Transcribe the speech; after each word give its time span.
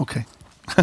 Okay. 0.00 0.24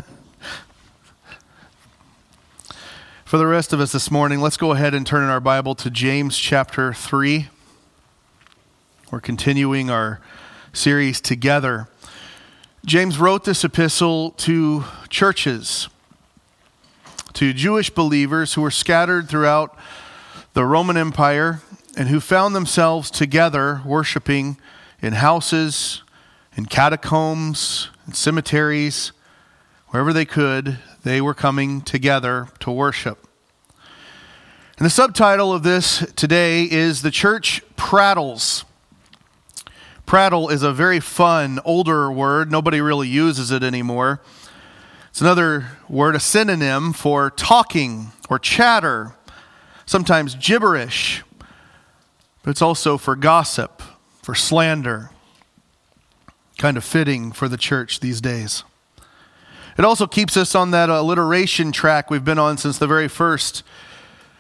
For 3.26 3.38
the 3.38 3.46
rest 3.46 3.74
of 3.74 3.82
us 3.82 3.92
this 3.92 4.10
morning, 4.10 4.40
let's 4.40 4.56
go 4.56 4.72
ahead 4.72 4.94
and 4.94 5.06
turn 5.06 5.22
in 5.24 5.30
our 5.30 5.42
Bible 5.42 5.76
to 5.76 5.90
James 5.90 6.38
chapter 6.38 6.94
3. 6.94 7.50
We're 9.12 9.20
continuing 9.20 9.90
our 9.90 10.22
series 10.72 11.20
together. 11.20 11.90
James 12.86 13.20
wrote 13.20 13.44
this 13.44 13.66
epistle 13.66 14.32
to 14.32 14.86
churches, 15.10 15.90
to 17.34 17.52
Jewish 17.52 17.90
believers 17.90 18.54
who 18.54 18.62
were 18.62 18.72
scattered 18.72 19.28
throughout 19.28 19.78
the 20.54 20.64
Roman 20.64 20.96
Empire 20.96 21.60
and 21.98 22.08
who 22.08 22.22
found 22.22 22.56
themselves 22.56 23.12
together 23.12 23.82
worshiping 23.86 24.56
in 25.02 25.14
houses, 25.14 26.02
in 26.56 26.66
catacombs, 26.66 27.90
in 28.06 28.14
cemeteries, 28.14 29.12
wherever 29.88 30.12
they 30.12 30.26
could, 30.26 30.80
they 31.04 31.22
were 31.22 31.34
coming 31.34 31.82
together 31.82 32.48
to 32.60 32.72
worship. 32.72 33.28
And 34.78 34.86
the 34.86 34.90
subtitle 34.90 35.54
of 35.54 35.64
this 35.64 36.00
today 36.16 36.64
is 36.64 37.02
The 37.02 37.12
Church 37.12 37.62
Prattles. 37.76 38.66
Prattle 40.06 40.50
is 40.50 40.64
a 40.64 40.74
very 40.74 41.00
fun, 41.00 41.60
older 41.64 42.12
word. 42.12 42.52
Nobody 42.52 42.82
really 42.82 43.08
uses 43.08 43.52
it 43.52 43.64
anymore. 43.64 44.22
It's 45.10 45.22
another 45.22 45.68
word, 45.88 46.16
a 46.16 46.20
synonym 46.20 46.94
for 46.94 47.30
talking 47.30 48.12
or 48.30 48.40
chatter, 48.40 49.14
sometimes 49.86 50.36
gibberish, 50.36 51.24
but 52.44 52.52
it's 52.52 52.62
also 52.62 52.98
for 52.98 53.16
gossip, 53.16 53.82
for 54.22 54.36
slander 54.36 55.12
kind 56.62 56.78
of 56.78 56.84
fitting 56.84 57.32
for 57.32 57.50
the 57.50 57.58
church 57.58 58.02
these 58.02 58.22
days. 58.22 58.64
It 59.80 59.84
also 59.84 60.06
keeps 60.06 60.38
us 60.38 60.54
on 60.54 60.70
that 60.72 60.90
alliteration 60.90 61.72
track 61.72 62.12
we've 62.12 62.24
been 62.24 62.38
on 62.38 62.60
since 62.60 62.78
the 62.78 62.86
very 62.86 63.08
first 63.08 63.64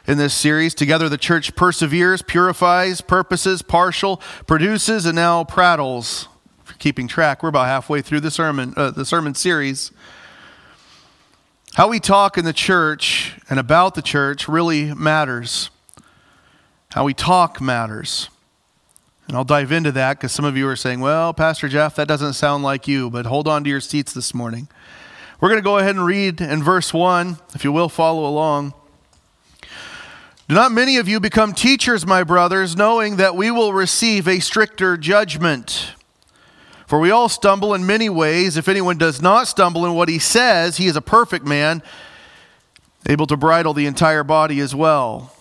in 0.05 0.19
this 0.19 0.31
series. 0.35 0.75
Together, 0.75 1.09
the 1.09 1.17
church 1.17 1.55
perseveres, 1.55 2.21
purifies, 2.21 3.01
purposes, 3.01 3.63
partial, 3.63 4.17
produces, 4.45 5.07
and 5.07 5.15
now 5.15 5.43
prattles. 5.43 6.27
For 6.63 6.75
keeping 6.75 7.07
track, 7.07 7.41
we're 7.41 7.49
about 7.49 7.65
halfway 7.65 8.03
through 8.03 8.19
the 8.19 8.29
sermon, 8.29 8.75
uh, 8.77 8.91
the 8.91 9.03
sermon 9.03 9.33
series. 9.33 9.91
How 11.73 11.87
we 11.87 11.99
talk 11.99 12.37
in 12.37 12.45
the 12.45 12.53
church 12.53 13.35
and 13.49 13.59
about 13.59 13.95
the 13.95 14.03
church 14.03 14.47
really 14.47 14.93
matters. 14.93 15.71
How 16.91 17.03
we 17.03 17.15
talk 17.15 17.59
matters. 17.59 18.29
And 19.27 19.37
I'll 19.37 19.43
dive 19.43 19.71
into 19.71 19.91
that 19.93 20.17
because 20.17 20.31
some 20.31 20.45
of 20.45 20.57
you 20.57 20.67
are 20.67 20.75
saying, 20.75 20.99
well, 20.99 21.33
Pastor 21.33 21.67
Jeff, 21.67 21.95
that 21.95 22.07
doesn't 22.07 22.33
sound 22.33 22.63
like 22.63 22.87
you, 22.87 23.09
but 23.09 23.25
hold 23.25 23.47
on 23.47 23.63
to 23.63 23.69
your 23.69 23.79
seats 23.79 24.13
this 24.13 24.33
morning. 24.33 24.67
We're 25.39 25.49
going 25.49 25.61
to 25.61 25.63
go 25.63 25.77
ahead 25.77 25.95
and 25.95 26.05
read 26.05 26.41
in 26.41 26.61
verse 26.61 26.93
1, 26.93 27.37
if 27.55 27.63
you 27.63 27.71
will 27.71 27.89
follow 27.89 28.27
along. 28.27 28.73
Do 30.47 30.55
not 30.55 30.71
many 30.71 30.97
of 30.97 31.07
you 31.07 31.19
become 31.19 31.53
teachers, 31.53 32.05
my 32.05 32.23
brothers, 32.23 32.75
knowing 32.75 33.15
that 33.15 33.35
we 33.35 33.51
will 33.51 33.71
receive 33.71 34.27
a 34.27 34.39
stricter 34.39 34.97
judgment? 34.97 35.95
For 36.87 36.99
we 36.99 37.09
all 37.09 37.29
stumble 37.29 37.73
in 37.73 37.85
many 37.85 38.09
ways. 38.09 38.57
If 38.57 38.67
anyone 38.67 38.97
does 38.97 39.21
not 39.21 39.47
stumble 39.47 39.85
in 39.85 39.93
what 39.93 40.09
he 40.09 40.19
says, 40.19 40.75
he 40.75 40.87
is 40.87 40.97
a 40.97 41.01
perfect 41.01 41.45
man, 41.45 41.81
able 43.07 43.27
to 43.27 43.37
bridle 43.37 43.73
the 43.73 43.85
entire 43.85 44.25
body 44.25 44.59
as 44.59 44.75
well. 44.75 45.33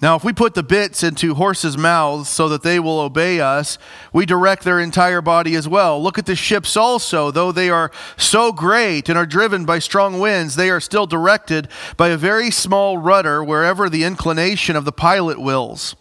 Now, 0.00 0.14
if 0.14 0.22
we 0.22 0.32
put 0.32 0.54
the 0.54 0.62
bits 0.62 1.02
into 1.02 1.34
horses' 1.34 1.76
mouths 1.76 2.28
so 2.28 2.48
that 2.50 2.62
they 2.62 2.78
will 2.78 3.00
obey 3.00 3.40
us, 3.40 3.78
we 4.12 4.26
direct 4.26 4.62
their 4.62 4.78
entire 4.78 5.20
body 5.20 5.56
as 5.56 5.66
well. 5.66 6.00
Look 6.00 6.18
at 6.18 6.26
the 6.26 6.36
ships 6.36 6.76
also. 6.76 7.32
Though 7.32 7.50
they 7.50 7.68
are 7.68 7.90
so 8.16 8.52
great 8.52 9.08
and 9.08 9.18
are 9.18 9.26
driven 9.26 9.64
by 9.64 9.80
strong 9.80 10.20
winds, 10.20 10.54
they 10.54 10.70
are 10.70 10.78
still 10.78 11.08
directed 11.08 11.66
by 11.96 12.08
a 12.08 12.16
very 12.16 12.52
small 12.52 12.96
rudder 12.96 13.42
wherever 13.42 13.90
the 13.90 14.04
inclination 14.04 14.76
of 14.76 14.84
the 14.84 14.92
pilot 14.92 15.40
wills. 15.40 15.96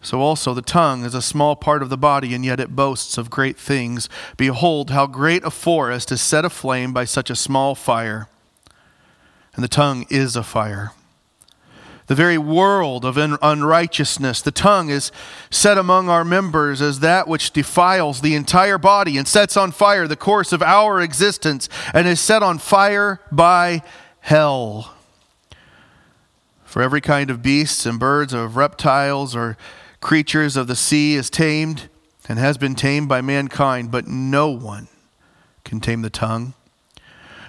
So 0.00 0.20
also 0.20 0.52
the 0.52 0.60
tongue 0.60 1.04
is 1.04 1.14
a 1.14 1.22
small 1.22 1.54
part 1.54 1.84
of 1.84 1.88
the 1.88 1.96
body, 1.96 2.34
and 2.34 2.44
yet 2.44 2.58
it 2.58 2.74
boasts 2.74 3.16
of 3.16 3.30
great 3.30 3.56
things. 3.56 4.08
Behold, 4.36 4.90
how 4.90 5.06
great 5.06 5.44
a 5.44 5.50
forest 5.50 6.10
is 6.10 6.20
set 6.20 6.44
aflame 6.44 6.92
by 6.92 7.04
such 7.04 7.30
a 7.30 7.36
small 7.36 7.76
fire. 7.76 8.26
And 9.54 9.62
the 9.62 9.68
tongue 9.68 10.04
is 10.10 10.34
a 10.34 10.42
fire 10.42 10.90
the 12.06 12.14
very 12.14 12.38
world 12.38 13.04
of 13.04 13.16
unrighteousness. 13.16 14.42
The 14.42 14.50
tongue 14.50 14.90
is 14.90 15.12
set 15.50 15.78
among 15.78 16.08
our 16.08 16.24
members 16.24 16.82
as 16.82 17.00
that 17.00 17.28
which 17.28 17.52
defiles 17.52 18.20
the 18.20 18.34
entire 18.34 18.78
body 18.78 19.16
and 19.16 19.26
sets 19.26 19.56
on 19.56 19.72
fire 19.72 20.08
the 20.08 20.16
course 20.16 20.52
of 20.52 20.62
our 20.62 21.00
existence 21.00 21.68
and 21.94 22.06
is 22.06 22.20
set 22.20 22.42
on 22.42 22.58
fire 22.58 23.20
by 23.30 23.82
hell. 24.20 24.94
For 26.64 26.80
every 26.80 27.00
kind 27.00 27.30
of 27.30 27.42
beasts 27.42 27.84
and 27.84 28.00
birds, 28.00 28.32
of 28.32 28.56
reptiles, 28.56 29.36
or 29.36 29.58
creatures 30.00 30.56
of 30.56 30.66
the 30.66 30.76
sea 30.76 31.16
is 31.16 31.28
tamed 31.28 31.88
and 32.28 32.38
has 32.38 32.56
been 32.56 32.74
tamed 32.74 33.08
by 33.08 33.20
mankind, 33.20 33.90
but 33.90 34.06
no 34.06 34.48
one 34.48 34.88
can 35.64 35.80
tame 35.80 36.02
the 36.02 36.10
tongue. 36.10 36.54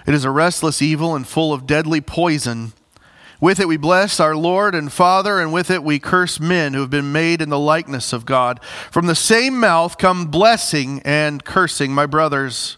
It 0.06 0.12
is 0.12 0.24
a 0.24 0.30
restless 0.30 0.82
evil 0.82 1.14
and 1.14 1.26
full 1.26 1.52
of 1.52 1.66
deadly 1.66 2.00
poison. 2.00 2.74
With 3.40 3.60
it 3.60 3.68
we 3.68 3.76
bless 3.76 4.20
our 4.20 4.36
Lord 4.36 4.74
and 4.74 4.92
Father, 4.92 5.38
and 5.40 5.52
with 5.52 5.70
it 5.70 5.82
we 5.82 5.98
curse 5.98 6.38
men 6.38 6.74
who 6.74 6.80
have 6.80 6.90
been 6.90 7.12
made 7.12 7.42
in 7.42 7.48
the 7.48 7.58
likeness 7.58 8.12
of 8.12 8.24
God. 8.24 8.62
From 8.90 9.06
the 9.06 9.14
same 9.14 9.58
mouth 9.58 9.98
come 9.98 10.26
blessing 10.26 11.02
and 11.04 11.44
cursing. 11.44 11.92
My 11.92 12.06
brothers, 12.06 12.76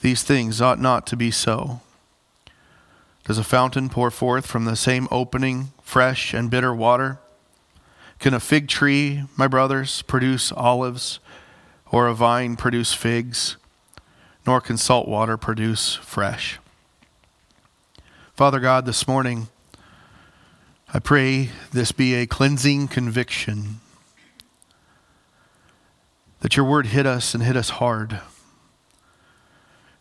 these 0.00 0.22
things 0.22 0.60
ought 0.60 0.80
not 0.80 1.06
to 1.08 1.16
be 1.16 1.30
so. 1.30 1.80
Does 3.24 3.38
a 3.38 3.44
fountain 3.44 3.88
pour 3.88 4.10
forth 4.12 4.46
from 4.46 4.66
the 4.66 4.76
same 4.76 5.08
opening 5.10 5.72
fresh 5.82 6.32
and 6.32 6.48
bitter 6.48 6.72
water? 6.72 7.18
Can 8.20 8.32
a 8.32 8.40
fig 8.40 8.68
tree, 8.68 9.24
my 9.36 9.48
brothers, 9.48 10.02
produce 10.02 10.52
olives, 10.52 11.18
or 11.90 12.06
a 12.06 12.14
vine 12.14 12.56
produce 12.56 12.94
figs? 12.94 13.56
Nor 14.46 14.60
can 14.60 14.78
salt 14.78 15.08
water 15.08 15.36
produce 15.36 15.96
fresh. 15.96 16.60
Father 18.34 18.60
God, 18.60 18.86
this 18.86 19.08
morning, 19.08 19.48
I 20.94 21.00
pray 21.00 21.50
this 21.72 21.90
be 21.90 22.14
a 22.14 22.28
cleansing 22.28 22.86
conviction 22.88 23.80
that 26.40 26.56
your 26.56 26.64
word 26.64 26.86
hit 26.86 27.06
us 27.06 27.34
and 27.34 27.42
hit 27.42 27.56
us 27.56 27.70
hard. 27.70 28.20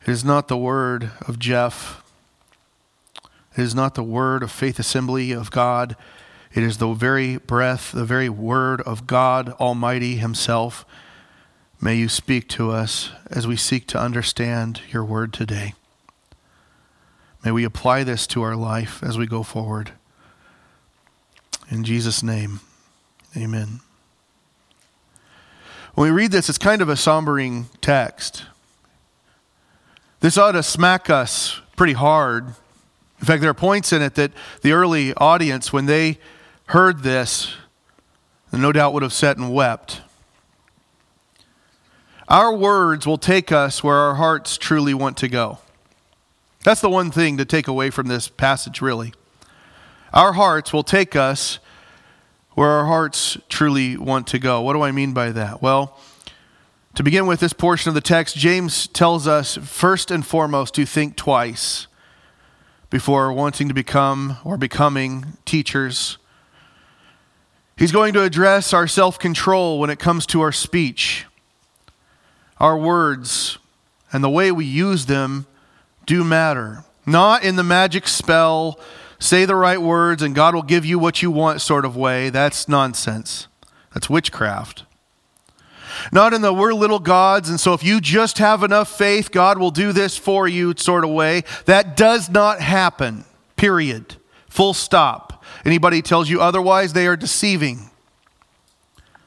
It 0.03 0.11
is 0.11 0.23
not 0.23 0.47
the 0.47 0.57
word 0.57 1.09
of 1.27 1.39
Jeff. 1.39 2.03
It 3.57 3.63
is 3.63 3.73
not 3.73 3.95
the 3.95 4.03
word 4.03 4.43
of 4.43 4.51
Faith 4.51 4.77
Assembly 4.77 5.31
of 5.31 5.49
God. 5.49 5.95
It 6.53 6.61
is 6.61 6.77
the 6.77 6.93
very 6.93 7.37
breath, 7.37 7.91
the 7.91 8.05
very 8.05 8.29
word 8.29 8.81
of 8.81 9.07
God 9.07 9.49
Almighty 9.53 10.17
Himself. 10.17 10.85
May 11.81 11.95
you 11.95 12.07
speak 12.07 12.47
to 12.49 12.69
us 12.69 13.09
as 13.31 13.47
we 13.47 13.55
seek 13.55 13.87
to 13.87 13.99
understand 13.99 14.81
your 14.91 15.03
word 15.03 15.33
today. 15.33 15.73
May 17.43 17.51
we 17.51 17.63
apply 17.63 18.03
this 18.03 18.27
to 18.27 18.43
our 18.43 18.55
life 18.55 19.01
as 19.01 19.17
we 19.17 19.25
go 19.25 19.41
forward. 19.41 19.93
In 21.69 21.83
Jesus' 21.83 22.21
name, 22.21 22.59
amen. 23.35 23.79
When 25.95 26.11
we 26.11 26.15
read 26.15 26.31
this, 26.31 26.49
it's 26.49 26.57
kind 26.57 26.81
of 26.81 26.89
a 26.89 26.95
sombering 26.95 27.65
text. 27.81 28.45
This 30.19 30.37
ought 30.37 30.51
to 30.53 30.63
smack 30.63 31.09
us 31.09 31.61
pretty 31.75 31.93
hard. 31.93 32.47
In 33.19 33.25
fact, 33.25 33.41
there 33.41 33.49
are 33.49 33.55
points 33.55 33.93
in 33.93 34.01
it 34.01 34.15
that 34.15 34.31
the 34.61 34.73
early 34.73 35.13
audience, 35.15 35.71
when 35.71 35.85
they 35.85 36.19
heard 36.67 37.03
this, 37.03 37.53
no 38.51 38.71
doubt 38.71 38.93
would 38.93 39.03
have 39.03 39.13
sat 39.13 39.37
and 39.37 39.53
wept. 39.53 40.01
Our 42.27 42.55
words 42.55 43.05
will 43.05 43.17
take 43.17 43.51
us 43.51 43.83
where 43.83 43.97
our 43.97 44.15
hearts 44.15 44.57
truly 44.57 44.93
want 44.93 45.17
to 45.17 45.27
go. 45.27 45.59
That's 46.63 46.81
the 46.81 46.89
one 46.89 47.11
thing 47.11 47.37
to 47.37 47.45
take 47.45 47.67
away 47.67 47.89
from 47.89 48.07
this 48.07 48.27
passage, 48.27 48.81
really. 48.81 49.13
Our 50.11 50.33
hearts 50.33 50.73
will 50.73 50.83
take 50.83 51.15
us 51.15 51.59
where 52.55 52.69
our 52.69 52.85
hearts 52.85 53.37
truly 53.49 53.97
want 53.97 54.27
to 54.27 54.39
go. 54.39 54.61
What 54.61 54.73
do 54.73 54.81
I 54.81 54.91
mean 54.91 55.13
by 55.13 55.31
that? 55.31 55.61
Well, 55.61 55.97
to 56.95 57.03
begin 57.03 57.27
with 57.27 57.41
this 57.41 57.53
portion 57.53 57.89
of 57.89 57.95
the 57.95 58.01
text, 58.01 58.37
James 58.37 58.87
tells 58.87 59.27
us 59.27 59.57
first 59.57 60.09
and 60.09 60.25
foremost 60.25 60.73
to 60.75 60.85
think 60.85 61.17
twice 61.17 61.87
before 62.89 63.33
wanting 63.33 63.67
to 63.67 63.73
become 63.73 64.37
or 64.45 64.55
becoming 64.55 65.37
teachers. 65.43 66.17
He's 67.77 67.91
going 67.91 68.13
to 68.13 68.23
address 68.23 68.73
our 68.73 68.87
self 68.87 69.19
control 69.19 69.79
when 69.79 69.89
it 69.89 69.99
comes 69.99 70.25
to 70.27 70.39
our 70.39 70.53
speech. 70.53 71.25
Our 72.57 72.77
words 72.77 73.57
and 74.13 74.23
the 74.23 74.29
way 74.29 74.49
we 74.53 74.63
use 74.63 75.07
them 75.07 75.45
do 76.05 76.23
matter. 76.23 76.85
Not 77.05 77.43
in 77.43 77.57
the 77.57 77.63
magic 77.63 78.07
spell 78.07 78.79
say 79.19 79.45
the 79.45 79.55
right 79.55 79.81
words 79.81 80.21
and 80.21 80.35
God 80.35 80.55
will 80.55 80.63
give 80.63 80.85
you 80.85 80.99
what 80.99 81.21
you 81.21 81.31
want 81.31 81.61
sort 81.61 81.85
of 81.85 81.95
way, 81.95 82.29
that's 82.29 82.67
nonsense. 82.67 83.47
That's 83.93 84.09
witchcraft. 84.09 84.83
Not 86.11 86.33
in 86.33 86.41
the 86.41 86.53
we're 86.53 86.73
little 86.73 86.99
gods, 86.99 87.49
and 87.49 87.59
so 87.59 87.73
if 87.73 87.83
you 87.83 88.01
just 88.01 88.37
have 88.37 88.63
enough 88.63 88.95
faith, 88.95 89.31
God 89.31 89.57
will 89.57 89.71
do 89.71 89.91
this 89.91 90.17
for 90.17 90.47
you 90.47 90.73
sort 90.77 91.03
of 91.03 91.09
way. 91.09 91.43
That 91.65 91.95
does 91.95 92.29
not 92.29 92.59
happen, 92.59 93.25
period. 93.55 94.15
Full 94.49 94.73
stop. 94.73 95.43
Anybody 95.63 96.01
tells 96.01 96.29
you 96.29 96.41
otherwise, 96.41 96.93
they 96.93 97.07
are 97.07 97.15
deceiving. 97.15 97.89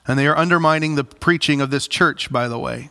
And 0.06 0.19
they 0.19 0.26
are 0.26 0.37
undermining 0.37 0.94
the 0.94 1.05
preaching 1.05 1.61
of 1.61 1.70
this 1.70 1.88
church, 1.88 2.31
by 2.31 2.49
the 2.49 2.58
way. 2.58 2.90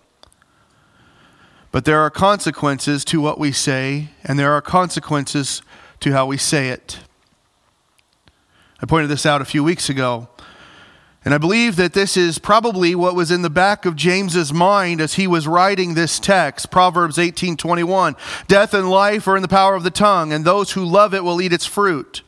But 1.72 1.86
there 1.86 2.00
are 2.00 2.10
consequences 2.10 3.04
to 3.06 3.22
what 3.22 3.40
we 3.40 3.52
say, 3.52 4.10
and 4.24 4.40
there 4.40 4.54
are 4.54 4.62
consequences 4.62 5.62
to 6.02 6.12
how 6.12 6.26
we 6.26 6.38
say 6.38 6.70
it. 6.70 7.00
I 8.82 8.86
pointed 8.86 9.08
this 9.08 9.26
out 9.26 9.42
a 9.42 9.46
few 9.46 9.64
weeks 9.64 9.90
ago. 9.90 10.28
And 11.26 11.34
I 11.34 11.40
believe 11.40 11.76
that 11.76 11.92
this 11.92 12.16
is 12.16 12.40
probably 12.40 12.96
what 12.96 13.16
was 13.16 13.32
in 13.32 13.42
the 13.42 13.50
back 13.50 13.86
of 13.86 13.98
James's 13.98 14.54
mind 14.54 15.02
as 15.02 15.16
he 15.16 15.28
was 15.28 15.46
writing 15.46 15.94
this 15.94 16.20
text, 16.20 16.72
Proverbs 16.72 17.18
18:21. 17.18 18.16
Death 18.48 18.74
and 18.74 18.90
life 18.90 19.28
are 19.28 19.36
in 19.36 19.42
the 19.42 19.50
power 19.50 19.76
of 19.76 19.84
the 19.84 19.92
tongue, 19.92 20.32
and 20.32 20.46
those 20.46 20.72
who 20.72 20.86
love 20.86 21.14
it 21.14 21.26
will 21.26 21.42
eat 21.42 21.52
its 21.52 21.66
fruit. 21.66 22.22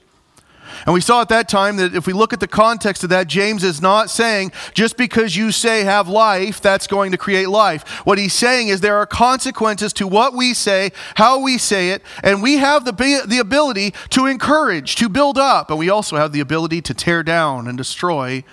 And 0.86 0.94
we 0.94 1.02
saw 1.02 1.22
at 1.22 1.30
that 1.30 1.50
time 1.50 1.78
that 1.78 1.96
if 1.96 2.08
we 2.08 2.14
look 2.14 2.34
at 2.34 2.40
the 2.40 2.48
context 2.48 3.04
of 3.04 3.10
that, 3.10 3.28
James 3.28 3.64
is 3.64 3.82
not 3.82 4.10
saying 4.10 4.52
just 4.74 4.98
because 4.98 5.36
you 5.36 5.52
say 5.52 5.84
have 5.84 6.08
life, 6.08 6.62
that's 6.62 6.88
going 6.88 7.12
to 7.12 7.18
create 7.18 7.50
life. 7.50 7.88
What 8.06 8.18
he's 8.18 8.34
saying 8.34 8.70
is 8.70 8.82
there 8.82 8.98
are 8.98 9.06
consequences 9.06 9.94
to 9.94 10.08
what 10.08 10.34
we 10.34 10.54
say, 10.54 10.92
how 11.16 11.40
we 11.40 11.58
say 11.58 11.92
it, 11.92 12.02
and 12.24 12.42
we 12.42 12.58
have 12.58 12.86
the, 12.86 13.24
the 13.28 13.40
ability 13.40 13.94
to 14.12 14.26
encourage, 14.26 14.96
to 14.96 15.10
build 15.10 15.38
up, 15.38 15.70
and 15.70 15.80
we 15.80 15.90
also 15.90 16.16
have 16.18 16.32
the 16.32 16.40
ability 16.40 16.82
to 16.82 16.94
tear 16.94 17.24
down 17.24 17.68
and 17.68 17.78
destroy 17.78 18.44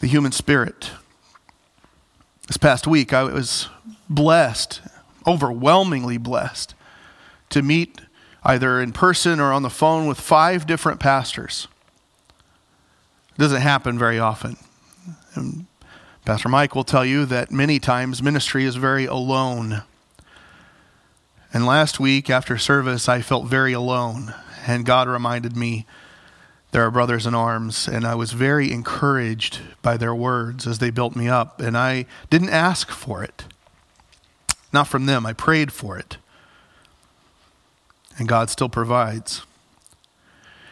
the 0.00 0.06
human 0.06 0.32
spirit. 0.32 0.90
This 2.46 2.56
past 2.58 2.86
week, 2.86 3.12
I 3.12 3.22
was 3.22 3.68
blessed, 4.08 4.82
overwhelmingly 5.26 6.18
blessed, 6.18 6.74
to 7.50 7.62
meet 7.62 8.00
either 8.44 8.80
in 8.80 8.92
person 8.92 9.40
or 9.40 9.52
on 9.52 9.62
the 9.62 9.70
phone 9.70 10.06
with 10.06 10.20
five 10.20 10.66
different 10.66 11.00
pastors. 11.00 11.66
It 13.36 13.38
doesn't 13.38 13.62
happen 13.62 13.98
very 13.98 14.18
often. 14.18 14.56
And 15.34 15.66
Pastor 16.24 16.48
Mike 16.48 16.74
will 16.74 16.84
tell 16.84 17.04
you 17.04 17.24
that 17.26 17.50
many 17.50 17.78
times 17.78 18.22
ministry 18.22 18.64
is 18.64 18.76
very 18.76 19.06
alone. 19.06 19.82
And 21.52 21.66
last 21.66 21.98
week 21.98 22.28
after 22.28 22.58
service, 22.58 23.08
I 23.08 23.22
felt 23.22 23.46
very 23.46 23.72
alone, 23.72 24.34
and 24.66 24.84
God 24.84 25.08
reminded 25.08 25.56
me 25.56 25.86
there 26.72 26.84
are 26.84 26.90
brothers 26.90 27.26
in 27.26 27.34
arms, 27.34 27.86
and 27.86 28.04
I 28.04 28.16
was 28.16 28.32
very 28.32 28.72
encouraged 28.72 29.60
by 29.80 29.96
their 29.96 30.14
words 30.14 30.66
as 30.66 30.78
they 30.78 30.90
built 30.90 31.14
me 31.14 31.28
up, 31.28 31.60
and 31.60 31.78
I 31.78 32.06
didn't 32.30 32.50
ask 32.50 32.90
for 32.90 33.22
it. 33.22 33.44
Not 34.72 34.88
from 34.88 35.06
them, 35.06 35.24
I 35.24 35.32
prayed 35.32 35.72
for 35.72 35.96
it 35.96 36.16
and 38.18 38.28
God 38.28 38.50
still 38.50 38.68
provides. 38.68 39.42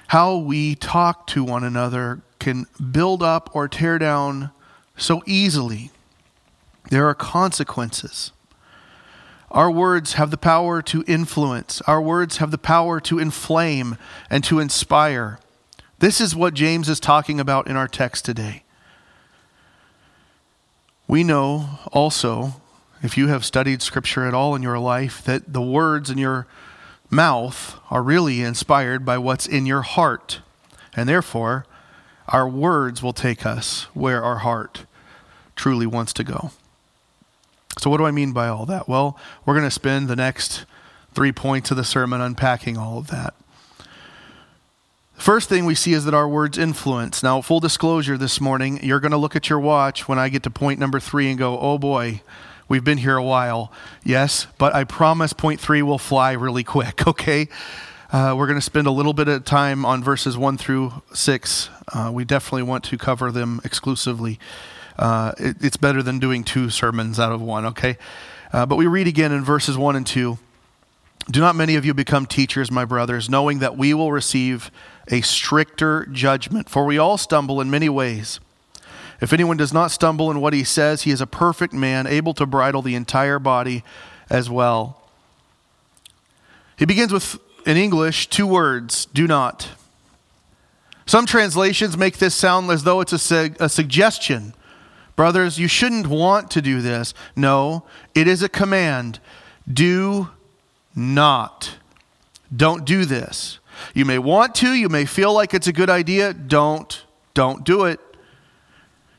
How 0.09 0.37
we 0.37 0.75
talk 0.75 1.27
to 1.29 1.43
one 1.43 1.65
another 1.65 2.21
can 2.39 2.67
build 2.91 3.23
up 3.23 3.51
or 3.55 3.69
tear 3.69 3.99
down 3.99 4.51
so 4.97 5.23
easily. 5.27 5.91
There 6.91 7.09
are 7.09 7.15
consequences. 7.15 8.33
Our 9.51 9.71
words 9.71 10.15
have 10.15 10.31
the 10.31 10.37
power 10.37 10.83
to 10.83 11.05
influence, 11.07 11.81
our 11.83 12.01
words 12.01 12.39
have 12.39 12.51
the 12.51 12.59
power 12.59 13.01
to 13.01 13.19
inflame 13.19 13.97
and 14.31 14.43
to 14.45 14.61
inspire. 14.61 15.39
This 15.99 16.21
is 16.21 16.35
what 16.35 16.55
James 16.55 16.89
is 16.89 16.99
talking 16.99 17.39
about 17.39 17.69
in 17.69 17.77
our 17.77 17.87
text 17.87 18.25
today. 18.25 18.65
We 21.07 21.23
know 21.23 21.79
also, 21.93 22.61
if 23.03 23.17
you 23.17 23.29
have 23.29 23.45
studied 23.45 23.83
Scripture 23.83 24.27
at 24.27 24.35
all 24.35 24.55
in 24.55 24.63
your 24.63 24.79
life, 24.79 25.23
that 25.25 25.53
the 25.53 25.63
words 25.63 26.11
in 26.11 26.19
your 26.19 26.47
mouth 27.13 27.79
are 27.91 28.03
really 28.03 28.41
inspired 28.41 29.05
by 29.05 29.19
what's 29.19 29.47
in 29.47 29.67
your 29.67 29.83
heart. 29.83 30.41
And 30.97 31.09
therefore, 31.09 31.67
our 32.29 32.49
words 32.49 33.03
will 33.03 33.13
take 33.13 33.45
us 33.47 33.83
where 33.95 34.25
our 34.25 34.39
heart 34.39 34.87
truly 35.55 35.87
wants 35.87 36.13
to 36.15 36.25
go. 36.25 36.51
So, 37.79 37.91
what 37.91 37.99
do 37.99 38.07
I 38.07 38.11
mean 38.11 38.33
by 38.33 38.49
all 38.49 38.67
that? 38.67 38.89
Well, 38.89 39.19
we're 39.45 39.55
going 39.55 39.67
to 39.67 39.71
spend 39.71 40.09
the 40.09 40.17
next 40.17 40.65
three 41.15 41.33
points 41.33 41.71
of 41.71 41.77
the 41.77 41.85
sermon 41.85 42.21
unpacking 42.21 42.77
all 42.77 42.99
of 42.99 43.09
that. 43.09 43.35
First 45.15 45.49
thing 45.49 45.65
we 45.67 45.75
see 45.75 45.93
is 45.93 46.05
that 46.05 46.15
our 46.15 46.29
words 46.29 46.59
influence. 46.59 47.23
Now, 47.23 47.41
full 47.41 47.61
disclosure 47.61 48.19
this 48.19 48.41
morning, 48.41 48.83
you're 48.83 49.01
going 49.01 49.13
to 49.13 49.19
look 49.19 49.37
at 49.37 49.49
your 49.49 49.61
watch 49.61 50.09
when 50.09 50.19
I 50.19 50.29
get 50.29 50.43
to 50.43 50.51
point 50.51 50.81
number 50.81 50.99
three 50.99 51.29
and 51.29 51.39
go, 51.39 51.59
oh 51.59 51.79
boy, 51.79 52.23
We've 52.73 52.83
been 52.83 52.97
here 52.97 53.19
a 53.19 53.23
while, 53.23 53.71
yes, 54.03 54.47
but 54.57 54.75
I 54.75 54.85
promise 54.85 55.35
point 55.35 55.61
three 55.61 55.83
will 55.83 55.99
fly 55.99 56.33
really 56.33 56.65
quick, 56.65 57.07
okay? 57.07 57.49
Uh, 58.11 58.35
we're 58.35 58.47
going 58.47 58.57
to 58.57 58.65
spend 58.65 58.87
a 58.87 58.91
little 58.91 59.13
bit 59.13 59.29
of 59.29 59.45
time 59.45 59.85
on 59.85 60.03
verses 60.03 60.39
one 60.39 60.57
through 60.57 61.03
six. 61.13 61.69
Uh, 61.93 62.11
we 62.11 62.25
definitely 62.25 62.63
want 62.63 62.83
to 62.85 62.97
cover 62.97 63.31
them 63.31 63.61
exclusively. 63.63 64.39
Uh, 64.99 65.33
it, 65.37 65.57
it's 65.61 65.77
better 65.77 66.03
than 66.03 66.19
doing 66.19 66.45
two 66.45 66.71
sermons 66.71 67.21
out 67.21 67.31
of 67.31 67.43
one, 67.43 67.67
okay? 67.67 67.99
Uh, 68.55 68.65
but 68.65 68.77
we 68.77 68.87
read 68.87 69.07
again 69.07 69.33
in 69.33 69.45
verses 69.45 69.77
one 69.77 69.95
and 69.95 70.07
two. 70.07 70.39
Do 71.31 71.41
not 71.41 71.55
many 71.55 71.75
of 71.75 71.85
you 71.85 71.93
become 71.93 72.25
teachers, 72.25 72.71
my 72.71 72.87
brothers, 72.87 73.29
knowing 73.29 73.59
that 73.59 73.77
we 73.77 73.93
will 73.93 74.13
receive 74.13 74.71
a 75.09 75.21
stricter 75.21 76.07
judgment? 76.07 76.71
For 76.71 76.87
we 76.87 76.97
all 76.97 77.19
stumble 77.19 77.61
in 77.61 77.71
many 77.71 77.91
ways. 77.91 78.41
If 79.23 79.33
anyone 79.33 79.57
does 79.57 79.73
not 79.73 79.93
stumble 79.93 80.33
in 80.33 80.41
what 80.41 80.53
he 80.53 80.65
says, 80.65 81.03
he 81.03 81.13
is 81.13 81.21
a 81.21 81.29
perfect 81.29 81.73
man, 81.73 82.09
able 82.09 82.35
to 82.35 82.45
bridle 82.45 82.83
the 82.83 82.97
entire 82.97 83.39
body 83.39 83.85
as 84.29 84.51
well. 84.51 85.01
He 86.77 86.87
begins 86.87 87.13
with, 87.13 87.39
in 87.65 87.77
English, 87.77 88.27
two 88.31 88.49
words 88.49 89.07
do 89.07 89.29
not. 89.29 89.69
Some 91.07 91.25
translations 91.25 91.97
make 91.97 92.19
this 92.19 92.35
sound 92.35 92.69
as 92.73 92.83
though 92.83 93.01
it's 93.01 93.31
a, 93.31 93.55
a 93.61 93.69
suggestion. 93.69 94.55
Brothers, 95.15 95.57
you 95.57 95.69
shouldn't 95.69 96.09
want 96.09 96.51
to 96.51 96.61
do 96.61 96.81
this. 96.81 97.15
No, 97.37 97.85
it 98.17 98.27
is 98.27 98.43
a 98.43 98.49
command. 98.49 99.21
Do 99.73 100.31
not. 100.97 101.77
Don't 102.55 102.85
do 102.85 103.05
this. 103.05 103.61
You 103.95 104.05
may 104.05 104.19
want 104.19 104.57
to, 104.57 104.73
you 104.73 104.89
may 104.89 105.05
feel 105.05 105.33
like 105.33 105.55
it's 105.55 105.69
a 105.69 105.73
good 105.73 105.91
idea. 105.91 106.33
Don't. 106.33 107.05
Don't 107.35 107.63
do 107.65 107.85
it. 107.85 108.01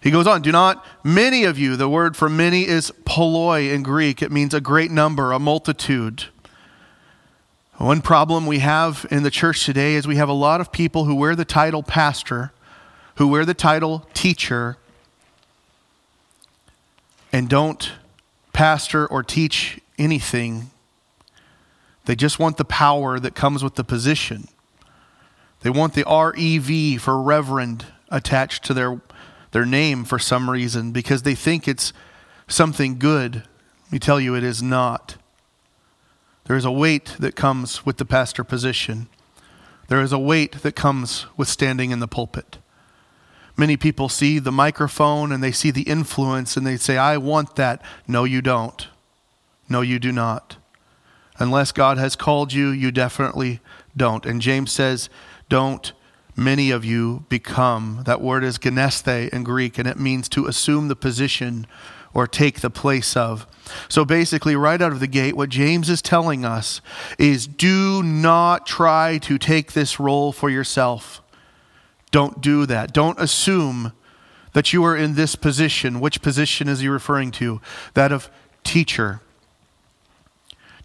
He 0.03 0.11
goes 0.11 0.27
on, 0.27 0.41
do 0.41 0.51
not, 0.51 0.85
many 1.01 1.45
of 1.45 1.57
you, 1.57 1.77
the 1.77 1.87
word 1.87 2.17
for 2.17 2.27
many 2.27 2.67
is 2.67 2.91
polloi 3.05 3.69
in 3.71 3.83
Greek. 3.83 4.21
It 4.21 4.33
means 4.33 4.53
a 4.53 4.59
great 4.59 4.91
number, 4.91 5.31
a 5.31 5.39
multitude. 5.39 6.25
One 7.77 8.01
problem 8.01 8.45
we 8.45 8.59
have 8.59 9.05
in 9.09 9.23
the 9.23 9.31
church 9.31 9.65
today 9.65 9.95
is 9.95 10.05
we 10.05 10.17
have 10.17 10.27
a 10.27 10.33
lot 10.33 10.59
of 10.59 10.73
people 10.73 11.05
who 11.05 11.15
wear 11.15 11.37
the 11.37 11.45
title 11.45 11.83
pastor, 11.83 12.51
who 13.15 13.29
wear 13.29 13.45
the 13.45 13.53
title 13.53 14.05
teacher, 14.13 14.75
and 17.31 17.47
don't 17.47 17.93
pastor 18.51 19.07
or 19.07 19.23
teach 19.23 19.79
anything. 19.97 20.69
They 22.05 22.17
just 22.17 22.39
want 22.39 22.57
the 22.57 22.65
power 22.65 23.21
that 23.21 23.35
comes 23.35 23.63
with 23.63 23.75
the 23.75 23.85
position. 23.85 24.49
They 25.61 25.69
want 25.69 25.93
the 25.93 26.03
REV 26.03 27.01
for 27.01 27.21
reverend 27.21 27.85
attached 28.09 28.65
to 28.65 28.73
their 28.73 29.01
their 29.53 29.65
name 29.65 30.03
for 30.03 30.19
some 30.19 30.49
reason 30.49 30.91
because 30.91 31.23
they 31.23 31.35
think 31.35 31.67
it's 31.67 31.93
something 32.47 32.99
good. 32.99 33.35
Let 33.85 33.91
me 33.91 33.99
tell 33.99 34.19
you, 34.19 34.35
it 34.35 34.43
is 34.43 34.61
not. 34.61 35.15
There 36.45 36.57
is 36.57 36.65
a 36.65 36.71
weight 36.71 37.15
that 37.19 37.35
comes 37.35 37.85
with 37.85 37.97
the 37.97 38.05
pastor 38.05 38.43
position. 38.43 39.07
There 39.87 40.01
is 40.01 40.11
a 40.11 40.19
weight 40.19 40.63
that 40.63 40.75
comes 40.75 41.27
with 41.37 41.47
standing 41.47 41.91
in 41.91 41.99
the 41.99 42.07
pulpit. 42.07 42.57
Many 43.55 43.77
people 43.77 44.09
see 44.09 44.39
the 44.39 44.51
microphone 44.51 45.31
and 45.31 45.43
they 45.43 45.51
see 45.51 45.69
the 45.71 45.83
influence 45.83 46.57
and 46.57 46.65
they 46.65 46.75
say, 46.75 46.97
I 46.97 47.17
want 47.17 47.55
that. 47.55 47.81
No, 48.07 48.23
you 48.23 48.41
don't. 48.41 48.87
No, 49.69 49.81
you 49.81 49.99
do 49.99 50.11
not. 50.11 50.57
Unless 51.37 51.71
God 51.71 51.97
has 51.97 52.15
called 52.15 52.53
you, 52.53 52.69
you 52.69 52.91
definitely 52.91 53.59
don't. 53.95 54.25
And 54.25 54.41
James 54.41 54.71
says, 54.71 55.09
don't 55.49 55.93
many 56.35 56.71
of 56.71 56.83
you 56.83 57.25
become. 57.29 58.03
That 58.05 58.21
word 58.21 58.43
is 58.43 58.57
geneste 58.57 59.07
in 59.07 59.43
Greek, 59.43 59.77
and 59.77 59.87
it 59.87 59.99
means 59.99 60.27
to 60.29 60.47
assume 60.47 60.87
the 60.87 60.95
position 60.95 61.67
or 62.13 62.27
take 62.27 62.61
the 62.61 62.69
place 62.69 63.17
of. 63.17 63.47
So 63.89 64.05
basically, 64.05 64.55
right 64.55 64.81
out 64.81 64.91
of 64.91 64.99
the 64.99 65.07
gate, 65.07 65.35
what 65.35 65.49
James 65.49 65.89
is 65.89 66.01
telling 66.01 66.45
us 66.45 66.81
is 67.17 67.47
do 67.47 68.03
not 68.03 68.65
try 68.65 69.17
to 69.19 69.37
take 69.37 69.73
this 69.73 69.99
role 69.99 70.31
for 70.31 70.49
yourself. 70.49 71.21
Don't 72.11 72.41
do 72.41 72.65
that. 72.67 72.93
Don't 72.93 73.19
assume 73.19 73.93
that 74.53 74.71
you 74.71 74.83
are 74.83 74.95
in 74.95 75.15
this 75.15 75.35
position. 75.35 75.99
Which 75.99 76.21
position 76.21 76.67
is 76.67 76.81
he 76.81 76.87
referring 76.87 77.31
to? 77.31 77.59
That 77.95 78.11
of 78.11 78.29
teacher. 78.63 79.21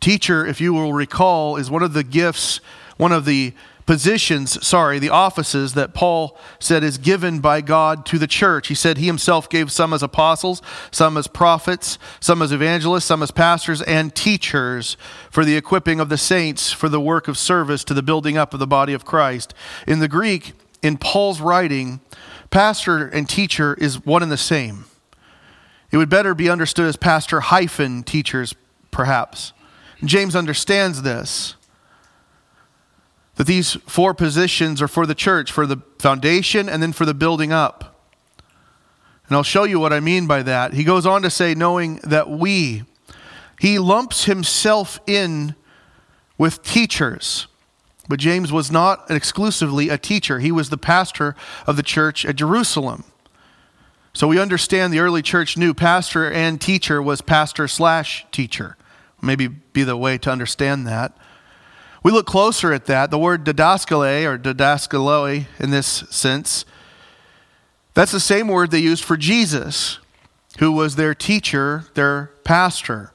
Teacher, 0.01 0.47
if 0.47 0.61
you 0.61 0.73
will 0.73 0.93
recall, 0.93 1.57
is 1.57 1.71
one 1.71 1.83
of 1.83 1.93
the 1.93 2.05
gifts, 2.05 2.61
one 2.97 3.13
of 3.13 3.25
the 3.25 3.53
positions, 3.89 4.65
sorry, 4.67 4.99
the 4.99 5.09
offices 5.09 5.73
that 5.73 5.95
Paul 5.95 6.37
said 6.61 6.85
is 6.85 6.99
given 6.99 7.41
by 7.41 7.63
God 7.63 8.05
to 8.05 8.19
the 8.19 8.27
church. 8.27 8.69
He 8.69 8.75
said 8.75 8.99
he 8.99 9.07
himself 9.07 9.49
gave 9.49 9.73
some 9.73 9.95
as 9.95 10.03
apostles, 10.03 10.61
some 10.91 11.17
as 11.17 11.27
prophets, 11.27 11.99
some 12.21 12.43
as 12.43 12.53
evangelists, 12.53 13.07
some 13.07 13.23
as 13.23 13.31
pastors 13.31 13.81
and 13.81 14.15
teachers 14.15 14.99
for 15.31 15.43
the 15.43 15.57
equipping 15.57 16.01
of 16.01 16.11
the 16.11 16.19
saints 16.19 16.71
for 16.71 16.91
the 16.91 17.01
work 17.01 17.29
of 17.29 17.39
service 17.39 17.83
to 17.85 17.95
the 17.95 18.03
building 18.03 18.37
up 18.37 18.53
of 18.53 18.61
the 18.61 18.67
body 18.67 18.93
of 18.93 19.07
Christ. 19.07 19.55
In 19.87 20.01
the 20.01 20.09
Greek, 20.09 20.53
in 20.83 20.99
Paul's 20.99 21.41
writing, 21.41 22.01
pastor 22.51 23.09
and 23.09 23.27
teacher 23.27 23.73
is 23.81 24.05
one 24.05 24.23
and 24.23 24.31
the 24.31 24.37
same. 24.37 24.85
It 25.91 25.97
would 25.97 26.11
better 26.11 26.35
be 26.35 26.51
understood 26.51 26.89
as 26.89 26.97
pastor 26.97 27.41
hyphen 27.41 28.03
teachers, 28.03 28.55
perhaps. 28.91 29.55
James 30.05 30.37
understands 30.37 31.01
this 31.01 31.55
that 33.39 33.47
these 33.47 33.75
four 33.87 34.15
positions 34.15 34.83
are 34.83 34.89
for 34.89 35.07
the 35.07 35.15
church, 35.15 35.53
for 35.53 35.65
the 35.65 35.81
foundation, 36.01 36.69
and 36.69 36.83
then 36.83 36.93
for 36.93 37.07
the 37.07 37.15
building 37.15 37.53
up. 37.53 38.05
And 39.29 39.37
I'll 39.37 39.45
show 39.45 39.63
you 39.63 39.79
what 39.79 39.93
I 39.93 40.01
mean 40.01 40.27
by 40.27 40.43
that. 40.43 40.75
He 40.75 40.83
goes 40.83 41.07
on 41.07 41.23
to 41.23 41.31
say, 41.31 41.55
knowing 41.55 42.01
that 42.03 42.29
we, 42.29 42.83
he 43.61 43.79
lumps 43.79 44.25
himself 44.25 44.99
in 45.07 45.55
with 46.37 46.65
teachers. 46.65 47.47
But 48.09 48.19
James 48.19 48.51
was 48.51 48.73
not 48.73 49.09
exclusively 49.09 49.89
a 49.89 49.99
teacher, 49.99 50.41
he 50.41 50.51
was 50.51 50.71
the 50.71 50.77
pastor 50.77 51.37
of 51.65 51.77
the 51.77 51.85
church 51.85 52.27
at 52.27 52.35
Jerusalem. 52.35 53.05
So 54.15 54.27
we 54.27 54.41
understand 54.41 54.93
the 54.93 54.99
early 54.99 55.23
church 55.23 55.57
knew 55.57 55.75
pastor 55.75 56.29
and 56.29 56.61
teacher 56.61 57.01
was 57.01 57.21
pastor 57.21 57.69
slash 57.69 58.27
teacher. 58.33 58.77
Maybe 59.23 59.47
be 59.47 59.85
the 59.85 59.97
way 59.97 60.19
to 60.19 60.33
understand 60.33 60.89
that. 60.89 61.17
We 62.03 62.13
look 62.13 62.27
closer 62.27 62.73
at 62.73 62.87
that. 62.87 63.11
The 63.11 63.19
word 63.19 63.45
didaskale 63.45 64.25
or 64.25 64.39
didaskaloi 64.39 65.47
in 65.59 65.71
this 65.71 65.87
sense, 65.87 66.65
that's 67.95 68.13
the 68.13 68.21
same 68.21 68.49
word 68.49 68.71
they 68.71 68.79
used 68.79 69.03
for 69.03 69.17
Jesus, 69.17 69.99
who 70.59 70.73
was 70.73 70.97
their 70.97 71.15
teacher, 71.15 71.85
their 71.95 72.31
pastor. 72.45 73.13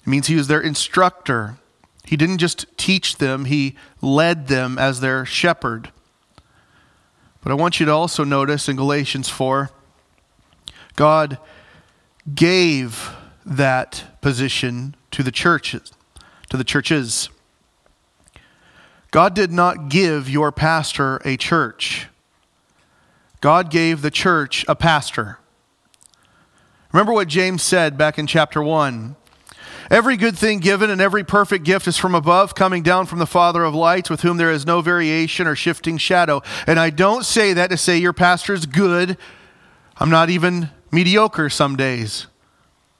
It 0.00 0.06
means 0.06 0.28
he 0.28 0.36
was 0.36 0.48
their 0.48 0.60
instructor. 0.60 1.56
He 2.04 2.16
didn't 2.16 2.38
just 2.38 2.66
teach 2.76 3.16
them, 3.16 3.46
he 3.46 3.76
led 4.00 4.48
them 4.48 4.78
as 4.78 5.00
their 5.00 5.24
shepherd. 5.24 5.90
But 7.42 7.50
I 7.50 7.54
want 7.54 7.80
you 7.80 7.86
to 7.86 7.92
also 7.92 8.22
notice 8.22 8.68
in 8.68 8.76
Galatians 8.76 9.28
4, 9.28 9.70
God 10.94 11.38
gave 12.34 13.10
that 13.44 14.04
position 14.20 14.94
to 15.10 15.22
the 15.22 15.32
churches, 15.32 15.92
to 16.50 16.56
the 16.56 16.64
churches. 16.64 17.28
God 19.12 19.34
did 19.34 19.52
not 19.52 19.90
give 19.90 20.28
your 20.28 20.50
pastor 20.50 21.20
a 21.24 21.36
church. 21.36 22.08
God 23.42 23.70
gave 23.70 24.00
the 24.00 24.10
church 24.10 24.64
a 24.66 24.74
pastor. 24.74 25.38
Remember 26.92 27.12
what 27.12 27.28
James 27.28 27.62
said 27.62 27.98
back 27.98 28.18
in 28.18 28.26
chapter 28.26 28.62
1. 28.62 29.14
Every 29.90 30.16
good 30.16 30.38
thing 30.38 30.60
given 30.60 30.88
and 30.88 31.00
every 31.00 31.24
perfect 31.24 31.64
gift 31.64 31.86
is 31.86 31.98
from 31.98 32.14
above, 32.14 32.54
coming 32.54 32.82
down 32.82 33.04
from 33.04 33.18
the 33.18 33.26
Father 33.26 33.64
of 33.64 33.74
lights, 33.74 34.08
with 34.08 34.22
whom 34.22 34.38
there 34.38 34.50
is 34.50 34.64
no 34.64 34.80
variation 34.80 35.46
or 35.46 35.54
shifting 35.54 35.98
shadow. 35.98 36.40
And 36.66 36.80
I 36.80 36.88
don't 36.88 37.26
say 37.26 37.52
that 37.52 37.68
to 37.68 37.76
say 37.76 37.98
your 37.98 38.14
pastor 38.14 38.54
is 38.54 38.64
good. 38.64 39.18
I'm 39.98 40.08
not 40.08 40.30
even 40.30 40.70
mediocre 40.90 41.50
some 41.50 41.76
days. 41.76 42.28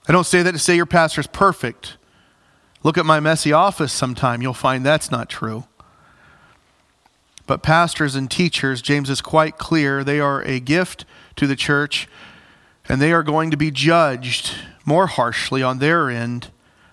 I 0.07 0.11
don't 0.11 0.27
say 0.27 0.43
that 0.43 0.51
to 0.51 0.59
say 0.59 0.75
your 0.75 0.85
pastor 0.85 1.21
is 1.21 1.27
perfect. 1.27 1.97
Look 2.83 2.99
at 2.99 3.05
my 3.05 3.19
messy 3.19 3.51
office 3.51 3.91
sometime, 3.91 4.43
you'll 4.43 4.53
find 4.53 4.85
that's 4.85 5.09
not 5.09 5.27
true. 5.27 5.63
But 7.45 7.63
pastors 7.63 8.15
and 8.15 8.31
teachers, 8.31 8.81
James 8.81 9.09
is 9.09 9.21
quite 9.21 9.57
clear, 9.57 10.03
they 10.03 10.19
are 10.19 10.41
a 10.43 10.59
gift 10.59 11.05
to 11.35 11.45
the 11.45 11.55
church, 11.55 12.07
and 12.87 13.01
they 13.01 13.11
are 13.11 13.23
going 13.23 13.51
to 13.51 13.57
be 13.57 13.71
judged 13.71 14.55
more 14.85 15.07
harshly 15.07 15.61
on 15.61 15.79
their 15.79 16.09
end, 16.09 16.51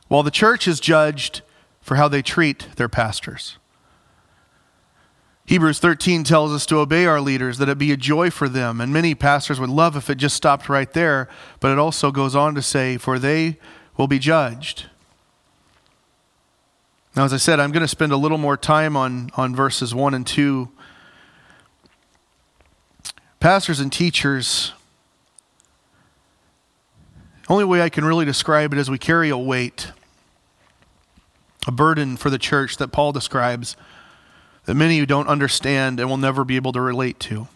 while 0.09 0.23
the 0.23 0.31
church 0.31 0.67
is 0.67 0.81
judged 0.81 1.43
for 1.81 1.97
how 1.97 2.09
they 2.09 2.23
treat 2.23 2.69
their 2.77 2.89
pastors. 2.89 3.59
Hebrews 5.47 5.81
13 5.81 6.23
tells 6.23 6.53
us 6.53 6.65
to 6.67 6.79
obey 6.79 7.07
our 7.07 7.21
leaders, 7.21 7.59
that 7.59 7.69
it 7.69 7.79
be 7.79 7.91
a 7.91 7.97
joy 7.97 8.31
for 8.31 8.49
them. 8.49 8.81
And 8.81 8.93
many 8.93 9.17
pastors 9.17 9.59
would 9.59 9.71
love 9.71 9.97
if 9.97 10.09
it 10.09 10.15
just 10.15 10.37
stopped 10.37 10.69
right 10.69 10.93
there, 10.93 11.29
but 11.59 11.73
it 11.73 11.79
also 11.79 12.13
goes 12.13 12.37
on 12.37 12.55
to 12.55 12.63
say, 12.63 12.97
for 12.97 13.19
they 13.19 13.59
will 13.97 14.07
be 14.07 14.21
judged. 14.21 14.90
Now, 17.17 17.25
as 17.25 17.33
I 17.33 17.39
said, 17.39 17.59
I'm 17.59 17.73
going 17.73 17.83
to 17.83 17.89
spend 17.89 18.13
a 18.13 18.17
little 18.17 18.39
more 18.39 18.57
time 18.57 18.97
on, 18.97 19.31
on 19.37 19.55
verses 19.55 19.95
1 19.95 20.15
and 20.15 20.27
2. 20.27 20.69
Pastors 23.41 23.81
and 23.81 23.93
teachers, 23.93 24.73
only 27.49 27.65
way 27.65 27.83
I 27.83 27.89
can 27.89 28.05
really 28.05 28.25
describe 28.25 28.73
it 28.73 28.79
is 28.79 28.89
we 28.89 28.99
carry 28.99 29.29
a 29.29 29.37
weight, 29.37 29.91
a 31.67 31.73
burden 31.73 32.17
for 32.17 32.31
the 32.31 32.39
church 32.39 32.77
that 32.77 32.89
Paul 32.89 33.11
describes 33.11 33.77
that 34.67 34.75
many 34.75 34.99
who 34.99 35.07
don't 35.07 35.27
understand 35.27 35.99
and 35.99 36.09
will 36.09 36.17
never 36.17 36.45
be 36.45 36.55
able 36.55 36.71
to 36.73 36.81
relate 36.81 37.19
to. 37.21 37.49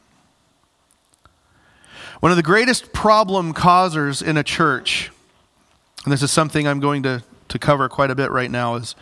One 2.18 2.32
of 2.32 2.36
the 2.36 2.42
greatest 2.42 2.92
problem 2.92 3.52
causers 3.52 4.20
in 4.20 4.36
a 4.36 4.42
church, 4.42 5.12
and 6.02 6.12
this 6.12 6.22
is 6.22 6.32
something 6.32 6.66
I'm 6.66 6.80
going 6.80 7.04
to, 7.04 7.22
to 7.48 7.58
cover 7.60 7.88
quite 7.88 8.10
a 8.10 8.16
bit 8.16 8.32
right 8.32 8.50
now, 8.50 8.74
is 8.74 8.96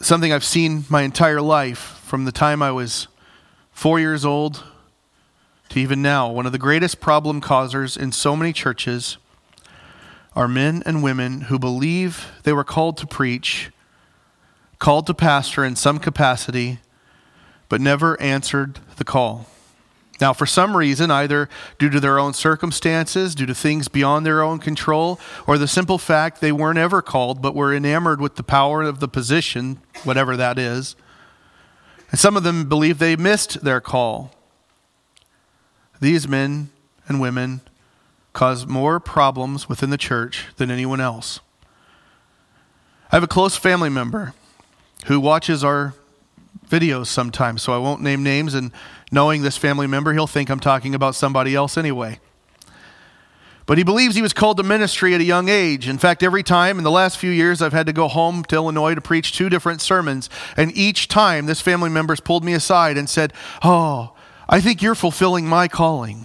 something 0.00 0.32
I've 0.32 0.44
seen 0.44 0.84
my 0.88 1.02
entire 1.02 1.42
life 1.42 1.78
from 2.04 2.24
the 2.24 2.32
time 2.32 2.62
I 2.62 2.70
was 2.70 3.08
four 3.72 3.98
years 3.98 4.24
old 4.24 4.62
to 5.70 5.80
even 5.80 6.00
now. 6.00 6.30
One 6.30 6.46
of 6.46 6.52
the 6.52 6.58
greatest 6.58 7.00
problem 7.00 7.40
causers 7.40 7.96
in 7.96 8.12
so 8.12 8.36
many 8.36 8.52
churches 8.52 9.18
are 10.36 10.48
men 10.48 10.82
and 10.86 11.02
women 11.02 11.42
who 11.42 11.58
believe 11.58 12.30
they 12.44 12.52
were 12.52 12.64
called 12.64 12.96
to 12.98 13.06
preach, 13.06 13.70
called 14.78 15.06
to 15.06 15.14
pastor 15.14 15.64
in 15.64 15.74
some 15.74 15.98
capacity, 15.98 16.78
but 17.68 17.80
never 17.80 18.20
answered 18.20 18.78
the 18.96 19.04
call. 19.04 19.46
Now, 20.20 20.32
for 20.32 20.46
some 20.46 20.76
reason, 20.76 21.10
either 21.10 21.48
due 21.78 21.90
to 21.90 22.00
their 22.00 22.18
own 22.18 22.34
circumstances, 22.34 23.34
due 23.34 23.46
to 23.46 23.54
things 23.54 23.88
beyond 23.88 24.26
their 24.26 24.42
own 24.42 24.58
control, 24.58 25.20
or 25.46 25.58
the 25.58 25.68
simple 25.68 25.98
fact 25.98 26.40
they 26.40 26.52
weren't 26.52 26.78
ever 26.78 27.02
called 27.02 27.40
but 27.40 27.54
were 27.54 27.74
enamored 27.74 28.20
with 28.20 28.34
the 28.34 28.42
power 28.42 28.82
of 28.82 29.00
the 29.00 29.08
position, 29.08 29.80
whatever 30.02 30.36
that 30.36 30.58
is, 30.58 30.96
and 32.10 32.18
some 32.18 32.36
of 32.36 32.42
them 32.42 32.68
believe 32.68 32.98
they 32.98 33.16
missed 33.16 33.62
their 33.62 33.80
call. 33.80 34.32
These 36.00 36.26
men 36.26 36.70
and 37.06 37.20
women 37.20 37.60
cause 38.32 38.66
more 38.66 39.00
problems 39.00 39.68
within 39.68 39.90
the 39.90 39.98
church 39.98 40.46
than 40.56 40.70
anyone 40.70 41.00
else. 41.00 41.40
I 43.10 43.16
have 43.16 43.22
a 43.22 43.28
close 43.28 43.56
family 43.56 43.88
member 43.88 44.34
who 45.06 45.18
watches 45.20 45.64
our 45.64 45.94
videos 46.68 47.06
sometimes, 47.06 47.62
so 47.62 47.72
I 47.72 47.78
won't 47.78 48.02
name 48.02 48.22
names. 48.22 48.54
And 48.54 48.70
knowing 49.10 49.42
this 49.42 49.56
family 49.56 49.86
member, 49.86 50.12
he'll 50.12 50.26
think 50.26 50.50
I'm 50.50 50.60
talking 50.60 50.94
about 50.94 51.14
somebody 51.14 51.54
else 51.54 51.76
anyway. 51.76 52.20
But 53.68 53.76
he 53.76 53.84
believes 53.84 54.14
he 54.14 54.22
was 54.22 54.32
called 54.32 54.56
to 54.56 54.62
ministry 54.62 55.14
at 55.14 55.20
a 55.20 55.24
young 55.24 55.50
age. 55.50 55.88
In 55.88 55.98
fact, 55.98 56.22
every 56.22 56.42
time 56.42 56.78
in 56.78 56.84
the 56.84 56.90
last 56.90 57.18
few 57.18 57.30
years, 57.30 57.60
I've 57.60 57.74
had 57.74 57.84
to 57.84 57.92
go 57.92 58.08
home 58.08 58.42
to 58.44 58.56
Illinois 58.56 58.94
to 58.94 59.02
preach 59.02 59.32
two 59.32 59.50
different 59.50 59.82
sermons. 59.82 60.30
And 60.56 60.74
each 60.74 61.06
time, 61.06 61.44
this 61.44 61.60
family 61.60 61.90
member's 61.90 62.20
pulled 62.20 62.44
me 62.44 62.54
aside 62.54 62.96
and 62.96 63.10
said, 63.10 63.34
Oh, 63.62 64.14
I 64.48 64.62
think 64.62 64.80
you're 64.80 64.94
fulfilling 64.94 65.46
my 65.46 65.68
calling. 65.68 66.24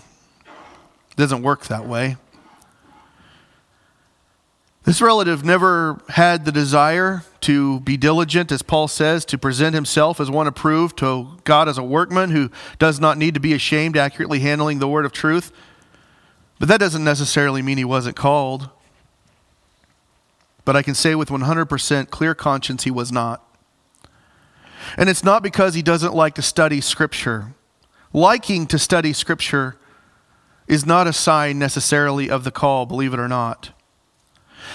It 1.12 1.18
doesn't 1.18 1.44
work 1.44 1.66
that 1.66 1.86
way. 1.86 2.16
This 4.84 5.02
relative 5.02 5.46
never 5.46 6.02
had 6.10 6.44
the 6.44 6.52
desire 6.52 7.24
to 7.42 7.80
be 7.82 7.96
diligent, 7.96 8.52
as 8.52 8.62
Paul 8.62 8.90
says, 8.90 9.24
to 9.26 9.38
present 9.38 9.74
himself 9.74 10.20
as 10.20 10.30
one 10.30 10.46
approved 10.46 10.98
to 10.98 11.38
God 11.46 11.70
as 11.70 11.78
a 11.78 11.84
workman 11.84 12.32
who 12.32 12.52
does 12.80 13.00
not 13.00 13.18
need 13.18 13.34
to 13.34 13.40
be 13.40 13.54
ashamed, 13.54 13.96
accurately 13.96 14.40
handling 14.40 14.80
the 14.80 14.88
word 14.88 15.06
of 15.06 15.14
truth. 15.14 15.54
But 16.60 16.68
that 16.68 16.82
doesn't 16.82 17.04
necessarily 17.04 17.62
mean 17.62 17.78
he 17.78 17.86
wasn't 17.86 18.18
called. 18.18 18.70
But 20.66 20.76
I 20.76 20.82
can 20.82 20.96
say 20.96 21.16
with 21.16 21.30
100% 21.30 22.10
clear 22.10 22.36
conscience 22.36 22.84
he 22.84 22.92
was 22.92 23.12
not. 23.12 23.42
And 24.98 25.10
it's 25.10 25.24
not 25.24 25.44
because 25.44 25.76
he 25.76 25.82
doesn't 25.82 26.14
like 26.14 26.36
to 26.36 26.42
study 26.42 26.82
Scripture. 26.82 27.54
Liking 28.12 28.68
to 28.68 28.78
study 28.78 29.14
Scripture 29.14 29.78
is 30.68 30.86
not 30.86 31.08
a 31.08 31.14
sign 31.14 31.58
necessarily 31.58 32.30
of 32.30 32.44
the 32.44 32.52
call, 32.52 32.86
believe 32.86 33.14
it 33.14 33.20
or 33.20 33.30
not. 33.30 33.72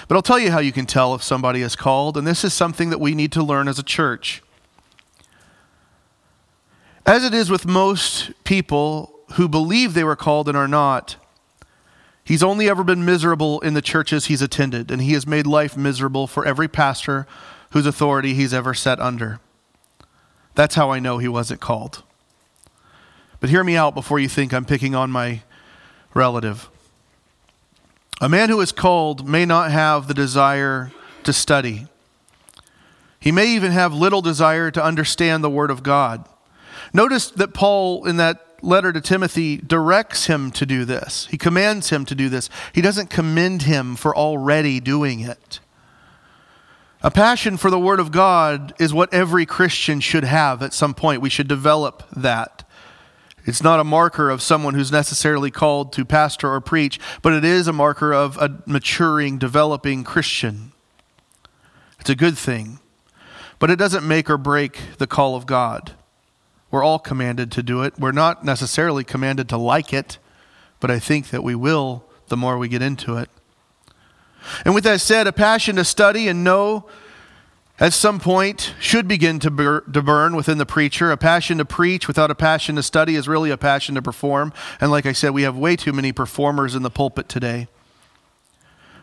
But 0.06 0.14
I'll 0.14 0.22
tell 0.22 0.38
you 0.38 0.50
how 0.50 0.60
you 0.60 0.72
can 0.72 0.86
tell 0.86 1.14
if 1.14 1.22
somebody 1.22 1.62
is 1.62 1.74
called, 1.74 2.16
and 2.16 2.26
this 2.26 2.44
is 2.44 2.54
something 2.54 2.90
that 2.90 3.00
we 3.00 3.14
need 3.14 3.32
to 3.32 3.42
learn 3.42 3.68
as 3.68 3.78
a 3.78 3.82
church. 3.82 4.42
As 7.04 7.24
it 7.24 7.34
is 7.34 7.50
with 7.50 7.66
most 7.66 8.32
people 8.44 9.18
who 9.32 9.48
believe 9.48 9.94
they 9.94 10.04
were 10.04 10.16
called 10.16 10.48
and 10.48 10.56
are 10.56 10.68
not, 10.68 11.16
he's 12.22 12.42
only 12.42 12.68
ever 12.68 12.84
been 12.84 13.04
miserable 13.04 13.60
in 13.60 13.74
the 13.74 13.82
churches 13.82 14.26
he's 14.26 14.42
attended, 14.42 14.90
and 14.90 15.02
he 15.02 15.14
has 15.14 15.26
made 15.26 15.46
life 15.46 15.76
miserable 15.76 16.26
for 16.26 16.46
every 16.46 16.68
pastor 16.68 17.26
whose 17.70 17.86
authority 17.86 18.34
he's 18.34 18.54
ever 18.54 18.74
set 18.74 19.00
under. 19.00 19.40
That's 20.54 20.74
how 20.74 20.90
I 20.90 20.98
know 20.98 21.18
he 21.18 21.28
wasn't 21.28 21.60
called. 21.60 22.02
But 23.40 23.50
hear 23.50 23.62
me 23.64 23.76
out 23.76 23.94
before 23.94 24.18
you 24.18 24.28
think 24.28 24.52
I'm 24.52 24.64
picking 24.64 24.94
on 24.94 25.10
my 25.10 25.42
relative. 26.14 26.68
A 28.20 28.28
man 28.28 28.48
who 28.48 28.60
is 28.60 28.72
called 28.72 29.28
may 29.28 29.44
not 29.44 29.70
have 29.70 30.08
the 30.08 30.14
desire 30.14 30.90
to 31.22 31.32
study. 31.32 31.86
He 33.20 33.30
may 33.30 33.48
even 33.48 33.72
have 33.72 33.92
little 33.92 34.22
desire 34.22 34.70
to 34.72 34.82
understand 34.82 35.42
the 35.42 35.50
Word 35.50 35.70
of 35.70 35.82
God. 35.82 36.28
Notice 36.92 37.30
that 37.32 37.54
Paul, 37.54 38.06
in 38.06 38.16
that 38.16 38.44
letter 38.60 38.92
to 38.92 39.00
Timothy, 39.00 39.56
directs 39.56 40.26
him 40.26 40.50
to 40.52 40.66
do 40.66 40.84
this. 40.84 41.26
He 41.30 41.38
commands 41.38 41.90
him 41.90 42.04
to 42.06 42.14
do 42.14 42.28
this. 42.28 42.50
He 42.72 42.80
doesn't 42.80 43.10
commend 43.10 43.62
him 43.62 43.94
for 43.94 44.16
already 44.16 44.80
doing 44.80 45.20
it. 45.20 45.60
A 47.02 47.10
passion 47.12 47.56
for 47.56 47.70
the 47.70 47.78
Word 47.78 48.00
of 48.00 48.10
God 48.10 48.74
is 48.80 48.92
what 48.92 49.14
every 49.14 49.46
Christian 49.46 50.00
should 50.00 50.24
have 50.24 50.62
at 50.62 50.74
some 50.74 50.94
point. 50.94 51.22
We 51.22 51.30
should 51.30 51.46
develop 51.46 52.02
that. 52.16 52.67
It's 53.48 53.62
not 53.62 53.80
a 53.80 53.84
marker 53.84 54.28
of 54.28 54.42
someone 54.42 54.74
who's 54.74 54.92
necessarily 54.92 55.50
called 55.50 55.90
to 55.94 56.04
pastor 56.04 56.52
or 56.52 56.60
preach, 56.60 57.00
but 57.22 57.32
it 57.32 57.46
is 57.46 57.66
a 57.66 57.72
marker 57.72 58.12
of 58.12 58.36
a 58.36 58.62
maturing, 58.66 59.38
developing 59.38 60.04
Christian. 60.04 60.72
It's 61.98 62.10
a 62.10 62.14
good 62.14 62.36
thing. 62.36 62.78
But 63.58 63.70
it 63.70 63.76
doesn't 63.76 64.06
make 64.06 64.28
or 64.28 64.36
break 64.36 64.98
the 64.98 65.06
call 65.06 65.34
of 65.34 65.46
God. 65.46 65.92
We're 66.70 66.84
all 66.84 66.98
commanded 66.98 67.50
to 67.52 67.62
do 67.62 67.82
it. 67.82 67.98
We're 67.98 68.12
not 68.12 68.44
necessarily 68.44 69.02
commanded 69.02 69.48
to 69.48 69.56
like 69.56 69.94
it, 69.94 70.18
but 70.78 70.90
I 70.90 70.98
think 70.98 71.30
that 71.30 71.42
we 71.42 71.54
will 71.54 72.04
the 72.26 72.36
more 72.36 72.58
we 72.58 72.68
get 72.68 72.82
into 72.82 73.16
it. 73.16 73.30
And 74.66 74.74
with 74.74 74.84
that 74.84 75.00
said, 75.00 75.26
a 75.26 75.32
passion 75.32 75.76
to 75.76 75.86
study 75.86 76.28
and 76.28 76.44
know 76.44 76.86
at 77.80 77.92
some 77.92 78.18
point 78.18 78.74
should 78.80 79.06
begin 79.06 79.38
to, 79.40 79.50
bur- 79.50 79.80
to 79.82 80.02
burn 80.02 80.34
within 80.34 80.58
the 80.58 80.66
preacher. 80.66 81.10
A 81.12 81.16
passion 81.16 81.58
to 81.58 81.64
preach 81.64 82.08
without 82.08 82.30
a 82.30 82.34
passion 82.34 82.76
to 82.76 82.82
study 82.82 83.14
is 83.14 83.28
really 83.28 83.50
a 83.50 83.56
passion 83.56 83.94
to 83.94 84.02
perform. 84.02 84.52
And 84.80 84.90
like 84.90 85.06
I 85.06 85.12
said, 85.12 85.30
we 85.30 85.42
have 85.42 85.56
way 85.56 85.76
too 85.76 85.92
many 85.92 86.12
performers 86.12 86.74
in 86.74 86.82
the 86.82 86.90
pulpit 86.90 87.28
today. 87.28 87.68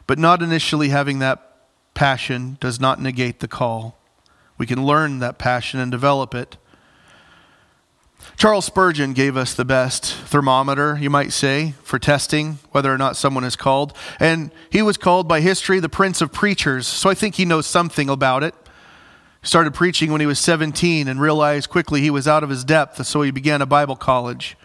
But 0.07 0.19
not 0.19 0.41
initially 0.41 0.89
having 0.89 1.19
that 1.19 1.57
passion 1.93 2.57
does 2.59 2.79
not 2.79 3.01
negate 3.01 3.39
the 3.39 3.47
call. 3.47 3.97
We 4.57 4.65
can 4.65 4.85
learn 4.85 5.19
that 5.19 5.37
passion 5.37 5.79
and 5.79 5.91
develop 5.91 6.35
it. 6.35 6.57
Charles 8.37 8.65
Spurgeon 8.65 9.13
gave 9.13 9.37
us 9.37 9.53
the 9.53 9.65
best 9.65 10.13
thermometer, 10.13 10.97
you 10.99 11.09
might 11.09 11.31
say, 11.31 11.73
for 11.83 11.99
testing 11.99 12.59
whether 12.71 12.93
or 12.93 12.97
not 12.97 13.15
someone 13.15 13.43
is 13.43 13.55
called. 13.55 13.95
And 14.19 14.51
he 14.69 14.81
was 14.81 14.97
called 14.97 15.27
by 15.27 15.41
history 15.41 15.79
the 15.79 15.89
Prince 15.89 16.21
of 16.21 16.33
Preachers, 16.33 16.87
so 16.87 17.09
I 17.09 17.13
think 17.13 17.35
he 17.35 17.45
knows 17.45 17.65
something 17.65 18.09
about 18.09 18.43
it. 18.43 18.53
Started 19.45 19.75
preaching 19.75 20.11
when 20.11 20.21
he 20.21 20.25
was 20.27 20.39
17 20.39 21.07
and 21.07 21.21
realized 21.21 21.69
quickly 21.69 22.01
he 22.01 22.09
was 22.09 22.27
out 22.27 22.43
of 22.43 22.49
his 22.49 22.63
depth, 22.63 23.05
so 23.05 23.21
he 23.21 23.29
began 23.29 23.61
a 23.61 23.67
Bible 23.67 23.95
college, 23.95 24.57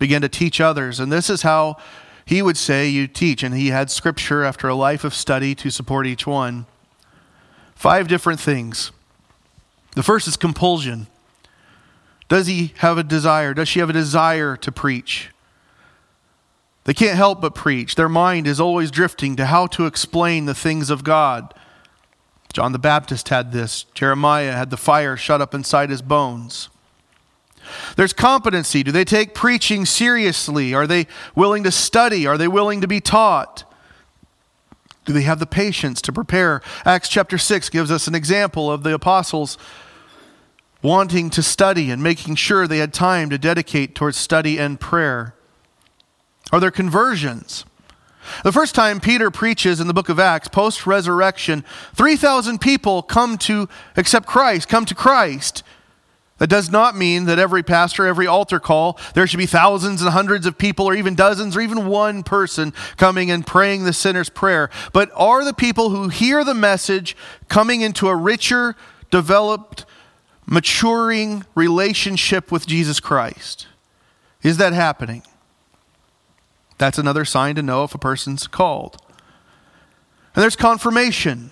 began 0.00 0.20
to 0.20 0.28
teach 0.28 0.60
others. 0.60 0.98
And 0.98 1.12
this 1.12 1.30
is 1.30 1.42
how 1.42 1.76
he 2.24 2.42
would 2.42 2.56
say 2.56 2.88
you 2.88 3.06
teach. 3.06 3.44
And 3.44 3.54
he 3.54 3.68
had 3.68 3.88
scripture 3.88 4.42
after 4.42 4.68
a 4.68 4.74
life 4.74 5.04
of 5.04 5.14
study 5.14 5.54
to 5.54 5.70
support 5.70 6.08
each 6.08 6.26
one. 6.26 6.66
Five 7.76 8.08
different 8.08 8.40
things. 8.40 8.90
The 9.94 10.02
first 10.02 10.26
is 10.26 10.36
compulsion. 10.36 11.06
Does 12.28 12.48
he 12.48 12.74
have 12.78 12.98
a 12.98 13.04
desire? 13.04 13.54
Does 13.54 13.68
she 13.68 13.78
have 13.78 13.90
a 13.90 13.92
desire 13.92 14.56
to 14.56 14.72
preach? 14.72 15.30
They 16.82 16.94
can't 16.94 17.16
help 17.16 17.40
but 17.40 17.54
preach. 17.54 17.94
Their 17.94 18.08
mind 18.08 18.48
is 18.48 18.58
always 18.58 18.90
drifting 18.90 19.36
to 19.36 19.46
how 19.46 19.68
to 19.68 19.86
explain 19.86 20.46
the 20.46 20.54
things 20.54 20.90
of 20.90 21.04
God. 21.04 21.54
John 22.56 22.72
the 22.72 22.78
Baptist 22.78 23.28
had 23.28 23.52
this. 23.52 23.84
Jeremiah 23.92 24.52
had 24.52 24.70
the 24.70 24.78
fire 24.78 25.14
shut 25.14 25.42
up 25.42 25.52
inside 25.52 25.90
his 25.90 26.00
bones. 26.00 26.70
There's 27.96 28.14
competency. 28.14 28.82
Do 28.82 28.90
they 28.92 29.04
take 29.04 29.34
preaching 29.34 29.84
seriously? 29.84 30.72
Are 30.72 30.86
they 30.86 31.06
willing 31.34 31.64
to 31.64 31.70
study? 31.70 32.26
Are 32.26 32.38
they 32.38 32.48
willing 32.48 32.80
to 32.80 32.88
be 32.88 32.98
taught? 32.98 33.70
Do 35.04 35.12
they 35.12 35.20
have 35.20 35.38
the 35.38 35.44
patience 35.44 36.00
to 36.00 36.14
prepare? 36.14 36.62
Acts 36.86 37.10
chapter 37.10 37.36
6 37.36 37.68
gives 37.68 37.90
us 37.90 38.06
an 38.06 38.14
example 38.14 38.72
of 38.72 38.84
the 38.84 38.94
apostles 38.94 39.58
wanting 40.80 41.28
to 41.28 41.42
study 41.42 41.90
and 41.90 42.02
making 42.02 42.36
sure 42.36 42.66
they 42.66 42.78
had 42.78 42.94
time 42.94 43.28
to 43.28 43.36
dedicate 43.36 43.94
towards 43.94 44.16
study 44.16 44.58
and 44.58 44.80
prayer? 44.80 45.34
Are 46.52 46.60
there 46.60 46.70
conversions? 46.70 47.66
The 48.44 48.52
first 48.52 48.74
time 48.74 49.00
Peter 49.00 49.30
preaches 49.30 49.80
in 49.80 49.86
the 49.86 49.94
book 49.94 50.08
of 50.08 50.18
Acts, 50.18 50.48
post 50.48 50.86
resurrection, 50.86 51.64
3,000 51.94 52.60
people 52.60 53.02
come 53.02 53.38
to 53.38 53.68
accept 53.96 54.26
Christ, 54.26 54.68
come 54.68 54.84
to 54.86 54.94
Christ. 54.94 55.62
That 56.38 56.48
does 56.48 56.70
not 56.70 56.94
mean 56.94 57.24
that 57.24 57.38
every 57.38 57.62
pastor, 57.62 58.06
every 58.06 58.26
altar 58.26 58.60
call, 58.60 58.98
there 59.14 59.26
should 59.26 59.38
be 59.38 59.46
thousands 59.46 60.02
and 60.02 60.10
hundreds 60.10 60.44
of 60.44 60.58
people, 60.58 60.84
or 60.84 60.94
even 60.94 61.14
dozens, 61.14 61.56
or 61.56 61.62
even 61.62 61.86
one 61.86 62.22
person 62.22 62.74
coming 62.98 63.30
and 63.30 63.46
praying 63.46 63.84
the 63.84 63.94
sinner's 63.94 64.28
prayer. 64.28 64.68
But 64.92 65.10
are 65.14 65.44
the 65.44 65.54
people 65.54 65.90
who 65.90 66.08
hear 66.08 66.44
the 66.44 66.52
message 66.52 67.16
coming 67.48 67.80
into 67.80 68.08
a 68.08 68.14
richer, 68.14 68.76
developed, 69.10 69.86
maturing 70.46 71.44
relationship 71.54 72.52
with 72.52 72.66
Jesus 72.66 73.00
Christ. 73.00 73.66
Is 74.42 74.58
that 74.58 74.72
happening? 74.72 75.22
That's 76.78 76.98
another 76.98 77.24
sign 77.24 77.54
to 77.54 77.62
know 77.62 77.84
if 77.84 77.94
a 77.94 77.98
person's 77.98 78.46
called. 78.46 78.96
And 80.34 80.42
there's 80.42 80.56
confirmation. 80.56 81.50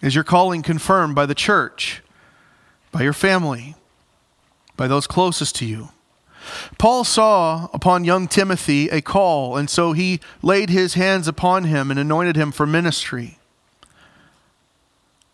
Is 0.00 0.14
your 0.14 0.24
calling 0.24 0.62
confirmed 0.62 1.14
by 1.14 1.26
the 1.26 1.34
church, 1.34 2.02
by 2.92 3.02
your 3.02 3.12
family, 3.12 3.74
by 4.76 4.86
those 4.88 5.06
closest 5.06 5.56
to 5.56 5.66
you? 5.66 5.90
Paul 6.78 7.04
saw 7.04 7.68
upon 7.72 8.04
young 8.04 8.28
Timothy 8.28 8.88
a 8.88 9.00
call, 9.00 9.56
and 9.56 9.68
so 9.68 9.92
he 9.92 10.20
laid 10.42 10.70
his 10.70 10.94
hands 10.94 11.26
upon 11.26 11.64
him 11.64 11.90
and 11.90 11.98
anointed 11.98 12.36
him 12.36 12.52
for 12.52 12.66
ministry. 12.66 13.38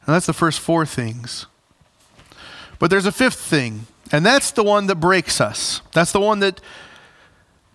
And 0.07 0.15
that's 0.15 0.27
the 0.27 0.33
first 0.33 0.61
four 0.61 0.87
things. 0.87 1.47
But 2.79 2.91
there's 2.91 3.07
a 3.07 3.13
fifth 3.13 3.41
thing, 3.41 3.87
and 4.11 4.25
that's 4.25 4.51
the 4.51 4.65
one 4.65 4.87
that 4.87 4.97
breaks 4.97 5.41
us. 5.41 5.83
That's 5.93 6.13
the 6.13 6.21
one 6.21 6.41
that 6.41 6.61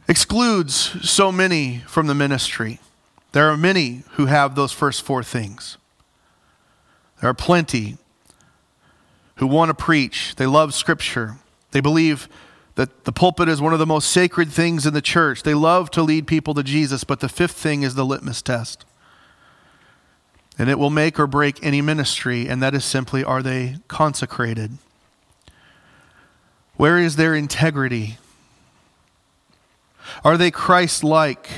excludes 0.07 1.09
so 1.09 1.31
many 1.31 1.79
from 1.87 2.07
the 2.07 2.15
ministry. 2.15 2.79
There 3.31 3.49
are 3.49 3.57
many 3.57 4.03
who 4.11 4.27
have 4.27 4.55
those 4.55 4.71
first 4.71 5.01
four 5.01 5.23
things. 5.23 5.77
There 7.21 7.29
are 7.29 7.33
plenty 7.33 7.97
who 9.35 9.47
want 9.47 9.69
to 9.69 9.73
preach. 9.73 10.35
They 10.35 10.45
love 10.45 10.73
Scripture. 10.73 11.35
They 11.71 11.81
believe 11.81 12.29
that 12.75 13.05
the 13.05 13.11
pulpit 13.11 13.49
is 13.49 13.61
one 13.61 13.73
of 13.73 13.79
the 13.79 13.85
most 13.85 14.09
sacred 14.09 14.51
things 14.51 14.85
in 14.85 14.93
the 14.93 15.01
church. 15.01 15.43
They 15.43 15.53
love 15.53 15.89
to 15.91 16.03
lead 16.03 16.27
people 16.27 16.53
to 16.53 16.63
Jesus, 16.63 17.03
but 17.03 17.19
the 17.19 17.29
fifth 17.29 17.55
thing 17.55 17.83
is 17.83 17.95
the 17.95 18.05
litmus 18.05 18.41
test. 18.41 18.85
And 20.57 20.69
it 20.69 20.79
will 20.79 20.89
make 20.89 21.19
or 21.19 21.27
break 21.27 21.65
any 21.65 21.81
ministry, 21.81 22.47
and 22.47 22.61
that 22.61 22.73
is 22.73 22.85
simply 22.85 23.23
are 23.23 23.41
they 23.41 23.77
consecrated? 23.87 24.77
Where 26.75 26.97
is 26.99 27.15
their 27.15 27.35
integrity? 27.35 28.17
Are 30.23 30.37
they 30.37 30.51
Christ 30.51 31.03
like? 31.03 31.49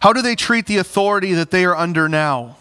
How 0.00 0.12
do 0.12 0.22
they 0.22 0.34
treat 0.34 0.66
the 0.66 0.76
authority 0.76 1.32
that 1.32 1.50
they 1.50 1.64
are 1.64 1.76
under 1.76 2.08
now? 2.08 2.56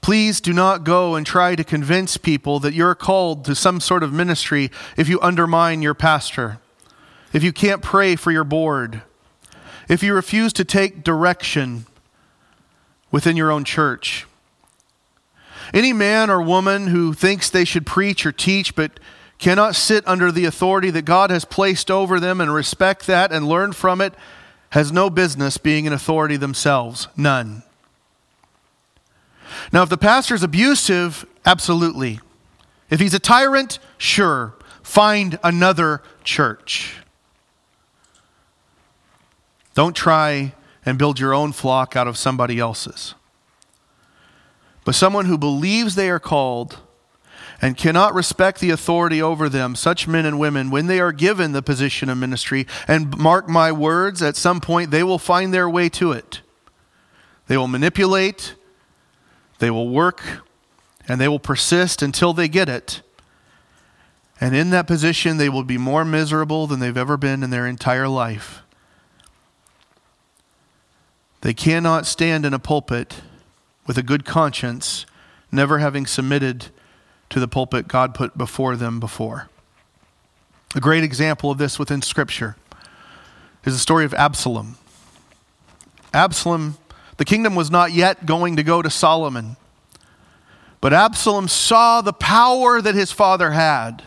Please 0.00 0.40
do 0.40 0.52
not 0.52 0.84
go 0.84 1.14
and 1.14 1.26
try 1.26 1.54
to 1.54 1.64
convince 1.64 2.16
people 2.16 2.58
that 2.60 2.72
you're 2.72 2.94
called 2.94 3.44
to 3.44 3.54
some 3.54 3.80
sort 3.80 4.02
of 4.02 4.12
ministry 4.12 4.70
if 4.96 5.08
you 5.08 5.20
undermine 5.20 5.82
your 5.82 5.94
pastor, 5.94 6.58
if 7.32 7.44
you 7.44 7.52
can't 7.52 7.82
pray 7.82 8.16
for 8.16 8.32
your 8.32 8.44
board, 8.44 9.02
if 9.88 10.02
you 10.02 10.14
refuse 10.14 10.52
to 10.54 10.64
take 10.64 11.04
direction 11.04 11.86
within 13.10 13.36
your 13.36 13.50
own 13.50 13.64
church. 13.64 14.26
Any 15.74 15.92
man 15.92 16.30
or 16.30 16.40
woman 16.40 16.88
who 16.88 17.12
thinks 17.12 17.50
they 17.50 17.64
should 17.64 17.86
preach 17.86 18.24
or 18.24 18.32
teach 18.32 18.74
but 18.74 18.98
cannot 19.40 19.74
sit 19.74 20.06
under 20.06 20.30
the 20.30 20.44
authority 20.44 20.90
that 20.90 21.02
God 21.02 21.30
has 21.30 21.44
placed 21.44 21.90
over 21.90 22.20
them 22.20 22.40
and 22.40 22.52
respect 22.52 23.06
that 23.06 23.32
and 23.32 23.48
learn 23.48 23.72
from 23.72 24.00
it 24.00 24.14
has 24.70 24.92
no 24.92 25.10
business 25.10 25.56
being 25.56 25.86
an 25.86 25.92
authority 25.92 26.36
themselves. 26.36 27.08
None. 27.16 27.64
Now, 29.72 29.82
if 29.82 29.88
the 29.88 29.98
pastor 29.98 30.34
is 30.34 30.42
abusive, 30.42 31.26
absolutely. 31.44 32.20
If 32.90 33.00
he's 33.00 33.14
a 33.14 33.18
tyrant, 33.18 33.78
sure. 33.98 34.54
Find 34.82 35.38
another 35.42 36.02
church. 36.22 36.96
Don't 39.74 39.96
try 39.96 40.54
and 40.84 40.98
build 40.98 41.18
your 41.18 41.32
own 41.32 41.52
flock 41.52 41.96
out 41.96 42.06
of 42.06 42.16
somebody 42.16 42.58
else's. 42.58 43.14
But 44.84 44.94
someone 44.94 45.26
who 45.26 45.38
believes 45.38 45.94
they 45.94 46.10
are 46.10 46.20
called 46.20 46.78
and 47.62 47.76
cannot 47.76 48.14
respect 48.14 48.60
the 48.60 48.70
authority 48.70 49.20
over 49.20 49.48
them, 49.48 49.74
such 49.74 50.08
men 50.08 50.24
and 50.24 50.38
women, 50.38 50.70
when 50.70 50.86
they 50.86 50.98
are 51.00 51.12
given 51.12 51.52
the 51.52 51.62
position 51.62 52.08
of 52.08 52.16
ministry, 52.16 52.66
and 52.88 53.16
mark 53.18 53.48
my 53.48 53.70
words, 53.70 54.22
at 54.22 54.36
some 54.36 54.60
point 54.60 54.90
they 54.90 55.02
will 55.02 55.18
find 55.18 55.52
their 55.52 55.68
way 55.68 55.88
to 55.88 56.12
it. 56.12 56.40
They 57.48 57.56
will 57.56 57.68
manipulate, 57.68 58.54
they 59.58 59.70
will 59.70 59.88
work 59.88 60.22
and 61.06 61.20
they 61.20 61.28
will 61.28 61.40
persist 61.40 62.02
until 62.02 62.32
they 62.32 62.48
get 62.48 62.68
it. 62.68 63.02
And 64.40 64.56
in 64.56 64.70
that 64.70 64.86
position, 64.86 65.36
they 65.36 65.48
will 65.48 65.64
be 65.64 65.76
more 65.76 66.04
miserable 66.04 66.66
than 66.66 66.80
they've 66.80 66.96
ever 66.96 67.16
been 67.16 67.42
in 67.42 67.50
their 67.50 67.66
entire 67.66 68.08
life. 68.08 68.62
They 71.42 71.52
cannot 71.52 72.06
stand 72.06 72.46
in 72.46 72.54
a 72.54 72.58
pulpit 72.58 73.22
with 73.86 73.98
a 73.98 74.02
good 74.02 74.24
conscience, 74.24 75.04
never 75.50 75.78
having 75.78 76.06
submitted 76.06 76.66
to 77.30 77.40
the 77.40 77.48
pulpit 77.48 77.88
God 77.88 78.14
put 78.14 78.36
before 78.36 78.76
them 78.76 79.00
before. 79.00 79.48
A 80.74 80.80
great 80.80 81.02
example 81.02 81.50
of 81.50 81.58
this 81.58 81.78
within 81.78 82.02
Scripture 82.02 82.56
is 83.64 83.74
the 83.74 83.80
story 83.80 84.04
of 84.04 84.14
Absalom. 84.14 84.76
Absalom, 86.12 86.76
the 87.16 87.24
kingdom 87.24 87.54
was 87.54 87.70
not 87.70 87.92
yet 87.92 88.26
going 88.26 88.56
to 88.56 88.62
go 88.62 88.82
to 88.82 88.90
Solomon, 88.90 89.56
but 90.80 90.92
Absalom 90.92 91.48
saw 91.48 92.00
the 92.00 92.12
power 92.12 92.80
that 92.80 92.94
his 92.94 93.12
father 93.12 93.50
had, 93.50 94.02